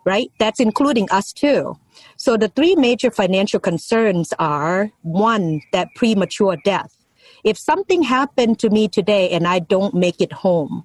right? 0.06 0.32
That's 0.38 0.58
including 0.58 1.08
us 1.10 1.34
too. 1.34 1.76
So 2.16 2.38
the 2.38 2.48
three 2.48 2.76
major 2.76 3.10
financial 3.10 3.60
concerns 3.60 4.32
are 4.38 4.90
one, 5.02 5.60
that 5.72 5.88
premature 5.96 6.56
death. 6.64 6.97
If 7.44 7.58
something 7.58 8.02
happened 8.02 8.58
to 8.60 8.70
me 8.70 8.88
today 8.88 9.30
and 9.30 9.46
I 9.46 9.58
don't 9.58 9.94
make 9.94 10.20
it 10.20 10.32
home, 10.32 10.84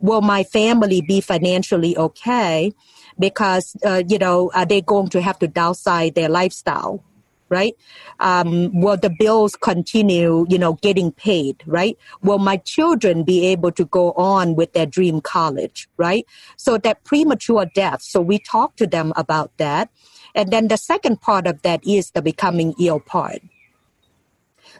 will 0.00 0.20
my 0.20 0.44
family 0.44 1.00
be 1.00 1.20
financially 1.20 1.96
okay? 1.96 2.72
because 3.18 3.76
uh, 3.84 4.02
you 4.08 4.18
know 4.18 4.50
are 4.54 4.66
they're 4.66 4.80
going 4.80 5.08
to 5.08 5.20
have 5.20 5.38
to 5.38 5.48
downsize 5.48 6.14
their 6.14 6.28
lifestyle 6.28 7.02
right? 7.48 7.76
Um, 8.18 8.80
will 8.80 8.96
the 8.96 9.14
bills 9.20 9.54
continue 9.54 10.46
you 10.48 10.58
know 10.58 10.74
getting 10.74 11.12
paid 11.12 11.62
right? 11.66 11.96
Will 12.22 12.38
my 12.38 12.56
children 12.58 13.22
be 13.22 13.46
able 13.46 13.72
to 13.72 13.84
go 13.84 14.12
on 14.12 14.56
with 14.56 14.72
their 14.72 14.86
dream 14.86 15.20
college 15.20 15.88
right? 15.96 16.26
So 16.56 16.78
that 16.78 17.04
premature 17.04 17.66
death 17.74 18.02
so 18.02 18.20
we 18.20 18.38
talk 18.38 18.76
to 18.76 18.86
them 18.86 19.12
about 19.16 19.56
that. 19.58 19.90
And 20.34 20.50
then 20.50 20.68
the 20.68 20.76
second 20.76 21.22
part 21.22 21.46
of 21.46 21.62
that 21.62 21.86
is 21.86 22.10
the 22.10 22.20
becoming 22.20 22.74
ill 22.78 23.00
part 23.00 23.40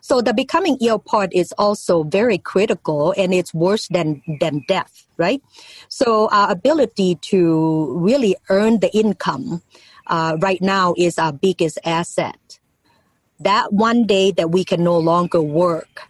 so 0.00 0.20
the 0.20 0.34
becoming 0.34 0.76
ill 0.80 0.98
part 0.98 1.32
is 1.32 1.52
also 1.58 2.04
very 2.04 2.38
critical 2.38 3.14
and 3.16 3.32
it's 3.34 3.52
worse 3.54 3.88
than, 3.88 4.22
than 4.40 4.64
death, 4.68 5.06
right? 5.16 5.42
So 5.88 6.28
our 6.30 6.50
ability 6.50 7.16
to 7.30 7.96
really 7.98 8.36
earn 8.48 8.80
the 8.80 8.94
income 8.96 9.62
uh, 10.06 10.36
right 10.40 10.60
now 10.62 10.94
is 10.96 11.18
our 11.18 11.32
biggest 11.32 11.78
asset. 11.84 12.58
That 13.40 13.72
one 13.72 14.06
day 14.06 14.30
that 14.32 14.50
we 14.50 14.64
can 14.64 14.82
no 14.82 14.98
longer 14.98 15.42
work, 15.42 16.08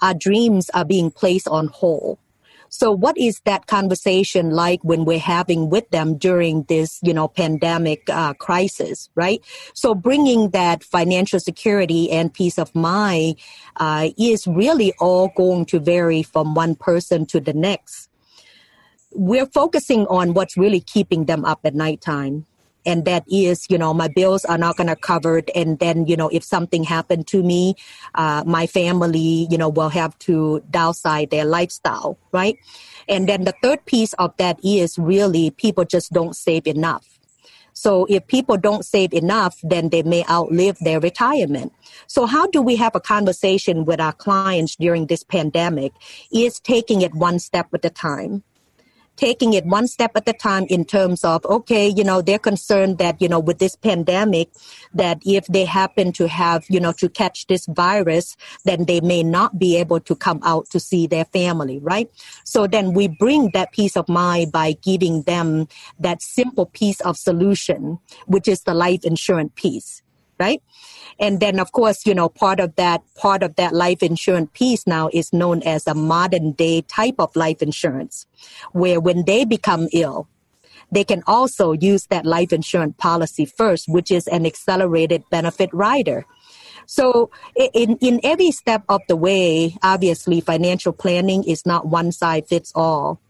our 0.00 0.14
dreams 0.14 0.70
are 0.70 0.84
being 0.84 1.10
placed 1.10 1.48
on 1.48 1.68
hold. 1.68 2.18
So 2.68 2.92
what 2.92 3.16
is 3.18 3.40
that 3.44 3.66
conversation 3.66 4.50
like 4.50 4.80
when 4.82 5.04
we're 5.04 5.18
having 5.18 5.70
with 5.70 5.88
them 5.90 6.16
during 6.16 6.64
this, 6.64 6.98
you 7.02 7.14
know, 7.14 7.28
pandemic 7.28 8.08
uh, 8.10 8.34
crisis, 8.34 9.08
right? 9.14 9.42
So 9.74 9.94
bringing 9.94 10.50
that 10.50 10.84
financial 10.84 11.40
security 11.40 12.10
and 12.10 12.32
peace 12.32 12.58
of 12.58 12.74
mind 12.74 13.36
uh, 13.76 14.10
is 14.18 14.46
really 14.46 14.92
all 15.00 15.32
going 15.36 15.66
to 15.66 15.80
vary 15.80 16.22
from 16.22 16.54
one 16.54 16.74
person 16.74 17.26
to 17.26 17.40
the 17.40 17.52
next. 17.52 18.08
We're 19.12 19.46
focusing 19.46 20.06
on 20.06 20.34
what's 20.34 20.56
really 20.56 20.80
keeping 20.80 21.24
them 21.24 21.44
up 21.44 21.60
at 21.64 21.74
nighttime 21.74 22.46
and 22.88 23.04
that 23.04 23.22
is 23.30 23.66
you 23.68 23.78
know 23.78 23.92
my 23.92 24.08
bills 24.08 24.44
are 24.46 24.58
not 24.58 24.76
going 24.76 24.88
to 24.88 24.96
cover 24.96 25.38
it 25.38 25.50
and 25.54 25.78
then 25.78 26.06
you 26.06 26.16
know 26.16 26.28
if 26.30 26.42
something 26.42 26.82
happened 26.82 27.26
to 27.26 27.42
me 27.42 27.74
uh, 28.14 28.42
my 28.46 28.66
family 28.66 29.46
you 29.50 29.58
know 29.58 29.68
will 29.68 29.90
have 29.90 30.18
to 30.18 30.62
downsize 30.70 31.28
their 31.30 31.44
lifestyle 31.44 32.18
right 32.32 32.56
and 33.08 33.28
then 33.28 33.44
the 33.44 33.54
third 33.62 33.84
piece 33.84 34.14
of 34.14 34.34
that 34.38 34.58
is 34.64 34.98
really 34.98 35.50
people 35.50 35.84
just 35.84 36.10
don't 36.12 36.34
save 36.34 36.66
enough 36.66 37.18
so 37.74 38.06
if 38.08 38.26
people 38.26 38.56
don't 38.56 38.84
save 38.84 39.14
enough, 39.14 39.60
then 39.62 39.90
they 39.90 40.02
may 40.02 40.24
outlive 40.28 40.78
their 40.80 40.98
retirement. 40.98 41.72
So 42.08 42.26
how 42.26 42.48
do 42.48 42.60
we 42.60 42.74
have 42.74 42.96
a 42.96 43.00
conversation 43.00 43.84
with 43.84 44.00
our 44.00 44.12
clients 44.12 44.74
during 44.74 45.06
this 45.06 45.22
pandemic? 45.22 45.92
Is 46.32 46.58
taking 46.58 47.02
it 47.02 47.14
one 47.14 47.38
step 47.38 47.68
at 47.72 47.84
a 47.84 47.90
time 47.90 48.42
taking 49.18 49.52
it 49.52 49.66
one 49.66 49.86
step 49.88 50.12
at 50.14 50.28
a 50.28 50.32
time 50.32 50.64
in 50.70 50.84
terms 50.84 51.24
of 51.24 51.44
okay 51.44 51.88
you 51.88 52.04
know 52.04 52.22
they're 52.22 52.38
concerned 52.38 52.98
that 52.98 53.20
you 53.20 53.28
know 53.28 53.40
with 53.40 53.58
this 53.58 53.76
pandemic 53.76 54.48
that 54.94 55.18
if 55.26 55.44
they 55.48 55.64
happen 55.64 56.12
to 56.12 56.28
have 56.28 56.64
you 56.68 56.80
know 56.80 56.92
to 56.92 57.08
catch 57.08 57.46
this 57.48 57.66
virus 57.66 58.36
then 58.64 58.84
they 58.84 59.00
may 59.00 59.22
not 59.22 59.58
be 59.58 59.76
able 59.76 60.00
to 60.00 60.14
come 60.14 60.40
out 60.44 60.70
to 60.70 60.80
see 60.80 61.06
their 61.06 61.24
family 61.26 61.78
right? 61.80 62.10
So 62.44 62.66
then 62.66 62.94
we 62.94 63.08
bring 63.08 63.50
that 63.52 63.72
peace 63.72 63.96
of 63.96 64.08
mind 64.08 64.52
by 64.52 64.72
giving 64.82 65.22
them 65.22 65.68
that 65.98 66.22
simple 66.22 66.66
piece 66.66 67.00
of 67.00 67.16
solution 67.16 67.98
which 68.26 68.46
is 68.46 68.62
the 68.62 68.74
life 68.74 69.04
insurance 69.04 69.52
piece 69.56 70.02
right 70.38 70.62
and 71.18 71.40
then 71.40 71.58
of 71.58 71.72
course 71.72 72.06
you 72.06 72.14
know 72.14 72.28
part 72.28 72.60
of 72.60 72.74
that 72.76 73.02
part 73.14 73.42
of 73.42 73.56
that 73.56 73.72
life 73.72 74.02
insurance 74.02 74.50
piece 74.52 74.86
now 74.86 75.08
is 75.12 75.32
known 75.32 75.62
as 75.62 75.86
a 75.86 75.94
modern 75.94 76.52
day 76.52 76.82
type 76.82 77.16
of 77.18 77.34
life 77.34 77.62
insurance 77.62 78.26
where 78.72 79.00
when 79.00 79.24
they 79.24 79.44
become 79.44 79.88
ill 79.92 80.28
they 80.90 81.04
can 81.04 81.22
also 81.26 81.72
use 81.72 82.06
that 82.06 82.24
life 82.24 82.52
insurance 82.52 82.94
policy 82.98 83.44
first 83.44 83.88
which 83.88 84.10
is 84.10 84.26
an 84.28 84.46
accelerated 84.46 85.22
benefit 85.30 85.70
rider. 85.72 86.24
So 86.86 87.30
in, 87.54 87.98
in 88.00 88.20
every 88.24 88.50
step 88.50 88.82
of 88.88 89.02
the 89.08 89.16
way 89.16 89.76
obviously 89.82 90.40
financial 90.40 90.92
planning 90.92 91.44
is 91.44 91.66
not 91.66 91.86
one 91.86 92.12
size 92.12 92.44
fits 92.48 92.72
all 92.74 93.20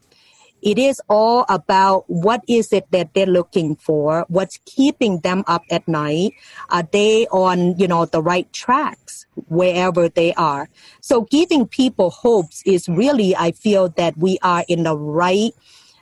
it 0.62 0.78
is 0.78 1.00
all 1.08 1.44
about 1.48 2.04
what 2.08 2.42
is 2.48 2.72
it 2.72 2.90
that 2.90 3.14
they're 3.14 3.26
looking 3.26 3.76
for 3.76 4.24
what's 4.28 4.58
keeping 4.64 5.20
them 5.20 5.44
up 5.46 5.64
at 5.70 5.86
night. 5.86 6.32
Are 6.70 6.82
they 6.82 7.26
on 7.28 7.78
you 7.78 7.88
know 7.88 8.04
the 8.04 8.22
right 8.22 8.50
tracks 8.52 9.26
wherever 9.48 10.08
they 10.08 10.34
are? 10.34 10.68
So 11.00 11.22
giving 11.22 11.66
people 11.66 12.10
hopes 12.10 12.62
is 12.66 12.88
really 12.88 13.36
i 13.36 13.52
feel 13.52 13.88
that 13.90 14.16
we 14.16 14.38
are 14.42 14.64
in 14.68 14.82
the 14.82 14.96
right 14.96 15.52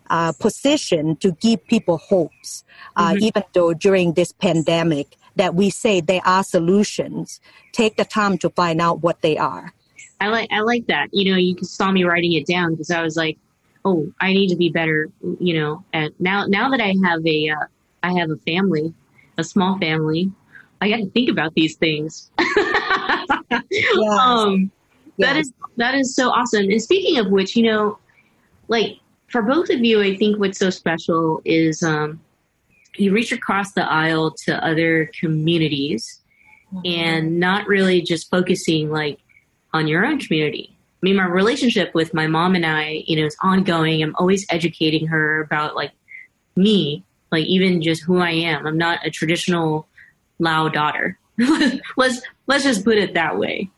uh, 0.09 0.32
position 0.32 1.16
to 1.16 1.32
give 1.32 1.66
people 1.66 1.98
hopes 1.98 2.64
uh, 2.94 3.11
mm-hmm. 3.11 3.24
even 3.24 3.42
though 3.54 3.74
during 3.74 4.12
this 4.12 4.32
pandemic 4.32 5.16
that 5.36 5.54
we 5.54 5.70
say 5.70 6.00
there 6.00 6.22
are 6.24 6.42
solutions. 6.42 7.40
Take 7.72 7.96
the 7.96 8.04
time 8.04 8.38
to 8.38 8.50
find 8.50 8.80
out 8.80 9.02
what 9.02 9.22
they 9.22 9.36
are. 9.36 9.72
I 10.18 10.28
like 10.28 10.48
i 10.50 10.61
like 10.61 10.86
that. 10.86 11.09
You 11.12 11.32
know 11.32 11.38
you 11.38 11.57
saw 11.62 11.92
me 11.92 12.04
writing 12.04 12.32
it 12.32 12.46
down 12.46 12.72
because 12.72 12.90
i 12.90 13.02
was 13.02 13.16
like 13.16 13.38
oh, 13.87 14.12
I 14.20 14.32
need 14.32 14.49
to 14.49 14.57
be 14.57 14.68
better, 14.68 15.09
you 15.39 15.55
know, 15.55 15.84
and 15.93 16.12
now, 16.18 16.45
now 16.47 16.68
that 16.70 16.80
I 16.80 16.97
have 17.05 17.24
a, 17.24 17.51
uh, 17.51 17.66
I 18.03 18.18
have 18.18 18.30
a 18.30 18.37
family, 18.39 18.93
a 19.39 19.45
small 19.45 19.78
family, 19.78 20.32
I 20.80 20.91
got 20.91 20.97
to 20.97 21.11
think 21.11 21.30
about 21.30 21.55
these 21.55 21.76
things. 21.76 22.32
yes. 23.70 23.97
um, 24.11 24.72
yes. 25.16 25.28
That 25.28 25.37
is, 25.37 25.53
that 25.76 25.95
is 25.95 26.16
so 26.16 26.30
awesome. 26.30 26.64
And 26.64 26.82
speaking 26.82 27.18
of 27.18 27.30
which, 27.30 27.55
you 27.55 27.62
know, 27.62 27.99
like 28.66 28.99
for 29.28 29.41
both 29.43 29.70
of 29.70 29.78
you, 29.84 30.03
I 30.03 30.16
think 30.16 30.41
what's 30.41 30.59
so 30.59 30.68
special 30.68 31.41
is, 31.45 31.84
um, 31.84 32.20
you 32.97 33.12
reach 33.12 33.30
across 33.30 33.72
the 33.72 33.89
aisle 33.89 34.34
to 34.47 34.66
other 34.66 35.12
communities 35.20 36.22
mm-hmm. 36.74 36.80
and 36.84 37.39
not 37.39 37.68
really 37.68 38.03
just 38.03 38.28
focusing 38.30 38.91
like 38.91 39.20
on 39.72 39.87
your 39.87 40.05
own 40.05 40.18
community 40.18 40.76
I 41.03 41.07
mean, 41.07 41.16
my 41.16 41.26
relationship 41.26 41.94
with 41.94 42.14
my 42.14 42.26
mom 42.26 42.55
and 42.55 42.64
I, 42.64 43.05
you 43.07 43.16
know, 43.16 43.26
is 43.26 43.36
ongoing. 43.42 44.03
I'm 44.03 44.16
always 44.16 44.47
educating 44.49 45.07
her 45.09 45.42
about 45.42 45.76
like 45.76 45.92
me, 46.57 47.05
like 47.30 47.44
even 47.47 47.82
just 47.82 48.03
who 48.03 48.18
I 48.18 48.30
am. 48.30 48.66
I'm 48.66 48.78
not 48.78 49.05
a 49.05 49.11
traditional 49.11 49.86
Lao 50.38 50.68
daughter. 50.68 51.18
let's 51.97 52.22
let's 52.47 52.64
just 52.64 52.84
put 52.84 52.97
it 52.97 53.14
that 53.14 53.38
way. 53.38 53.70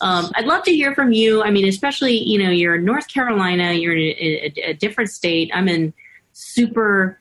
Um, 0.00 0.30
I'd 0.34 0.46
love 0.46 0.64
to 0.64 0.74
hear 0.74 0.94
from 0.94 1.12
you. 1.12 1.42
I 1.42 1.50
mean, 1.50 1.66
especially 1.66 2.22
you 2.22 2.42
know, 2.42 2.50
you're 2.50 2.76
in 2.76 2.84
North 2.84 3.08
Carolina. 3.08 3.72
You're 3.72 3.96
in 3.96 4.16
a, 4.18 4.52
a, 4.58 4.70
a 4.70 4.74
different 4.74 5.10
state. 5.10 5.50
I'm 5.54 5.68
in 5.68 5.94
super 6.32 7.18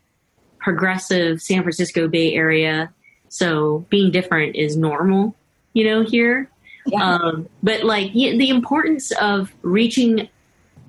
progressive 0.59 1.41
San 1.41 1.61
Francisco 1.61 2.07
Bay 2.07 2.33
Area. 2.33 2.91
So 3.29 3.85
being 3.89 4.11
different 4.11 4.55
is 4.55 4.75
normal, 4.75 5.35
you 5.73 5.85
know, 5.85 6.03
here. 6.03 6.49
Yeah. 6.87 7.15
Um, 7.15 7.49
but 7.63 7.83
like 7.83 8.11
yeah, 8.13 8.31
the 8.31 8.49
importance 8.49 9.11
of 9.13 9.53
reaching 9.61 10.29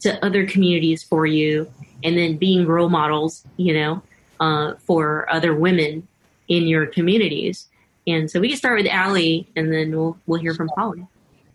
to 0.00 0.24
other 0.24 0.46
communities 0.46 1.02
for 1.02 1.26
you 1.26 1.70
and 2.04 2.16
then 2.16 2.36
being 2.36 2.66
role 2.66 2.88
models, 2.88 3.44
you 3.56 3.74
know, 3.74 4.02
uh, 4.40 4.74
for 4.84 5.30
other 5.32 5.54
women 5.54 6.06
in 6.48 6.66
your 6.66 6.86
communities. 6.86 7.68
And 8.06 8.30
so 8.30 8.38
we 8.38 8.48
can 8.48 8.56
start 8.56 8.82
with 8.82 8.92
Ali 8.92 9.50
and 9.56 9.72
then 9.72 9.90
we'll, 9.90 10.18
we'll 10.26 10.40
hear 10.40 10.54
from 10.54 10.68
Polly. 10.68 11.06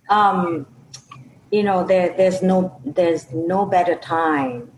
Um, 0.09 0.65
you 1.51 1.63
know, 1.63 1.85
there, 1.85 2.13
there's 2.17 2.41
no, 2.41 2.81
there's 2.83 3.31
no 3.31 3.65
better 3.65 3.95
time 3.95 4.71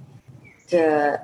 to 0.67 1.21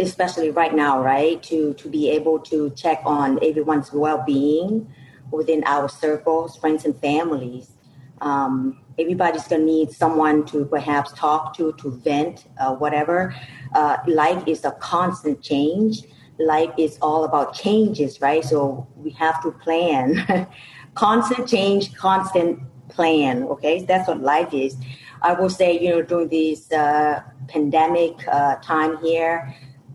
especially 0.00 0.50
right 0.50 0.74
now, 0.74 1.02
right, 1.02 1.42
to, 1.42 1.74
to 1.74 1.88
be 1.88 2.08
able 2.10 2.38
to 2.38 2.70
check 2.70 3.02
on 3.04 3.38
everyone's 3.44 3.92
well 3.92 4.22
being 4.24 4.92
within 5.30 5.62
our 5.64 5.88
circles, 5.88 6.56
friends, 6.56 6.84
and 6.84 6.96
families. 7.00 7.72
Um, 8.20 8.80
everybody's 8.98 9.46
going 9.46 9.62
to 9.62 9.66
need 9.66 9.92
someone 9.92 10.44
to 10.46 10.64
perhaps 10.64 11.12
talk 11.12 11.56
to, 11.56 11.72
to 11.74 11.90
vent, 11.90 12.46
uh, 12.60 12.74
whatever. 12.74 13.34
Uh, 13.74 13.98
life 14.06 14.42
is 14.46 14.64
a 14.64 14.72
constant 14.72 15.40
change. 15.40 16.02
Life 16.38 16.72
is 16.78 16.98
all 17.00 17.24
about 17.24 17.54
changes, 17.54 18.20
right? 18.20 18.44
So 18.44 18.86
we 18.96 19.10
have 19.10 19.42
to 19.42 19.52
plan. 19.52 20.46
constant 20.94 21.48
change, 21.48 21.94
constant 21.94 22.60
plan, 22.88 23.44
okay? 23.44 23.84
That's 23.84 24.08
what 24.08 24.20
life 24.20 24.52
is. 24.52 24.76
I 25.22 25.32
will 25.32 25.50
say, 25.50 25.78
you 25.78 25.90
know, 25.90 26.02
during 26.02 26.28
this 26.28 26.70
uh, 26.72 27.22
pandemic 27.48 28.16
uh, 28.28 28.56
time 28.56 28.98
here, 28.98 29.54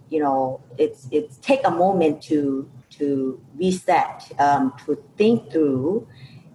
you 0.10 0.20
know, 0.20 0.62
it's 0.78 1.08
it's 1.12 1.38
take 1.38 1.62
a 1.66 1.72
moment 1.72 2.22
to 2.24 2.70
to 3.04 3.42
reset, 3.56 4.32
um, 4.40 4.74
to 4.86 4.98
think 5.18 5.52
through, 5.52 6.08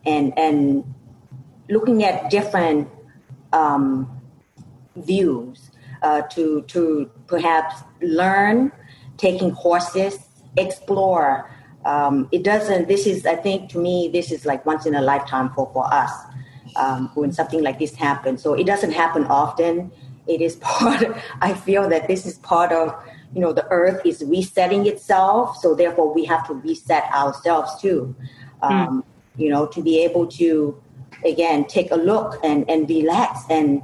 and 0.07 0.27
and 0.39 0.85
looking 1.69 2.05
at 2.05 2.31
different 2.31 2.89
um, 3.53 4.09
views, 4.97 5.71
uh, 6.03 6.23
to 6.35 6.63
to 6.63 7.11
perhaps 7.27 7.75
learn, 8.01 8.73
taking 9.17 9.55
courses, 9.55 10.19
explore. 10.57 11.51
Um, 11.85 12.29
it 12.33 12.43
doesn't. 12.43 12.89
This 12.89 13.07
is, 13.07 13.25
I 13.25 13.37
think, 13.37 13.71
to 13.71 13.79
me, 13.79 14.11
this 14.13 14.33
is 14.33 14.45
like 14.45 14.67
once 14.67 14.85
in 14.87 14.95
a 14.95 15.03
lifetime 15.03 15.51
for 15.55 15.71
for 15.73 15.85
us 15.93 16.13
um, 16.77 17.11
when 17.15 17.33
something 17.33 17.63
like 17.63 17.79
this 17.79 17.95
happens. 17.95 18.43
So 18.43 18.55
it 18.55 18.65
doesn't 18.65 18.93
happen 18.93 19.25
often. 19.27 19.91
It 20.27 20.41
is 20.41 20.57
part. 20.69 21.05
I 21.41 21.55
feel 21.55 21.89
that 21.89 22.09
this 22.09 22.27
is 22.27 22.39
part 22.39 22.73
of 22.73 22.95
you 23.35 23.41
know 23.41 23.53
the 23.53 23.67
earth 23.71 24.01
is 24.05 24.25
resetting 24.27 24.87
itself 24.87 25.57
so 25.59 25.75
therefore 25.75 26.13
we 26.13 26.25
have 26.25 26.47
to 26.47 26.55
reset 26.55 27.05
ourselves 27.13 27.81
too. 27.81 28.15
Um, 28.63 28.73
mm. 28.73 29.41
you 29.41 29.51
know 29.51 29.67
to 29.67 29.83
be 29.83 30.03
able 30.03 30.27
to 30.27 30.81
again 31.25 31.65
take 31.67 31.91
a 31.91 31.97
look 31.97 32.39
and 32.43 32.69
and 32.69 32.89
relax 32.89 33.45
and 33.51 33.83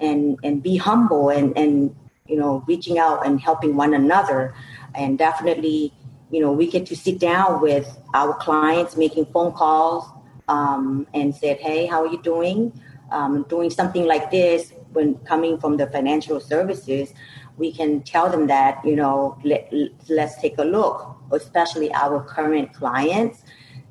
and 0.00 0.38
and 0.42 0.62
be 0.62 0.76
humble 0.76 1.30
and 1.30 1.56
and 1.56 1.94
you 2.26 2.36
know 2.36 2.64
reaching 2.66 2.98
out 2.98 3.26
and 3.26 3.40
helping 3.40 3.76
one 3.76 3.94
another. 3.94 4.54
And 4.94 5.18
definitely 5.18 5.92
you 6.30 6.40
know 6.40 6.52
we 6.52 6.70
get 6.70 6.86
to 6.86 6.96
sit 6.96 7.18
down 7.18 7.60
with 7.60 7.86
our 8.14 8.34
clients 8.34 8.96
making 8.96 9.26
phone 9.26 9.52
calls 9.52 10.08
um, 10.48 11.06
and 11.12 11.34
said 11.34 11.58
hey 11.58 11.86
how 11.86 12.02
are 12.04 12.08
you 12.08 12.22
doing? 12.22 12.72
Um, 13.12 13.46
doing 13.48 13.70
something 13.70 14.04
like 14.04 14.32
this 14.32 14.72
when 14.92 15.14
coming 15.18 15.58
from 15.58 15.76
the 15.76 15.86
financial 15.86 16.40
services 16.40 17.12
we 17.56 17.72
can 17.72 18.02
tell 18.02 18.28
them 18.28 18.46
that, 18.48 18.84
you 18.84 18.96
know, 18.96 19.38
let, 19.44 19.72
let's 20.08 20.40
take 20.40 20.58
a 20.58 20.64
look, 20.64 21.16
especially 21.32 21.92
our 21.94 22.22
current 22.22 22.72
clients, 22.74 23.42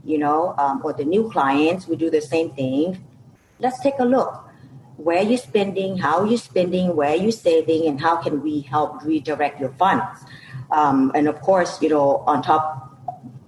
you 0.04 0.18
know, 0.18 0.54
um, 0.58 0.82
or 0.84 0.94
the 0.94 1.04
new 1.04 1.30
clients, 1.32 1.88
we 1.88 1.96
do 1.96 2.10
the 2.10 2.22
same 2.22 2.52
thing. 2.52 3.04
Let's 3.60 3.80
take 3.82 3.96
a 4.00 4.06
look. 4.06 4.44
Where 4.98 5.24
you 5.24 5.38
spending, 5.38 5.98
how 5.98 6.20
are 6.22 6.28
you 6.28 6.38
spending, 6.38 6.96
where 6.96 7.16
you 7.16 7.32
saving, 7.32 7.88
and 7.88 8.00
how 8.00 8.18
can 8.18 8.42
we 8.42 8.62
help 8.62 9.04
redirect 9.04 9.60
your 9.60 9.74
funds? 9.74 10.24
Um, 10.72 11.12
and 11.16 11.28
of 11.28 11.42
course, 11.42 11.82
you 11.82 11.90
know, 11.90 12.24
on 12.28 12.42
top 12.42 12.98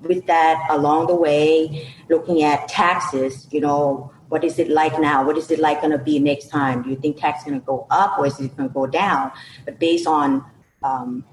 with 0.02 0.26
that, 0.28 0.68
along 0.70 1.08
the 1.08 1.16
way, 1.16 1.88
looking 2.10 2.44
at 2.44 2.68
taxes, 2.68 3.48
you 3.52 3.62
know, 3.62 4.12
what 4.30 4.44
is 4.44 4.60
it 4.60 4.70
like 4.70 5.00
now? 5.00 5.26
What 5.26 5.38
is 5.38 5.50
it 5.52 5.60
like 5.60 5.82
going 5.82 5.92
to 5.92 5.98
be 5.98 6.20
next 6.20 6.50
time? 6.50 6.84
Do 6.84 6.90
you 6.90 6.96
think 6.98 7.18
tax 7.18 7.44
going 7.44 7.60
to 7.60 7.66
go 7.66 7.88
up 7.90 8.20
or 8.20 8.26
is 8.26 8.40
it 8.40 8.56
going 8.58 8.70
to 8.70 8.74
go 8.74 8.86
down? 8.86 9.32
But 9.66 9.80
based 9.80 10.08
on, 10.08 10.44
um, 10.84 11.24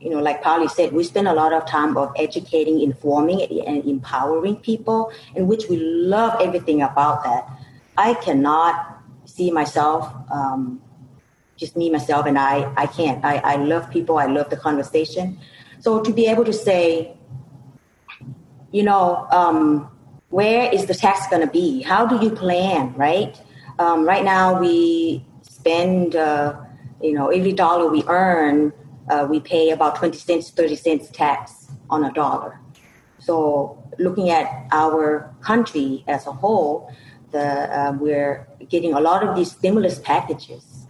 you 0.00 0.10
know, 0.10 0.20
like 0.20 0.42
Polly 0.42 0.68
said, 0.68 0.92
we 0.92 1.04
spend 1.04 1.28
a 1.28 1.32
lot 1.32 1.52
of 1.52 1.66
time 1.66 1.96
of 1.96 2.12
educating, 2.16 2.80
informing, 2.80 3.42
and 3.66 3.84
empowering 3.84 4.56
people, 4.56 5.12
in 5.34 5.46
which 5.46 5.68
we 5.68 5.76
love 5.76 6.40
everything 6.40 6.82
about 6.82 7.24
that. 7.24 7.48
I 7.96 8.14
cannot 8.14 9.02
see 9.24 9.50
myself, 9.50 10.12
um, 10.30 10.80
just 11.56 11.76
me, 11.76 11.90
myself, 11.90 12.26
and 12.26 12.38
I. 12.38 12.72
I 12.76 12.86
can't. 12.86 13.24
I, 13.24 13.38
I 13.38 13.56
love 13.56 13.90
people. 13.90 14.18
I 14.18 14.26
love 14.26 14.48
the 14.50 14.56
conversation. 14.56 15.40
So 15.80 16.00
to 16.00 16.12
be 16.12 16.26
able 16.26 16.44
to 16.44 16.52
say, 16.52 17.16
you 18.70 18.84
know, 18.84 19.26
um, 19.32 19.90
where 20.30 20.72
is 20.72 20.86
the 20.86 20.94
tax 20.94 21.26
going 21.28 21.42
to 21.42 21.50
be? 21.50 21.82
How 21.82 22.06
do 22.06 22.22
you 22.24 22.30
plan, 22.30 22.92
right? 22.94 23.40
Um, 23.78 24.04
right 24.04 24.24
now, 24.24 24.60
we 24.60 25.24
spend, 25.42 26.16
uh, 26.16 26.60
you 27.00 27.14
know, 27.14 27.28
every 27.28 27.52
dollar 27.52 27.88
we 27.88 28.04
earn, 28.08 28.72
uh, 29.08 29.26
we 29.28 29.40
pay 29.40 29.70
about 29.70 29.96
20 29.96 30.18
cents, 30.18 30.50
30 30.50 30.76
cents 30.76 31.10
tax 31.10 31.68
on 31.88 32.04
a 32.04 32.12
dollar. 32.12 32.60
So, 33.18 33.82
looking 33.98 34.30
at 34.30 34.66
our 34.70 35.34
country 35.40 36.04
as 36.06 36.26
a 36.26 36.32
whole, 36.32 36.92
the, 37.30 37.40
uh, 37.40 37.92
we're 37.92 38.46
getting 38.68 38.92
a 38.92 39.00
lot 39.00 39.26
of 39.26 39.34
these 39.34 39.52
stimulus 39.52 39.98
packages. 39.98 40.86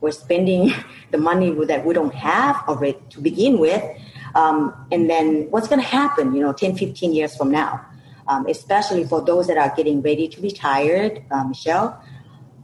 We're 0.00 0.12
spending 0.12 0.72
the 1.10 1.18
money 1.18 1.50
that 1.66 1.84
we 1.84 1.92
don't 1.92 2.14
have 2.14 2.56
already 2.68 2.98
to 3.10 3.20
begin 3.20 3.58
with. 3.58 3.82
Um, 4.34 4.86
and 4.90 5.10
then 5.10 5.50
what's 5.50 5.68
going 5.68 5.80
to 5.80 5.86
happen, 5.86 6.34
you 6.34 6.40
know, 6.40 6.52
10, 6.52 6.76
15 6.76 7.12
years 7.12 7.36
from 7.36 7.50
now? 7.50 7.84
Um, 8.28 8.46
especially 8.46 9.04
for 9.04 9.24
those 9.24 9.46
that 9.46 9.56
are 9.56 9.74
getting 9.74 10.02
ready 10.02 10.28
to 10.28 10.40
retire, 10.40 11.18
uh, 11.30 11.44
Michelle. 11.44 12.02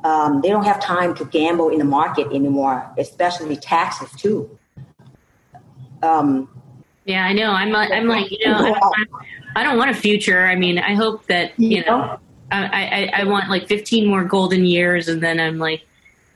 Um, 0.05 0.43
they 0.43 0.51
don't 0.51 0.65
have 0.65 0.81
time 0.81 1.15
to 1.15 1.25
gamble 1.25 1.71
in 1.71 1.79
the 1.79 1.85
market 1.85 2.27
anymore, 2.27 2.93
especially 2.99 3.57
taxes 3.57 4.11
too. 4.13 4.59
Um, 6.03 6.51
yeah, 7.07 7.25
I 7.25 7.33
know. 7.33 7.51
I'm, 7.51 7.75
I'm 7.75 8.07
like, 8.07 8.31
you 8.31 8.47
know, 8.47 8.75
I, 8.75 9.05
I, 9.57 9.63
don't 9.63 9.79
want 9.79 9.91
a 9.91 9.95
future. 9.95 10.47
I 10.47 10.57
mean, 10.57 10.79
I 10.79 10.95
hope 10.95 11.27
that, 11.29 11.59
you 11.59 11.83
know, 11.85 12.19
I, 12.53 13.11
I, 13.15 13.21
I 13.21 13.25
want 13.25 13.49
like 13.49 13.67
15 13.67 14.07
more 14.07 14.25
golden 14.25 14.67
years 14.67 15.09
and 15.09 15.23
then 15.23 15.41
I'm 15.41 15.59
like, 15.59 15.83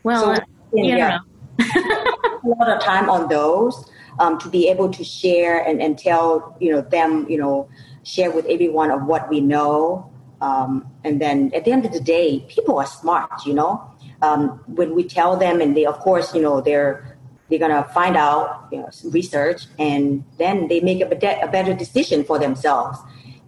well, 0.02 0.36
so, 0.36 0.42
yeah, 0.72 1.18
a 1.58 2.48
lot 2.48 2.70
of 2.70 2.80
time 2.82 3.10
on 3.10 3.28
those 3.28 3.90
um, 4.18 4.38
to 4.38 4.48
be 4.48 4.68
able 4.68 4.90
to 4.90 5.04
share 5.04 5.60
and, 5.60 5.82
and 5.82 5.98
tell, 5.98 6.56
you 6.60 6.72
know, 6.72 6.80
them, 6.80 7.26
you 7.28 7.38
know, 7.38 7.68
share 8.08 8.30
with 8.30 8.46
everyone 8.46 8.90
of 8.90 9.04
what 9.04 9.28
we 9.28 9.40
know. 9.40 10.10
Um, 10.40 10.90
and 11.04 11.20
then 11.20 11.52
at 11.54 11.64
the 11.64 11.72
end 11.72 11.84
of 11.84 11.92
the 11.92 12.00
day, 12.00 12.44
people 12.48 12.78
are 12.78 12.86
smart, 12.86 13.44
you 13.44 13.54
know. 13.54 13.90
Um, 14.22 14.62
when 14.66 14.94
we 14.94 15.04
tell 15.04 15.36
them, 15.36 15.60
and 15.60 15.76
they, 15.76 15.84
of 15.84 15.98
course, 16.00 16.34
you 16.34 16.42
know, 16.42 16.60
they're 16.60 17.16
they're 17.48 17.58
gonna 17.58 17.84
find 17.94 18.16
out, 18.16 18.68
you 18.72 18.78
know, 18.78 18.88
research, 19.10 19.66
and 19.78 20.24
then 20.38 20.68
they 20.68 20.80
make 20.80 21.00
a, 21.00 21.06
better, 21.06 21.40
a 21.42 21.48
better 21.48 21.74
decision 21.74 22.24
for 22.24 22.38
themselves. 22.38 22.98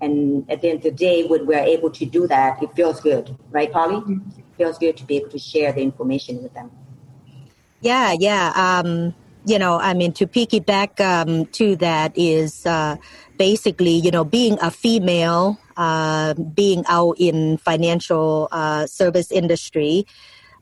And 0.01 0.51
at 0.51 0.63
the 0.63 0.71
end 0.71 0.79
of 0.79 0.83
the 0.85 0.91
day, 0.91 1.25
when 1.25 1.47
we're 1.47 1.59
able 1.77 1.91
to 1.91 2.07
do 2.07 2.27
that, 2.29 2.63
it 2.63 2.73
feels 2.73 3.01
good, 3.01 3.37
right, 3.51 3.71
Polly? 3.71 3.97
Mm-hmm. 3.97 4.39
It 4.39 4.45
feels 4.57 4.79
good 4.79 4.97
to 4.97 5.05
be 5.05 5.17
able 5.19 5.29
to 5.31 5.39
share 5.39 5.73
the 5.73 5.83
information 5.83 6.43
with 6.43 6.55
them. 6.55 6.71
Yeah, 7.83 8.15
yeah. 8.19 8.53
Um, 8.57 9.15
you 9.45 9.59
know, 9.59 9.79
I 9.79 9.95
mean, 9.95 10.13
to 10.13 10.27
piggyback 10.27 11.01
um, 11.01 11.47
to 11.47 11.77
that 11.77 12.17
is 12.17 12.67
uh, 12.67 12.97
basically, 13.41 13.93
you 13.93 14.11
know, 14.11 14.23
being 14.23 14.59
a 14.61 14.71
female, 14.71 15.59
uh, 15.79 16.35
being 16.35 16.85
out 16.89 17.17
in 17.19 17.57
financial 17.57 18.49
uh, 18.53 18.85
service 18.87 19.33
industry. 19.33 20.05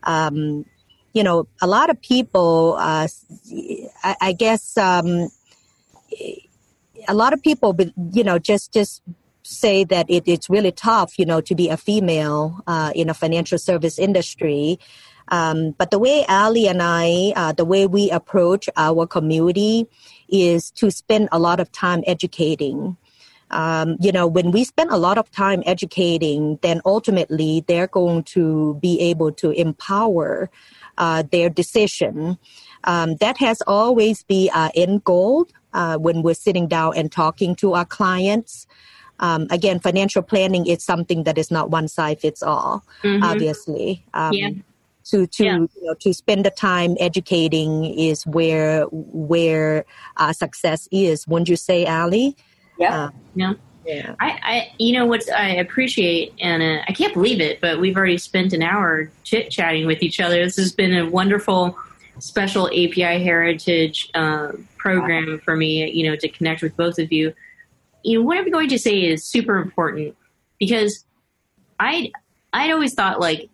Um, 0.05 0.65
you 1.13 1.25
know, 1.25 1.49
a 1.61 1.67
lot 1.67 1.91
of 1.91 2.01
people, 2.01 2.77
uh, 2.79 3.09
I, 4.05 4.15
I, 4.21 4.33
guess, 4.33 4.79
um, 4.79 5.29
a 7.09 7.15
lot 7.15 7.33
of 7.33 7.43
people, 7.43 7.77
you 8.13 8.23
know, 8.23 8.39
just 8.39 8.73
just 8.73 9.03
say 9.43 9.83
that 9.83 10.07
it, 10.09 10.23
it's 10.27 10.49
really 10.49 10.71
tough, 10.71 11.19
you 11.19 11.27
know, 11.27 11.41
to 11.41 11.57
be 11.57 11.69
a 11.71 11.77
female 11.77 12.63
uh, 12.69 12.93
in 12.95 13.11
a 13.11 13.15
financial 13.15 13.59
service 13.59 13.99
industry. 13.99 14.79
Um, 15.33 15.75
but 15.79 15.91
the 15.91 15.99
way 15.99 16.25
Ali 16.29 16.69
and 16.69 16.81
I, 16.81 17.33
uh, 17.35 17.53
the 17.53 17.65
way 17.65 17.89
we 17.89 18.09
approach 18.11 18.69
our 18.77 19.05
community 19.05 19.89
is 20.29 20.71
to 20.73 20.91
spend 20.91 21.29
a 21.33 21.39
lot 21.39 21.61
of 21.61 21.71
time 21.73 22.03
educating. 22.07 22.97
Um, 23.51 23.97
you 24.01 24.13
know, 24.13 24.27
when 24.27 24.51
we 24.51 24.65
spend 24.65 24.91
a 24.91 24.99
lot 24.99 25.17
of 25.17 25.31
time 25.31 25.63
educating, 25.65 26.59
then 26.63 26.83
ultimately 26.85 27.65
they're 27.67 27.87
going 27.87 28.25
to 28.25 28.79
be 28.83 29.01
able 29.01 29.33
to 29.33 29.51
empower 29.53 30.51
uh, 30.99 31.23
their 31.31 31.49
decision. 31.49 32.39
Um, 32.85 33.17
that 33.17 33.39
has 33.39 33.63
always 33.67 34.23
been 34.25 34.51
our 34.55 34.71
end 34.75 35.05
goal 35.05 35.49
uh, 35.73 35.97
when 35.97 36.23
we're 36.23 36.35
sitting 36.35 36.67
down 36.69 36.97
and 36.97 37.11
talking 37.11 37.55
to 37.57 37.75
our 37.75 37.85
clients. 37.85 38.67
Um, 39.21 39.47
again, 39.51 39.81
financial 39.81 40.23
planning 40.23 40.67
is 40.67 40.85
something 40.85 41.25
that 41.25 41.39
is 41.39 41.51
not 41.51 41.71
one 41.71 41.89
size 41.89 42.19
fits 42.21 42.43
all. 42.43 42.85
Mm-hmm. 43.03 43.25
Obviously, 43.25 44.05
um, 44.15 44.33
yeah. 44.33 44.51
To 45.09 45.27
to 45.27 45.45
yeah. 45.45 45.57
you 45.57 45.69
know 45.83 45.95
to 46.01 46.13
spend 46.13 46.45
the 46.45 46.51
time 46.51 46.97
educating 47.01 47.85
is 47.85 48.27
where 48.27 48.85
where 48.91 49.85
our 50.17 50.35
success 50.35 50.89
is. 50.93 51.27
Wouldn't 51.27 51.49
you 51.49 51.57
say, 51.57 51.87
Ali? 51.87 52.37
Yeah. 52.79 53.05
Uh, 53.05 53.11
yeah. 53.35 53.53
Yeah. 53.89 54.15
I, 54.21 54.39
I, 54.43 54.73
you 54.79 54.93
know, 54.93 55.07
what 55.07 55.23
I 55.33 55.57
appreciate, 55.57 56.35
and 56.41 56.63
uh, 56.63 56.83
I 56.87 56.93
can't 56.93 57.15
believe 57.15 57.41
it, 57.41 57.59
but 57.63 57.81
we've 57.81 57.97
already 57.97 58.19
spent 58.19 58.53
an 58.53 58.63
hour 58.63 59.11
chit 59.25 59.51
chatting 59.51 59.87
with 59.87 60.03
each 60.03 60.21
other. 60.21 60.45
This 60.45 60.57
has 60.57 60.73
been 60.73 60.95
a 60.95 61.09
wonderful 61.09 61.79
special 62.19 62.67
API 62.67 63.25
Heritage 63.25 64.11
uh, 64.15 64.53
program 64.77 65.41
for 65.43 65.57
me, 65.57 65.91
you 65.91 66.09
know, 66.09 66.17
to 66.17 66.29
connect 66.29 66.61
with 66.61 66.77
both 66.77 66.99
of 66.99 67.11
you. 67.11 67.33
You 68.03 68.19
know, 68.19 68.27
what 68.27 68.37
I'm 68.37 68.51
going 68.51 68.69
to 68.69 68.79
say 68.79 69.05
is 69.05 69.25
super 69.25 69.57
important 69.57 70.15
because 70.59 71.07
I'd, 71.81 72.13
I'd 72.53 72.71
always 72.71 72.93
thought 72.93 73.21
like 73.21 73.49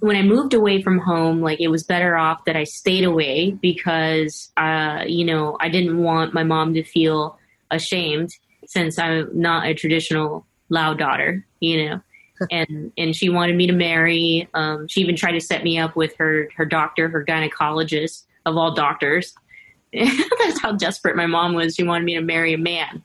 when 0.00 0.16
I 0.16 0.22
moved 0.22 0.54
away 0.54 0.82
from 0.82 0.98
home, 0.98 1.40
like 1.40 1.60
it 1.60 1.68
was 1.68 1.84
better 1.84 2.16
off 2.16 2.44
that 2.46 2.56
I 2.56 2.64
stayed 2.64 3.04
away 3.04 3.52
because, 3.52 4.50
uh, 4.56 5.04
you 5.06 5.24
know, 5.24 5.56
I 5.60 5.68
didn't 5.68 5.98
want 6.02 6.34
my 6.34 6.42
mom 6.42 6.74
to 6.74 6.82
feel 6.82 7.38
ashamed 7.70 8.30
since 8.66 8.98
I'm 8.98 9.28
not 9.38 9.66
a 9.66 9.74
traditional 9.74 10.46
Lao 10.70 10.94
daughter, 10.94 11.44
you 11.60 11.86
know. 11.86 12.00
and 12.50 12.90
and 12.96 13.14
she 13.14 13.28
wanted 13.28 13.56
me 13.56 13.66
to 13.66 13.72
marry. 13.74 14.48
Um, 14.54 14.88
she 14.88 15.02
even 15.02 15.16
tried 15.16 15.32
to 15.32 15.40
set 15.40 15.62
me 15.62 15.78
up 15.78 15.94
with 15.94 16.16
her 16.16 16.48
her 16.56 16.64
doctor, 16.64 17.08
her 17.08 17.22
gynecologist 17.22 18.24
of 18.46 18.56
all 18.56 18.74
doctors. 18.74 19.34
That's 19.92 20.60
how 20.62 20.72
desperate 20.72 21.16
my 21.16 21.26
mom 21.26 21.52
was. 21.54 21.74
She 21.74 21.82
wanted 21.82 22.04
me 22.04 22.14
to 22.14 22.22
marry 22.22 22.54
a 22.54 22.58
man, 22.58 23.04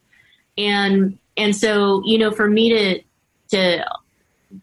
and 0.58 1.18
and 1.36 1.54
so 1.54 2.02
you 2.06 2.18
know, 2.18 2.32
for 2.32 2.50
me 2.50 2.70
to 2.70 3.02
to 3.50 3.86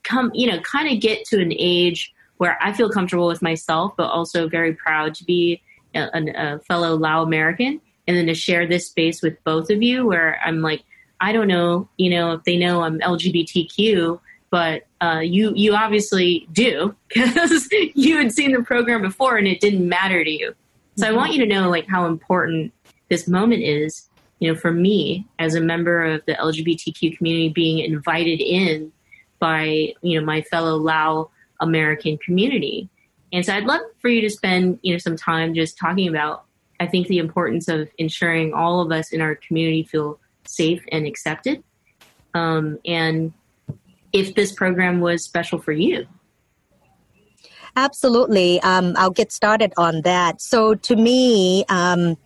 come, 0.05 0.31
you 0.33 0.51
know, 0.51 0.59
kind 0.61 0.91
of 0.91 1.03
get 1.03 1.27
to 1.27 1.43
an 1.43 1.53
age 1.53 2.15
where 2.43 2.59
I 2.61 2.73
feel 2.73 2.91
comfortable 2.91 3.29
with 3.29 3.41
myself, 3.41 3.93
but 3.97 4.11
also 4.11 4.49
very 4.49 4.73
proud 4.73 5.15
to 5.15 5.25
be 5.25 5.63
a, 5.95 6.09
a 6.13 6.59
fellow 6.59 6.97
Lao 6.97 7.23
American, 7.23 7.81
and 8.09 8.17
then 8.17 8.27
to 8.27 8.35
share 8.35 8.67
this 8.67 8.89
space 8.89 9.23
with 9.23 9.37
both 9.45 9.71
of 9.71 9.81
you, 9.81 10.05
where 10.05 10.41
I'm 10.45 10.61
like, 10.61 10.83
I 11.21 11.31
don't 11.31 11.47
know, 11.47 11.89
you 11.99 12.11
know, 12.11 12.33
if 12.33 12.43
they 12.43 12.57
know 12.57 12.83
I'm 12.83 12.99
LGBTQ, 12.99 14.19
but 14.51 14.89
uh, 15.01 15.21
you 15.21 15.53
you 15.55 15.77
obviously 15.77 16.49
do 16.51 16.97
because 17.15 17.69
you 17.95 18.17
had 18.17 18.33
seen 18.33 18.51
the 18.51 18.65
program 18.65 19.03
before 19.03 19.37
and 19.37 19.47
it 19.47 19.61
didn't 19.61 19.89
matter 19.89 20.25
to 20.25 20.31
you. 20.31 20.53
So 20.97 21.07
mm-hmm. 21.07 21.15
I 21.15 21.17
want 21.17 21.35
you 21.35 21.47
to 21.47 21.47
know 21.47 21.71
like 21.71 21.87
how 21.87 22.07
important 22.07 22.73
this 23.09 23.29
moment 23.29 23.63
is. 23.63 24.09
You 24.41 24.53
know, 24.53 24.59
for 24.59 24.73
me 24.73 25.29
as 25.39 25.55
a 25.55 25.61
member 25.61 26.05
of 26.05 26.27
the 26.27 26.33
LGBTQ 26.33 27.17
community, 27.17 27.51
being 27.51 27.79
invited 27.79 28.41
in 28.41 28.91
by 29.39 29.95
you 30.03 30.19
know 30.19 30.27
my 30.27 30.43
fellow 30.43 30.75
Lao 30.77 31.31
American 31.63 32.19
community, 32.19 32.89
and 33.33 33.45
so 33.45 33.55
I'd 33.55 33.65
love 33.65 33.81
for 34.01 34.09
you 34.09 34.21
to 34.21 34.31
spend 34.31 34.79
you 34.83 34.93
know 34.93 34.99
some 34.99 35.17
time 35.17 35.55
just 35.55 35.79
talking 35.79 36.09
about. 36.09 36.45
I 36.81 36.87
think 36.87 37.07
the 37.07 37.19
importance 37.19 37.69
of 37.69 37.89
ensuring 37.99 38.53
all 38.53 38.81
of 38.81 38.91
us 38.91 39.13
in 39.13 39.21
our 39.21 39.37
community 39.37 39.85
feel 39.85 40.19
safe 40.45 40.83
and 40.91 41.07
accepted, 41.07 41.63
um, 42.35 42.79
and 42.85 43.33
if 44.13 44.35
this 44.35 44.53
program 44.53 45.01
was 45.01 45.25
special 45.25 45.59
for 45.59 45.73
you. 45.73 46.07
Absolutely. 47.77 48.61
Um, 48.61 48.95
I'll 48.99 49.11
get 49.11 49.33
started 49.33 49.73
on 49.79 50.03
that. 50.03 50.43
So 50.43 50.75
to 50.75 50.97
me, 50.97 51.65
um, 51.71 52.19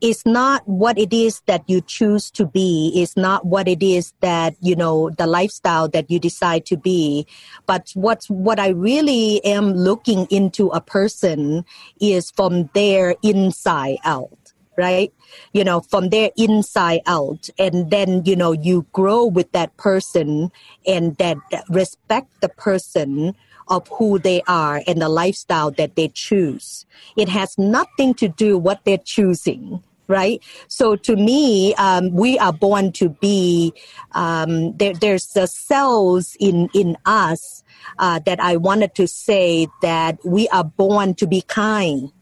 it's 0.00 0.26
not 0.26 0.66
what 0.68 0.98
it 0.98 1.12
is 1.12 1.40
that 1.46 1.64
you 1.66 1.80
choose 1.80 2.30
to 2.32 2.46
be. 2.46 2.92
It's 2.94 3.16
not 3.16 3.46
what 3.46 3.68
it 3.68 3.82
is 3.82 4.12
that, 4.20 4.54
you 4.60 4.76
know, 4.76 5.10
the 5.10 5.26
lifestyle 5.26 5.88
that 5.88 6.10
you 6.10 6.18
decide 6.18 6.66
to 6.66 6.76
be. 6.76 7.26
But 7.66 7.90
what's, 7.94 8.28
what 8.28 8.60
I 8.60 8.68
really 8.68 9.44
am 9.44 9.72
looking 9.72 10.26
into 10.30 10.68
a 10.68 10.80
person 10.80 11.64
is 12.00 12.30
from 12.30 12.70
their 12.74 13.14
inside 13.22 13.98
out 14.04 14.38
right? 14.76 15.12
You 15.52 15.62
know, 15.62 15.80
from 15.80 16.08
their 16.10 16.30
inside 16.36 17.02
out. 17.06 17.48
And 17.58 17.92
then, 17.92 18.22
you 18.24 18.34
know, 18.34 18.50
you 18.50 18.86
grow 18.92 19.24
with 19.24 19.52
that 19.52 19.76
person 19.76 20.50
and 20.84 21.16
that 21.18 21.36
respect 21.68 22.40
the 22.40 22.48
person 22.48 23.36
of 23.68 23.88
who 23.88 24.18
they 24.18 24.42
are 24.46 24.82
and 24.86 25.00
the 25.00 25.08
lifestyle 25.08 25.70
that 25.72 25.96
they 25.96 26.08
choose. 26.08 26.86
It 27.16 27.28
has 27.28 27.56
nothing 27.58 28.14
to 28.14 28.28
do 28.28 28.58
what 28.58 28.84
they're 28.84 28.98
choosing 28.98 29.82
right? 30.06 30.42
So 30.68 30.96
to 30.96 31.16
me, 31.16 31.74
um, 31.76 32.12
we 32.12 32.38
are 32.38 32.52
born 32.52 32.92
to 32.92 33.08
be. 33.08 33.72
Um, 34.12 34.76
there, 34.76 34.92
there's 34.92 35.28
the 35.28 35.46
cells 35.46 36.36
in 36.38 36.68
in 36.74 36.98
us 37.06 37.64
uh, 37.98 38.18
that 38.26 38.38
I 38.38 38.58
wanted 38.58 38.94
to 38.96 39.08
say 39.08 39.66
that 39.80 40.18
we 40.22 40.46
are 40.48 40.62
born 40.62 41.14
to 41.14 41.26
be 41.26 41.40
kind 41.40 42.12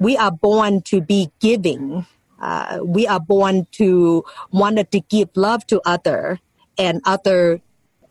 we 0.00 0.16
are 0.16 0.32
born 0.32 0.80
to 0.82 1.00
be 1.00 1.30
giving. 1.38 2.06
Uh, 2.40 2.78
we 2.82 3.06
are 3.06 3.20
born 3.20 3.66
to 3.72 4.24
wanted 4.50 4.90
to 4.90 5.00
give 5.00 5.28
love 5.36 5.64
to 5.66 5.80
other 5.84 6.40
and 6.78 7.02
other 7.04 7.60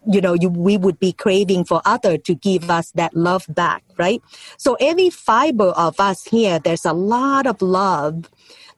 you 0.07 0.21
know 0.21 0.33
you, 0.33 0.49
we 0.49 0.77
would 0.77 0.99
be 0.99 1.11
craving 1.11 1.63
for 1.63 1.81
other 1.85 2.17
to 2.17 2.35
give 2.35 2.69
us 2.69 2.91
that 2.91 3.13
love 3.15 3.45
back 3.49 3.83
right 3.97 4.21
so 4.57 4.75
every 4.79 5.09
fiber 5.09 5.69
of 5.69 5.99
us 5.99 6.23
here 6.23 6.59
there's 6.59 6.85
a 6.85 6.93
lot 6.93 7.45
of 7.45 7.61
love 7.61 8.29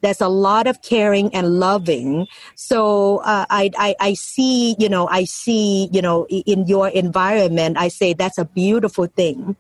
there's 0.02 0.22
a 0.22 0.28
lot 0.28 0.68
of 0.68 0.82
caring 0.82 1.34
and 1.34 1.60
loving. 1.60 2.28
So 2.56 3.18
uh, 3.20 3.46
I, 3.50 3.72
I, 3.78 3.96
I 4.00 4.14
see, 4.16 4.76
you 4.80 4.90
know, 4.90 5.08
I 5.08 5.24
see, 5.24 5.90
you 5.92 6.02
know, 6.02 6.28
in 6.28 6.68
your 6.68 6.90
environment, 6.90 7.78
I 7.78 7.88
say 7.88 8.14
that's 8.14 8.38
a 8.38 8.46
beautiful 8.46 9.06
thing 9.06 9.56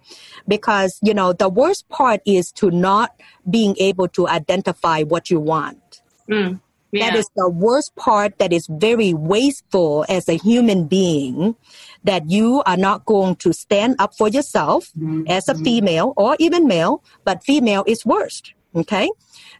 because, 0.47 0.99
you 1.01 1.13
know, 1.13 1.31
the 1.33 1.49
worst 1.49 1.87
part 1.89 2.21
is 2.25 2.51
to 2.53 2.71
not 2.71 3.15
being 3.49 3.75
able 3.79 4.07
to 4.09 4.27
identify 4.27 5.03
what 5.03 5.29
you 5.29 5.39
want. 5.39 6.01
Mm. 6.29 6.59
Yeah. 6.91 7.11
That 7.11 7.19
is 7.19 7.29
the 7.35 7.49
worst 7.49 7.95
part 7.95 8.37
that 8.39 8.51
is 8.51 8.67
very 8.67 9.13
wasteful 9.13 10.05
as 10.09 10.27
a 10.27 10.33
human 10.33 10.87
being 10.87 11.55
that 12.03 12.29
you 12.29 12.63
are 12.65 12.77
not 12.77 13.05
going 13.05 13.37
to 13.37 13.53
stand 13.53 13.95
up 13.99 14.15
for 14.15 14.27
yourself 14.27 14.91
mm-hmm. 14.97 15.23
as 15.27 15.47
a 15.47 15.55
female 15.55 16.13
or 16.17 16.35
even 16.39 16.67
male, 16.67 17.03
but 17.23 17.43
female 17.43 17.83
is 17.87 18.05
worst. 18.05 18.53
Okay. 18.75 19.09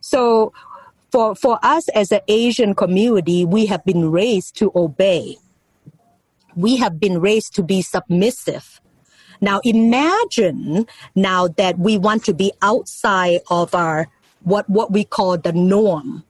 So 0.02 0.52
for, 1.12 1.36
for 1.36 1.60
us 1.64 1.88
as 1.90 2.12
an 2.12 2.22
Asian 2.28 2.74
community, 2.74 3.46
we 3.46 3.66
have 3.68 3.86
been 3.86 4.12
raised 4.12 4.56
to 4.58 4.72
obey. 4.76 5.38
We 6.56 6.78
have 6.78 7.00
been 7.00 7.22
raised 7.22 7.56
to 7.56 7.64
be 7.64 7.82
submissive. 7.82 8.82
Now 9.42 9.60
imagine 9.64 10.86
now 11.16 11.48
that 11.48 11.80
we 11.80 11.98
want 11.98 12.24
to 12.26 12.34
be 12.34 12.54
outside 12.62 13.42
of 13.50 13.74
our 13.74 14.08
what 14.44 14.70
what 14.70 14.92
we 14.92 15.04
call 15.04 15.38
the 15.38 15.52
norm. 15.52 16.24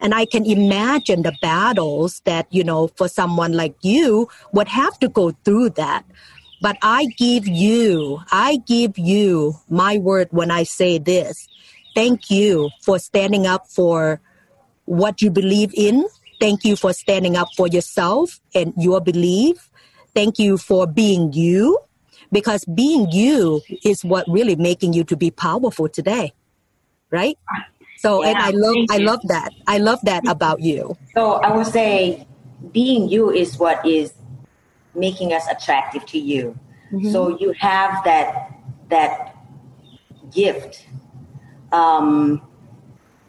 And 0.00 0.14
I 0.14 0.26
can 0.26 0.44
imagine 0.44 1.22
the 1.22 1.36
battles 1.40 2.20
that, 2.24 2.46
you 2.50 2.64
know, 2.64 2.88
for 2.96 3.08
someone 3.08 3.52
like 3.52 3.74
you 3.82 4.28
would 4.52 4.68
have 4.68 4.98
to 5.00 5.08
go 5.08 5.30
through 5.44 5.70
that. 5.70 6.04
But 6.60 6.78
I 6.82 7.06
give 7.16 7.46
you, 7.46 8.20
I 8.30 8.58
give 8.66 8.98
you 8.98 9.54
my 9.68 9.98
word 9.98 10.28
when 10.30 10.50
I 10.50 10.62
say 10.62 10.98
this. 10.98 11.48
Thank 11.94 12.30
you 12.30 12.70
for 12.82 12.98
standing 12.98 13.46
up 13.46 13.68
for 13.68 14.20
what 14.84 15.22
you 15.22 15.30
believe 15.30 15.72
in. 15.74 16.06
Thank 16.40 16.64
you 16.64 16.76
for 16.76 16.92
standing 16.92 17.36
up 17.36 17.48
for 17.56 17.66
yourself 17.66 18.40
and 18.54 18.72
your 18.76 19.00
belief. 19.00 19.70
Thank 20.14 20.38
you 20.38 20.58
for 20.58 20.86
being 20.86 21.32
you 21.32 21.78
because 22.32 22.64
being 22.64 23.10
you 23.10 23.62
is 23.84 24.04
what 24.04 24.26
really 24.28 24.56
making 24.56 24.92
you 24.92 25.04
to 25.04 25.16
be 25.16 25.30
powerful 25.30 25.88
today. 25.88 26.32
Right? 27.10 27.38
So 27.96 28.22
yeah, 28.22 28.30
and 28.30 28.38
I 28.38 28.50
love 28.50 28.76
I 28.90 28.98
love 28.98 29.20
that. 29.28 29.52
I 29.66 29.78
love 29.78 30.00
that 30.04 30.26
about 30.28 30.60
you. 30.60 30.96
So 31.14 31.34
I 31.34 31.56
would 31.56 31.66
say 31.66 32.26
being 32.72 33.08
you 33.08 33.30
is 33.30 33.58
what 33.58 33.84
is 33.86 34.12
making 34.94 35.32
us 35.32 35.46
attractive 35.50 36.06
to 36.06 36.18
you. 36.18 36.58
Mm-hmm. 36.92 37.10
So 37.10 37.38
you 37.38 37.52
have 37.58 38.04
that 38.04 38.52
that 38.88 39.36
gift, 40.30 40.86
um, 41.72 42.42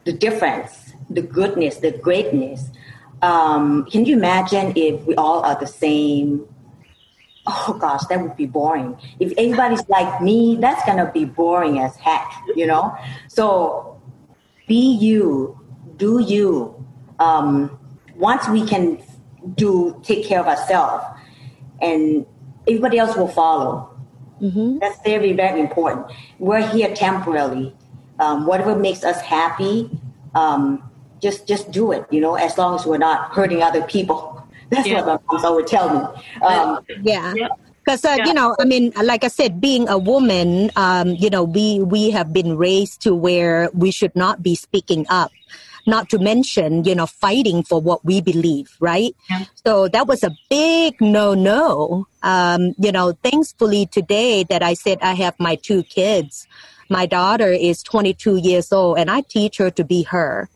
the 0.06 0.14
difference 0.14 0.88
the 1.10 1.22
goodness, 1.22 1.78
the 1.78 1.92
greatness. 1.92 2.72
Um, 3.22 3.86
can 3.86 4.06
you 4.06 4.16
imagine 4.16 4.74
if 4.76 5.04
we 5.06 5.16
all 5.16 5.42
are 5.44 5.60
the 5.60 5.68
same? 5.68 6.48
Oh 7.46 7.78
gosh, 7.80 8.06
that 8.08 8.22
would 8.22 8.36
be 8.36 8.46
boring. 8.46 8.98
If 9.20 9.34
everybody's 9.38 9.88
like 9.88 10.22
me, 10.22 10.58
that's 10.60 10.86
gonna 10.86 11.10
be 11.12 11.26
boring 11.26 11.80
as 11.80 11.96
heck, 11.96 12.30
you 12.56 12.68
know. 12.68 12.96
So 13.30 13.97
be 14.68 14.96
you, 14.96 15.60
do 15.96 16.20
you. 16.20 16.86
Um, 17.20 17.80
once 18.16 18.48
we 18.50 18.66
can 18.66 19.02
do 19.56 20.00
take 20.04 20.26
care 20.26 20.40
of 20.40 20.48
ourselves, 20.48 21.06
and 21.82 22.26
everybody 22.68 22.98
else 22.98 23.16
will 23.16 23.28
follow. 23.28 23.98
Mm-hmm. 24.42 24.80
That's 24.80 25.02
very 25.04 25.34
very 25.34 25.60
important. 25.60 26.08
We're 26.40 26.68
here 26.68 26.94
temporarily. 26.94 27.76
Um, 28.20 28.46
whatever 28.46 28.76
makes 28.76 29.04
us 29.04 29.22
happy, 29.22 29.90
um, 30.36 30.84
just 31.22 31.48
just 31.48 31.72
do 31.72 31.92
it. 31.92 32.06
You 32.12 32.22
know, 32.22 32.36
as 32.36 32.58
long 32.58 32.76
as 32.76 32.86
we're 32.86 32.98
not 32.98 33.34
hurting 33.34 33.64
other 33.64 33.82
people. 33.84 34.36
That's 34.70 34.86
yeah. 34.86 34.96
what 34.96 35.06
my 35.06 35.34
mom's 35.34 35.46
always 35.46 35.70
tell 35.70 35.88
me. 35.90 36.22
Um, 36.42 36.86
yeah. 37.02 37.34
Because 37.88 38.04
uh, 38.04 38.16
yeah. 38.18 38.26
you 38.26 38.34
know, 38.34 38.54
I 38.60 38.66
mean, 38.66 38.92
like 39.02 39.24
I 39.24 39.30
said, 39.30 39.62
being 39.62 39.88
a 39.88 39.98
woman, 39.98 40.72
um, 40.76 41.16
you 41.16 41.30
know, 41.30 41.46
we 41.46 41.80
we 41.80 42.12
have 42.12 42.34
been 42.34 42.58
raised 42.58 43.00
to 43.04 43.16
where 43.16 43.70
we 43.74 43.92
should 43.92 44.14
not 44.14 44.44
be 44.44 44.56
speaking 44.56 45.06
up 45.10 45.32
not 45.86 46.10
to 46.10 46.20
mention, 46.20 46.84
you 46.84 46.94
know, 46.94 47.06
fighting 47.06 47.64
for 47.64 47.80
what 47.80 48.04
we 48.04 48.20
believe, 48.20 48.76
right? 48.82 49.16
Yeah. 49.30 49.46
So 49.66 49.88
that 49.88 50.06
was 50.06 50.22
a 50.22 50.36
big 50.50 51.00
no 51.00 51.34
no. 51.34 52.06
Um, 52.24 52.76
you 52.78 52.92
know, 52.92 53.14
thankfully 53.24 53.86
today 53.86 54.44
that 54.44 54.62
I 54.62 54.74
said 54.74 54.98
I 55.02 55.14
have 55.14 55.40
my 55.40 55.56
two 55.56 55.84
kids. 55.84 56.46
My 56.90 57.06
daughter 57.06 57.54
is 57.54 57.84
22 57.84 58.36
years 58.36 58.74
old 58.74 58.98
and 59.00 59.10
I 59.10 59.22
teach 59.22 59.60
her 59.60 59.72
to 59.72 59.86
be 59.86 60.04
her. 60.04 60.50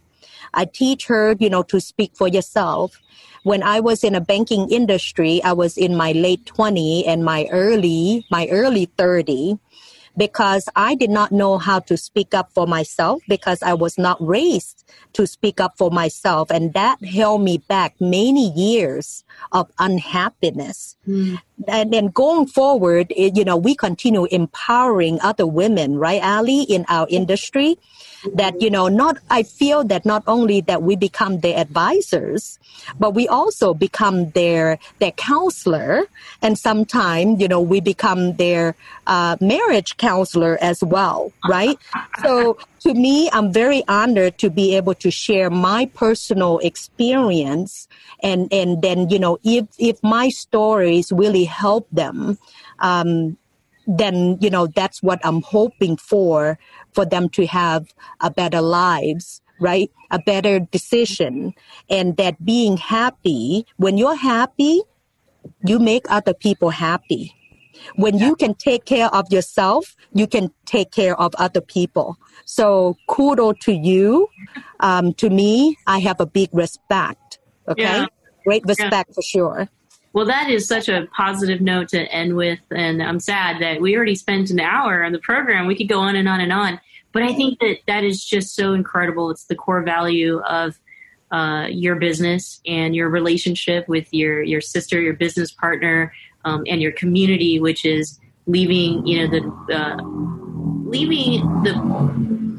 I 0.53 0.65
teach 0.65 1.07
her, 1.07 1.37
you 1.39 1.49
know, 1.49 1.63
to 1.63 1.79
speak 1.79 2.11
for 2.13 2.27
yourself. 2.27 2.99
When 3.43 3.63
I 3.63 3.79
was 3.79 4.03
in 4.03 4.15
a 4.15 4.21
banking 4.21 4.69
industry, 4.69 5.41
I 5.43 5.53
was 5.53 5.77
in 5.77 5.95
my 5.95 6.11
late 6.11 6.45
20 6.45 7.05
and 7.07 7.25
my 7.25 7.47
early, 7.51 8.25
my 8.29 8.47
early 8.49 8.85
30 8.97 9.57
because 10.17 10.67
I 10.75 10.95
did 10.95 11.09
not 11.09 11.31
know 11.31 11.57
how 11.57 11.79
to 11.79 11.97
speak 11.97 12.33
up 12.33 12.51
for 12.53 12.67
myself 12.67 13.21
because 13.27 13.61
I 13.63 13.73
was 13.73 13.97
not 13.97 14.17
raised 14.25 14.83
to 15.13 15.25
speak 15.25 15.59
up 15.59 15.77
for 15.77 15.89
myself. 15.89 16.51
And 16.51 16.73
that 16.73 17.03
held 17.03 17.41
me 17.41 17.59
back 17.59 17.95
many 17.99 18.51
years 18.51 19.23
of 19.51 19.71
unhappiness. 19.79 20.95
Mm. 21.07 21.39
And 21.67 21.93
then 21.93 22.07
going 22.07 22.47
forward, 22.47 23.13
it, 23.15 23.37
you 23.37 23.45
know, 23.45 23.57
we 23.57 23.75
continue 23.75 24.25
empowering 24.25 25.19
other 25.21 25.47
women, 25.47 25.97
right, 25.97 26.21
Ali, 26.21 26.63
in 26.63 26.85
our 26.89 27.07
industry 27.09 27.77
that 28.33 28.61
you 28.61 28.69
know 28.69 28.87
not 28.87 29.17
i 29.29 29.43
feel 29.43 29.83
that 29.83 30.05
not 30.05 30.23
only 30.27 30.61
that 30.61 30.83
we 30.83 30.95
become 30.95 31.39
their 31.39 31.57
advisors 31.57 32.59
but 32.99 33.11
we 33.11 33.27
also 33.27 33.73
become 33.73 34.29
their 34.31 34.79
their 34.99 35.11
counselor. 35.11 36.03
And 36.41 36.57
sometimes 36.57 37.41
you 37.41 37.47
know 37.47 37.61
we 37.61 37.81
become 37.81 38.35
their 38.35 38.75
uh, 39.07 39.37
marriage 39.41 39.97
counselor 39.97 40.57
as 40.61 40.83
well 40.83 41.31
right? 41.47 41.77
So 42.23 42.57
to 42.81 42.93
me 42.93 43.29
i'm 43.31 43.53
very 43.53 43.83
honored 43.87 44.37
to 44.39 44.49
be 44.49 44.75
able 44.75 44.95
to 44.95 45.11
share 45.11 45.49
my 45.49 45.85
personal 45.93 46.57
experience 46.59 47.87
and 48.21 48.51
and 48.51 48.81
then 48.81 49.09
you 49.09 49.19
know 49.19 49.37
if 49.43 49.65
if 49.77 50.01
my 50.03 50.29
stories 50.29 51.11
really 51.11 51.45
help 51.45 51.87
them 51.91 52.37
um, 52.79 53.37
then 53.87 54.37
you 54.41 54.49
know 54.49 54.67
that's 54.67 55.01
what 55.01 55.19
i'm 55.23 55.41
hoping 55.41 55.97
for 55.97 56.57
for 56.93 57.05
them 57.05 57.29
to 57.29 57.45
have 57.47 57.93
a 58.19 58.29
better 58.29 58.61
lives 58.61 59.41
right? 59.61 59.91
A 60.09 60.19
better 60.19 60.59
decision. 60.59 61.53
And 61.87 62.17
that 62.17 62.43
being 62.43 62.77
happy 62.77 63.65
when 63.77 63.97
you're 63.97 64.15
happy 64.15 64.81
you 65.63 65.79
make 65.79 66.05
other 66.09 66.33
people 66.33 66.69
happy. 66.69 67.33
When 67.95 68.17
you 68.19 68.35
can 68.35 68.53
take 68.55 68.85
care 68.85 69.07
of 69.07 69.31
yourself 69.31 69.95
you 70.13 70.27
can 70.27 70.51
take 70.65 70.91
care 70.91 71.15
of 71.19 71.33
other 71.35 71.61
people. 71.61 72.17
So 72.45 72.97
kudo 73.07 73.57
to 73.59 73.71
you. 73.71 74.27
Um, 74.79 75.13
to 75.21 75.29
me 75.29 75.77
i 75.85 75.99
have 75.99 76.19
a 76.19 76.25
big 76.25 76.49
respect 76.53 77.37
okay? 77.67 77.83
Yeah. 77.83 78.05
great 78.43 78.65
respect 78.65 79.09
yeah. 79.09 79.13
for 79.13 79.21
sure 79.21 79.69
well, 80.13 80.25
that 80.25 80.49
is 80.49 80.67
such 80.67 80.89
a 80.89 81.07
positive 81.15 81.61
note 81.61 81.89
to 81.89 82.11
end 82.11 82.35
with, 82.35 82.59
and 82.71 83.01
I'm 83.01 83.19
sad 83.19 83.61
that 83.61 83.79
we 83.79 83.95
already 83.95 84.15
spent 84.15 84.49
an 84.49 84.59
hour 84.59 85.03
on 85.03 85.13
the 85.13 85.19
program. 85.19 85.67
We 85.67 85.75
could 85.75 85.87
go 85.87 85.99
on 85.99 86.15
and 86.15 86.27
on 86.27 86.41
and 86.41 86.51
on, 86.51 86.79
but 87.13 87.23
I 87.23 87.33
think 87.33 87.59
that 87.59 87.77
that 87.87 88.03
is 88.03 88.23
just 88.23 88.55
so 88.55 88.73
incredible. 88.73 89.31
It's 89.31 89.45
the 89.45 89.55
core 89.55 89.83
value 89.83 90.39
of 90.39 90.79
uh, 91.31 91.67
your 91.69 91.95
business 91.95 92.59
and 92.65 92.93
your 92.93 93.09
relationship 93.09 93.87
with 93.87 94.13
your 94.13 94.43
your 94.43 94.59
sister, 94.59 94.99
your 94.99 95.13
business 95.13 95.51
partner, 95.51 96.13
um, 96.43 96.63
and 96.67 96.81
your 96.81 96.91
community, 96.91 97.59
which 97.59 97.85
is 97.85 98.19
leaving 98.47 99.05
you 99.07 99.19
know 99.19 99.39
the 99.39 99.75
uh, 99.75 100.01
leaving 100.89 101.41
the 101.63 102.51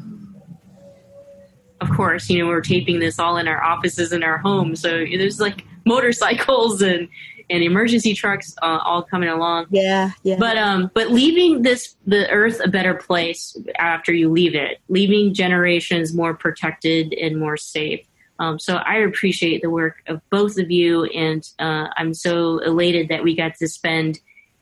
of 1.82 1.90
course, 1.90 2.30
you 2.30 2.38
know, 2.38 2.46
we're 2.46 2.60
taping 2.60 3.00
this 3.00 3.18
all 3.18 3.36
in 3.36 3.48
our 3.48 3.62
offices 3.62 4.12
and 4.12 4.22
our 4.22 4.38
homes. 4.38 4.80
So 4.80 5.04
there's 5.04 5.40
like 5.40 5.64
motorcycles 5.84 6.80
and 6.80 7.08
and 7.52 7.62
emergency 7.62 8.14
trucks 8.14 8.54
uh, 8.62 8.78
all 8.82 9.02
coming 9.02 9.28
along. 9.28 9.66
Yeah, 9.70 10.12
yeah. 10.22 10.36
But 10.38 10.56
um, 10.56 10.90
but 10.94 11.10
leaving 11.10 11.62
this 11.62 11.96
the 12.06 12.28
Earth 12.30 12.60
a 12.64 12.68
better 12.68 12.94
place 12.94 13.56
after 13.78 14.12
you 14.12 14.30
leave 14.30 14.54
it, 14.54 14.80
leaving 14.88 15.34
generations 15.34 16.14
more 16.14 16.34
protected 16.34 17.12
and 17.12 17.38
more 17.38 17.58
safe. 17.58 18.00
Um, 18.38 18.58
so 18.58 18.76
I 18.76 18.96
appreciate 18.96 19.62
the 19.62 19.70
work 19.70 20.02
of 20.06 20.20
both 20.30 20.58
of 20.58 20.70
you, 20.70 21.04
and 21.04 21.46
uh, 21.58 21.88
I'm 21.96 22.14
so 22.14 22.58
elated 22.60 23.08
that 23.10 23.22
we 23.22 23.36
got 23.36 23.54
to 23.56 23.68
spend 23.68 24.18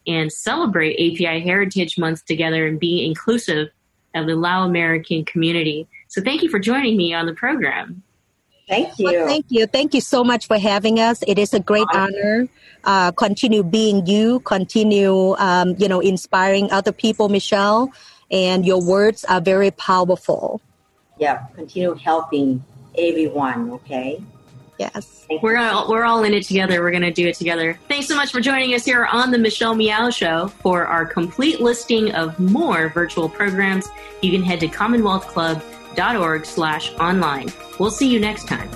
and 0.07 0.33
celebrate 0.33 0.95
API 0.95 1.41
Heritage 1.41 1.97
Month 1.97 2.25
together 2.25 2.67
and 2.67 2.81
be 2.81 3.07
inclusive 3.07 3.69
of 4.15 4.27
the 4.27 4.35
Lao 4.35 4.65
American 4.65 5.25
community. 5.25 5.87
So 6.09 6.21
thank 6.21 6.43
you 6.43 6.49
for 6.49 6.59
joining 6.59 6.97
me 6.97 7.15
on 7.15 7.27
the 7.27 7.35
program. 7.35 8.03
Thank 8.71 8.99
you. 9.01 9.07
Well, 9.07 9.27
thank 9.27 9.47
you. 9.49 9.67
Thank 9.67 9.95
you 9.95 10.01
so 10.01 10.23
much 10.23 10.47
for 10.47 10.57
having 10.57 11.01
us. 11.01 11.23
It 11.27 11.39
is 11.39 11.53
a 11.53 11.59
great 11.59 11.89
honor. 11.93 12.49
Uh, 12.85 13.11
continue 13.11 13.65
being 13.65 14.07
you. 14.07 14.39
Continue, 14.41 15.35
um, 15.39 15.75
you 15.77 15.89
know, 15.89 15.99
inspiring 15.99 16.71
other 16.71 16.93
people, 16.93 17.29
Michelle. 17.29 17.93
And 18.31 18.65
your 18.65 18.81
words 18.81 19.25
are 19.25 19.41
very 19.41 19.73
powerful. 19.73 20.63
Yeah. 21.19 21.47
Continue 21.57 21.95
helping 21.95 22.63
everyone. 22.97 23.73
Okay. 23.73 24.23
Yes. 24.79 25.27
We're 25.43 25.57
all, 25.59 25.91
we're 25.91 26.05
all 26.05 26.23
in 26.23 26.33
it 26.33 26.45
together. 26.45 26.81
We're 26.81 26.93
going 26.93 27.03
to 27.03 27.11
do 27.11 27.27
it 27.27 27.35
together. 27.35 27.77
Thanks 27.89 28.07
so 28.07 28.15
much 28.15 28.31
for 28.31 28.41
joining 28.41 28.73
us 28.75 28.85
here 28.85 29.05
on 29.05 29.33
the 29.33 29.39
Michelle 29.39 29.75
Meow 29.75 30.11
Show. 30.11 30.47
For 30.63 30.87
our 30.87 31.05
complete 31.05 31.61
listing 31.61 32.13
of 32.13 32.39
more 32.39 32.89
virtual 32.89 33.29
programs, 33.29 33.89
you 34.23 34.31
can 34.31 34.45
head 34.45 34.61
to 34.61 34.69
commonwealthclub.org 35.95 36.47
slash 36.47 36.95
online. 36.95 37.49
We'll 37.79 37.91
see 37.91 38.09
you 38.09 38.21
next 38.21 38.47
time. 38.47 38.71